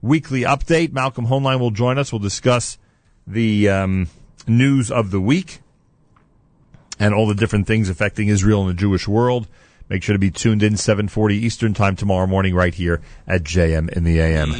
[0.01, 0.93] weekly update.
[0.93, 2.11] Malcolm Hoenlein will join us.
[2.11, 2.79] We'll discuss
[3.27, 4.07] the um,
[4.47, 5.59] news of the week
[7.03, 9.45] and all the different things affecting Israel and the Jewish world.
[9.89, 13.89] Make sure to be tuned in 7:40 Eastern Time tomorrow morning right here at JM
[13.89, 14.53] in the AM.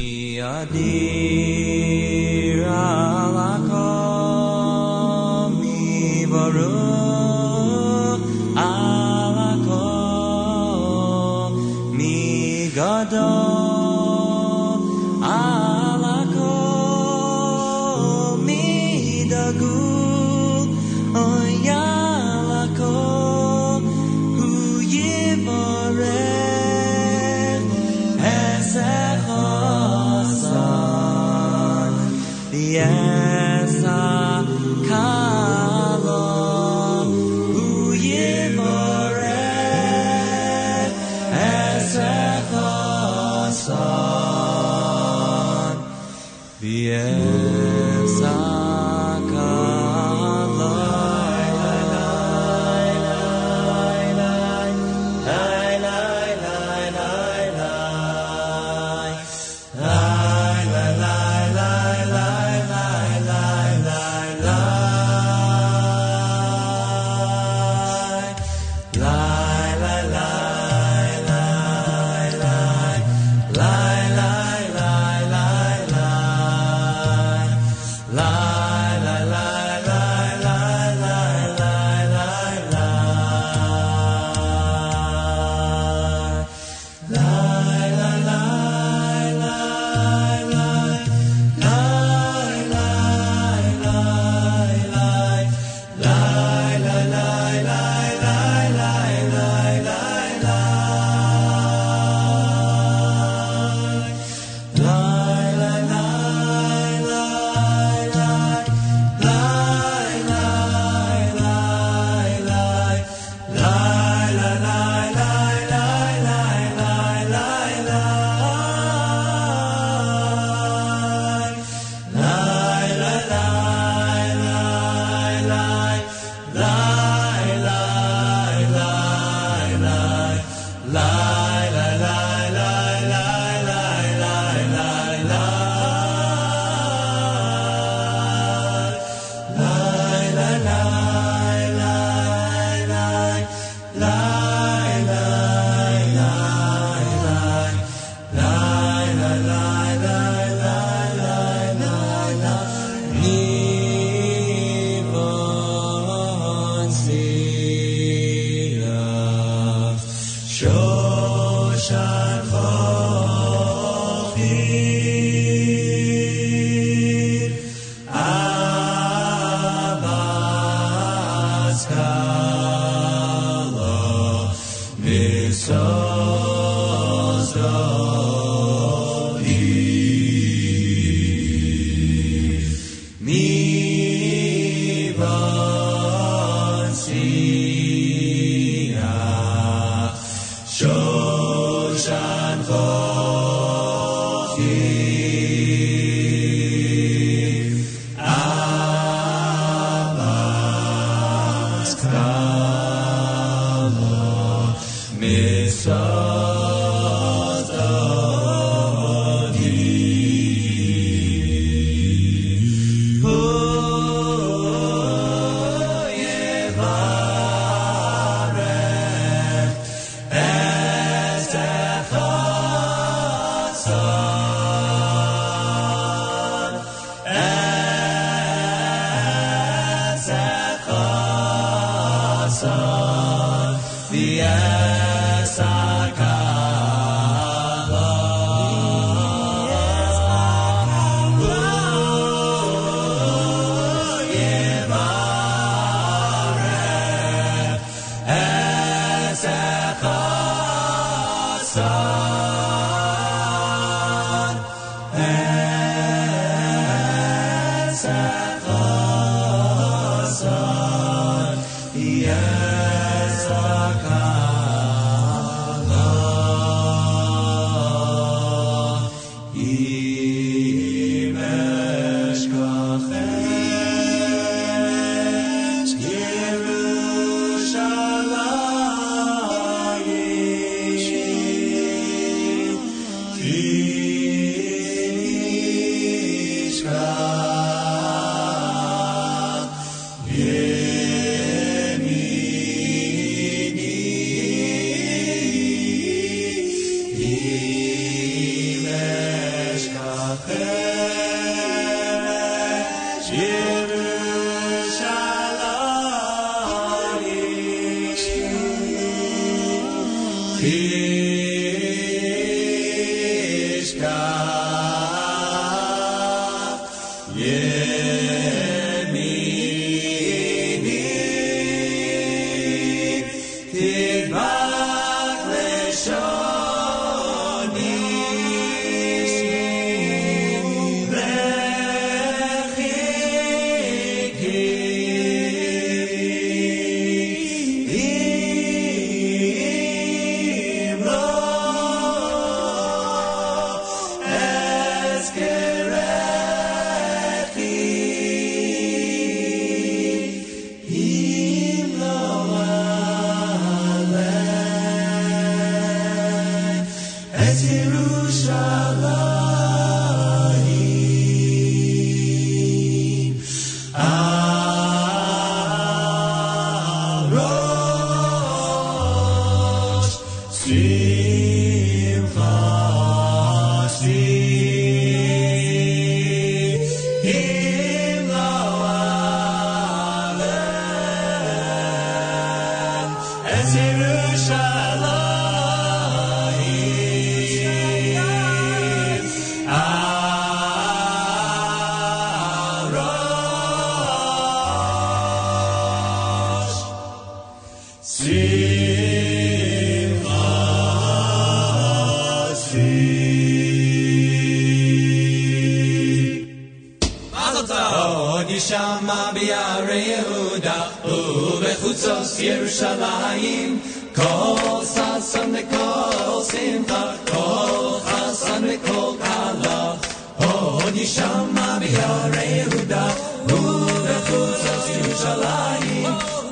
[422.76, 423.06] vida,
[423.48, 426.02] nuda cosa sin salari,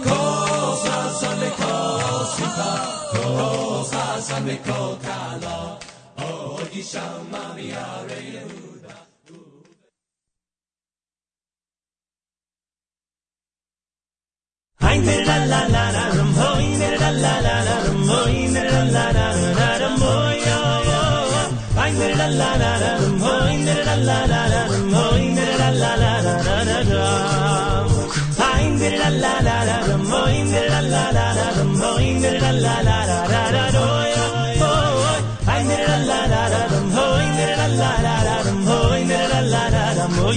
[0.08, 2.70] cosa san de cosita,
[3.12, 5.78] cosa san de cocalo,
[6.16, 8.02] oggi chiamami a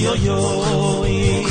[0.04, 1.46] oy oy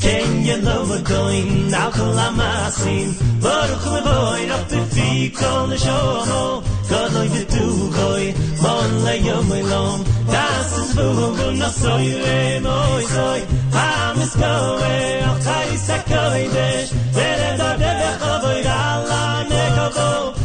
[0.00, 3.08] Ken ye love a goin Now kol amasim
[3.42, 8.26] Baruch levoy Rab tefi kol neshomo Godloy v'tugoi
[8.62, 13.40] Mon leyom elom Das is vugo nasoy re moy soy
[13.76, 14.94] Ham is goe
[15.28, 20.43] Al chayis ha kodesh Vere dor devech avoy Rala negovo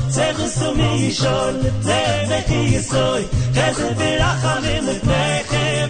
[2.30, 3.24] ve ki soy
[3.56, 5.24] kes bir akham mit me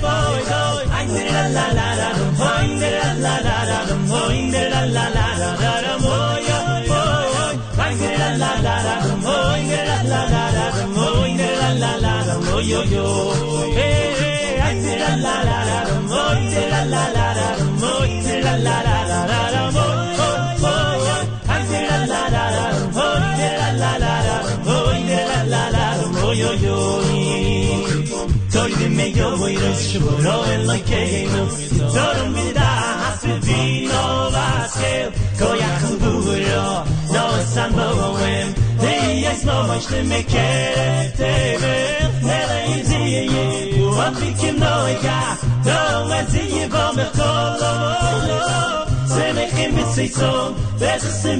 [0.03, 2.09] boy boy ay la la la la
[2.39, 3.79] boy la la la la
[4.11, 6.45] boy la la la la la boy
[6.89, 10.65] boy ay la la la la boy la la la la
[10.97, 13.07] boy la la la la boy yo yo
[13.77, 15.79] hey ay la la la la
[16.11, 16.41] boy
[16.73, 17.47] la la la la
[17.81, 18.11] boy
[18.45, 19.58] la la la la la boy
[26.39, 27.01] boy yo yo
[28.51, 31.45] Toy de me yo voy a shuro en la que no
[31.93, 39.45] Todo mi da has vi no vaskel Koya kuburo no san mo wem Hey es
[39.45, 41.75] mo much to me care tebe
[42.21, 43.21] Nela izi ye
[44.21, 46.67] we can know ya No one see you.
[46.69, 47.57] bomb the call
[49.07, 51.39] Se me kim mit sei so There's a sim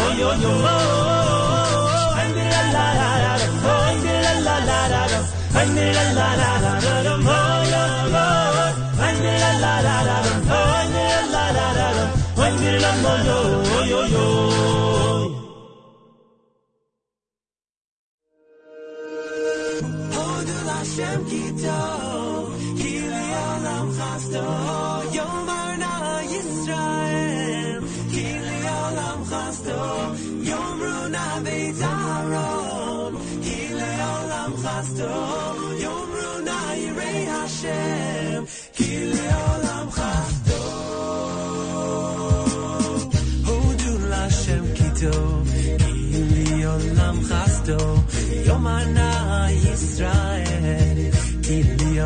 [0.00, 0.87] Oh yo
[20.88, 21.24] Hashem
[23.48, 24.44] Olam Chasto,
[25.16, 25.92] Yom Arna
[26.32, 27.80] Yisrael,
[28.12, 29.80] Kili Olam Chasto,
[30.50, 33.12] Yom Runa Beit Aaron,
[33.44, 35.10] Kili Olam Chasto,
[35.84, 37.97] Yom Runa Yirei Hashem,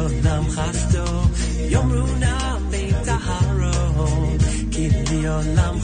[0.03, 1.05] Kili Olam Chasto,
[1.71, 4.39] Yom Runa Beit Aharon,
[4.73, 5.77] Kili Olam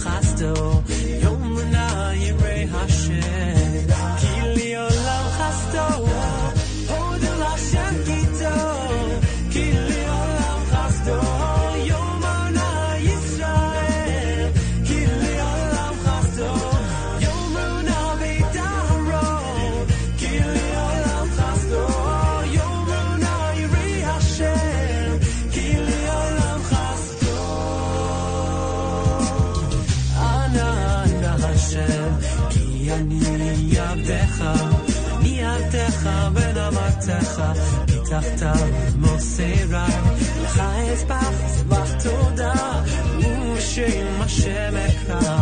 [43.89, 45.39] ושם השם אקרא,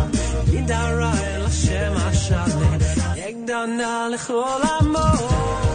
[0.53, 1.93] ידערה אל השם.
[1.95, 2.77] השלם,
[3.15, 5.66] יגדנה לכל עמו,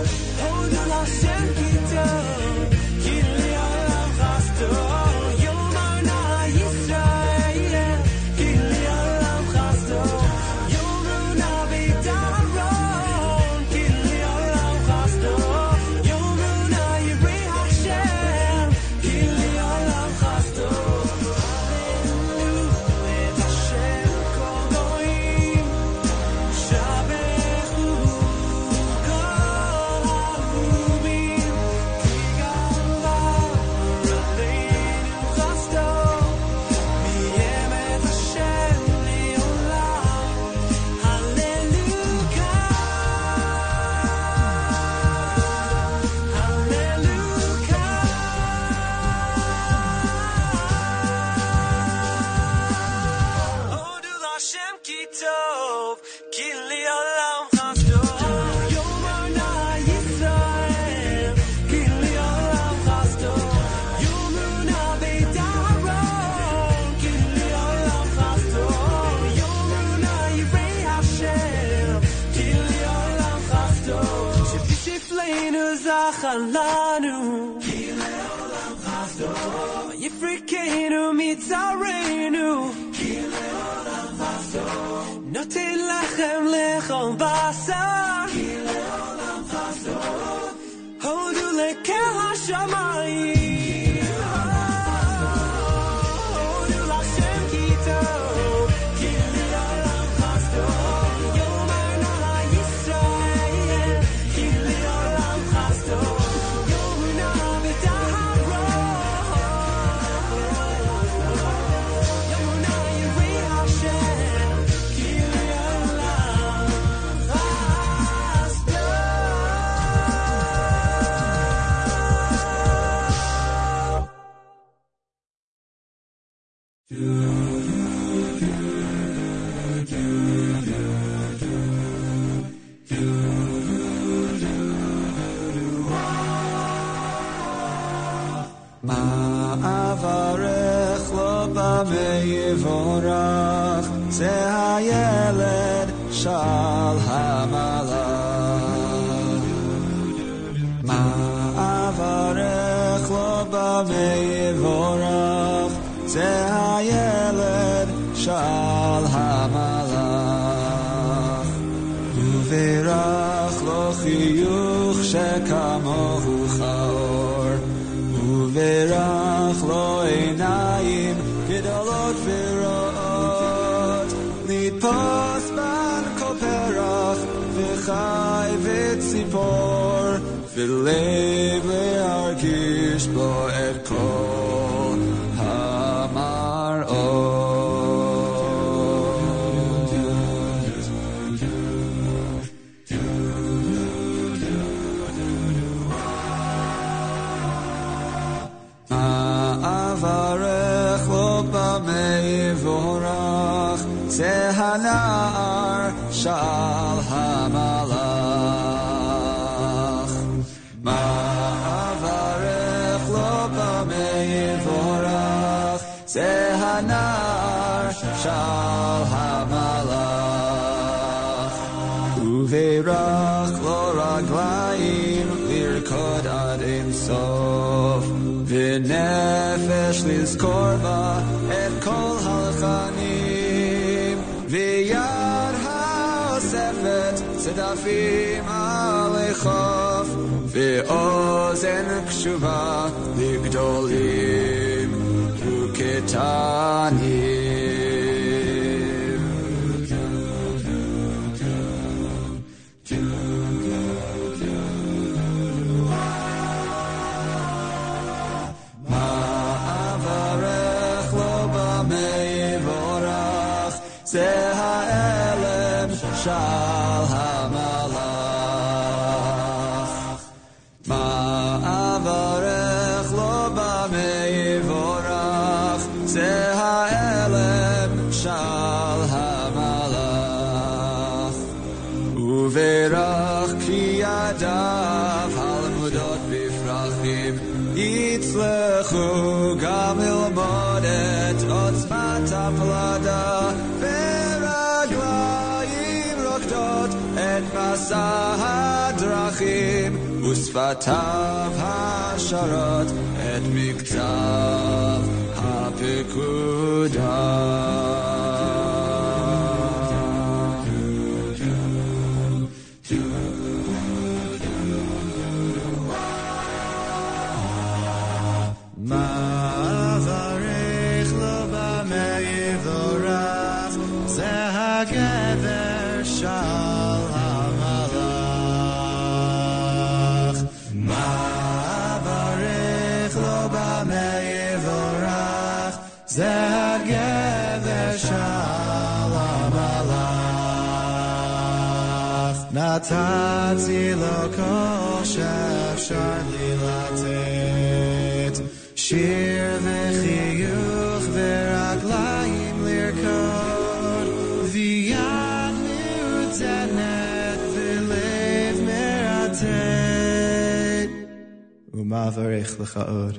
[362.62, 363.16] lechaod.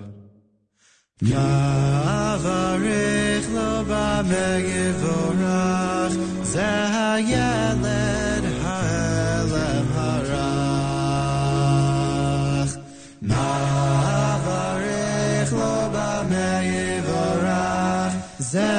[1.32, 6.16] Yavarich lo ba megivorach
[6.52, 9.54] ze hayeled harach.
[13.34, 18.14] Yavarich lo ba megivorach
[18.52, 18.72] ze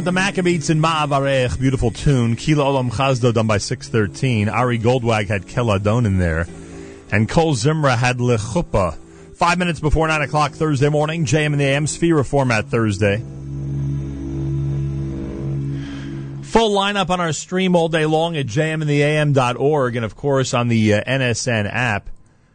[0.00, 1.60] with the Maccabeats and Ma'avarech.
[1.60, 2.34] Beautiful tune.
[2.34, 4.48] Kila Olam Chazdo done by 613.
[4.48, 6.46] Ari Goldwag had Keladon in there.
[7.12, 8.94] And Kol Zimra had Lechupa.
[9.34, 11.26] Five minutes before 9 o'clock Thursday morning.
[11.26, 13.18] JM in the AM Sefira format Thursday.
[16.44, 20.94] Full lineup on our stream all day long at jmintheam.org and, of course, on the
[20.94, 22.08] uh, NSN app.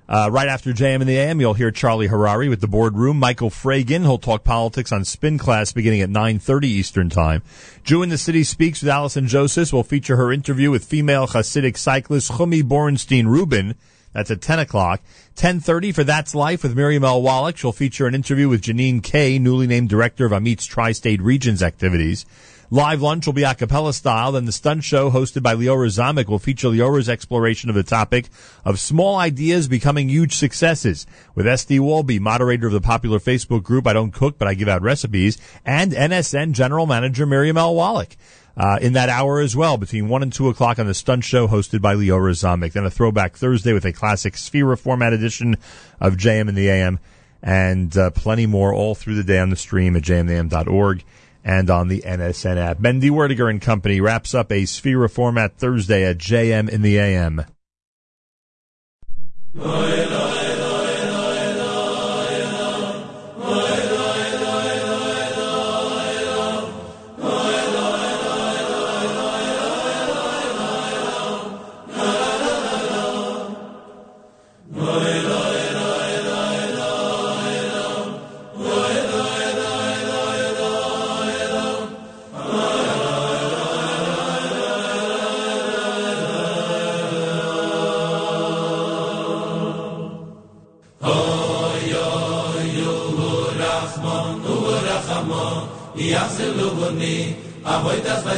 [0.08, 3.18] Uh, right after JM in the AM, you'll hear Charlie Harary with the boardroom.
[3.18, 7.42] Michael Fragin, he'll talk politics on Spin Class beginning at 9.30 Eastern Time.
[7.84, 11.78] Jew in the City Speaks with Allison Joseph will feature her interview with female Hasidic
[11.78, 13.76] cyclist Chumi Borenstein Rubin.
[14.14, 15.02] That's at 10 o'clock.
[15.36, 17.22] 10.30 for That's Life with Miriam L.
[17.22, 17.58] Wallach.
[17.58, 22.26] She'll feature an interview with Janine Kay, newly named director of Amit's Tri-State Regions activities.
[22.72, 24.32] Live lunch will be a cappella style.
[24.32, 28.30] Then the stunt show hosted by Leora Zamek will feature Leora's exploration of the topic
[28.64, 33.86] of small ideas becoming huge successes with SD Walby, moderator of the popular Facebook group
[33.86, 37.76] I Don't Cook But I Give Out Recipes, and NSN General Manager Miriam L.
[37.76, 38.18] Wallach.
[38.58, 41.48] Uh, in that hour as well, between 1 and 2 o'clock on the stunt show
[41.48, 42.72] hosted by Leora Zamek.
[42.72, 45.58] Then a throwback Thursday with a classic Sefira format edition
[46.00, 47.00] of JM in the AM
[47.44, 51.04] and uh, plenty more all through the day on the stream at jmam.org
[51.46, 52.80] and on the NSN app.
[52.80, 57.46] Mendy Werdyger and Company wraps up a Sefira format Thursday at JM in the AM.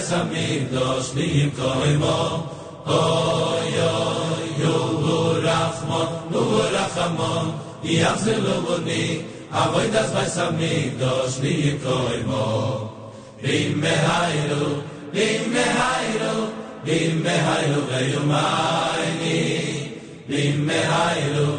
[0.08, 2.20] Samir, dos liim koimo.
[2.88, 7.46] Oy, oy, yuhu rachmon, nuhu rachamon,
[7.84, 12.46] Yachzelubuni, avoidas by Samir, dos liim koimo.
[13.42, 14.64] Bim mehairu,
[15.12, 16.36] bim mehairu,
[16.86, 19.42] bim mehairu veyumayni,
[20.30, 21.50] bim mehairu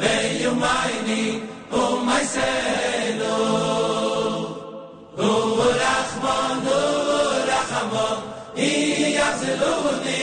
[0.00, 1.22] veyumayni,
[1.70, 3.36] umayselu.
[5.18, 5.57] Urachman,
[8.58, 10.22] i yachzeluni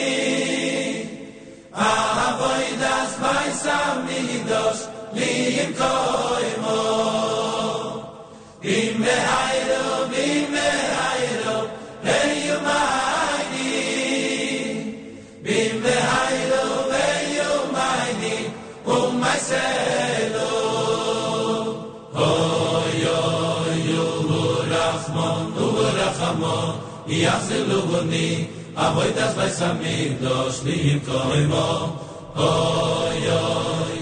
[1.71, 4.25] a ah, voy das vay sam mi
[27.07, 28.47] Urachamon, Iyaziluni.
[28.75, 32.01] Avoidas by Samidos, Liim Koimo.
[32.37, 33.95] Oy, oy,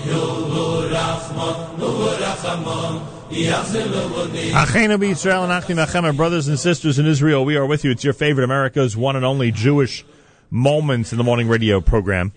[0.90, 4.52] Urachman, Urachamon, Iyaziluni.
[4.52, 7.92] Achenu Israel and Achim Achem, brothers and sisters in Israel, we are with you.
[7.92, 10.06] It's your favorite America's one and only Jewish
[10.50, 12.32] Moments in the Morning radio program.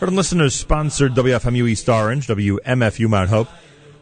[0.00, 3.48] Heard and listeners sponsored WFMU East Orange, WMFU Mount Hope.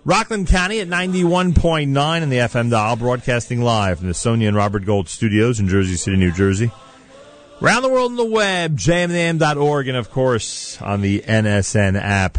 [0.05, 4.87] Rockland County at 91.9 in the FM dial, broadcasting live from the Sonia and Robert
[4.87, 6.71] Gold studios in Jersey City, New Jersey.
[7.61, 12.39] Around the world on the web, jmnam.org, and of course on the NSN app.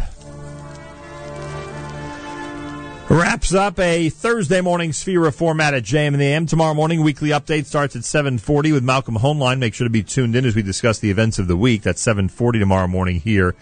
[3.08, 6.46] Wraps up a Thursday morning Sefira format at JM in the AM.
[6.46, 9.58] Tomorrow morning, weekly update starts at 740 with Malcolm Hoenlein.
[9.58, 11.82] Make sure to be tuned in as we discuss the events of the week.
[11.82, 13.54] That's 740 tomorrow morning here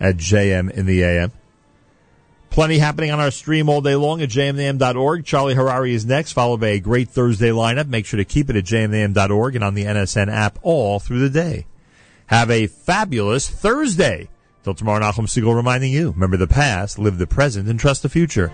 [0.00, 1.32] at JM in the AM.
[2.52, 5.24] Plenty happening on our stream all day long at jmnam.org.
[5.24, 7.88] Charlie Harary is next, followed by a great Thursday lineup.
[7.88, 11.30] Make sure to keep it at jmnam.org and on the NSN app all through the
[11.30, 11.64] day.
[12.26, 14.28] Have a fabulous Thursday.
[14.64, 18.10] Till tomorrow, Nachum Segal reminding you, remember the past, live the present, and trust the
[18.10, 18.52] future.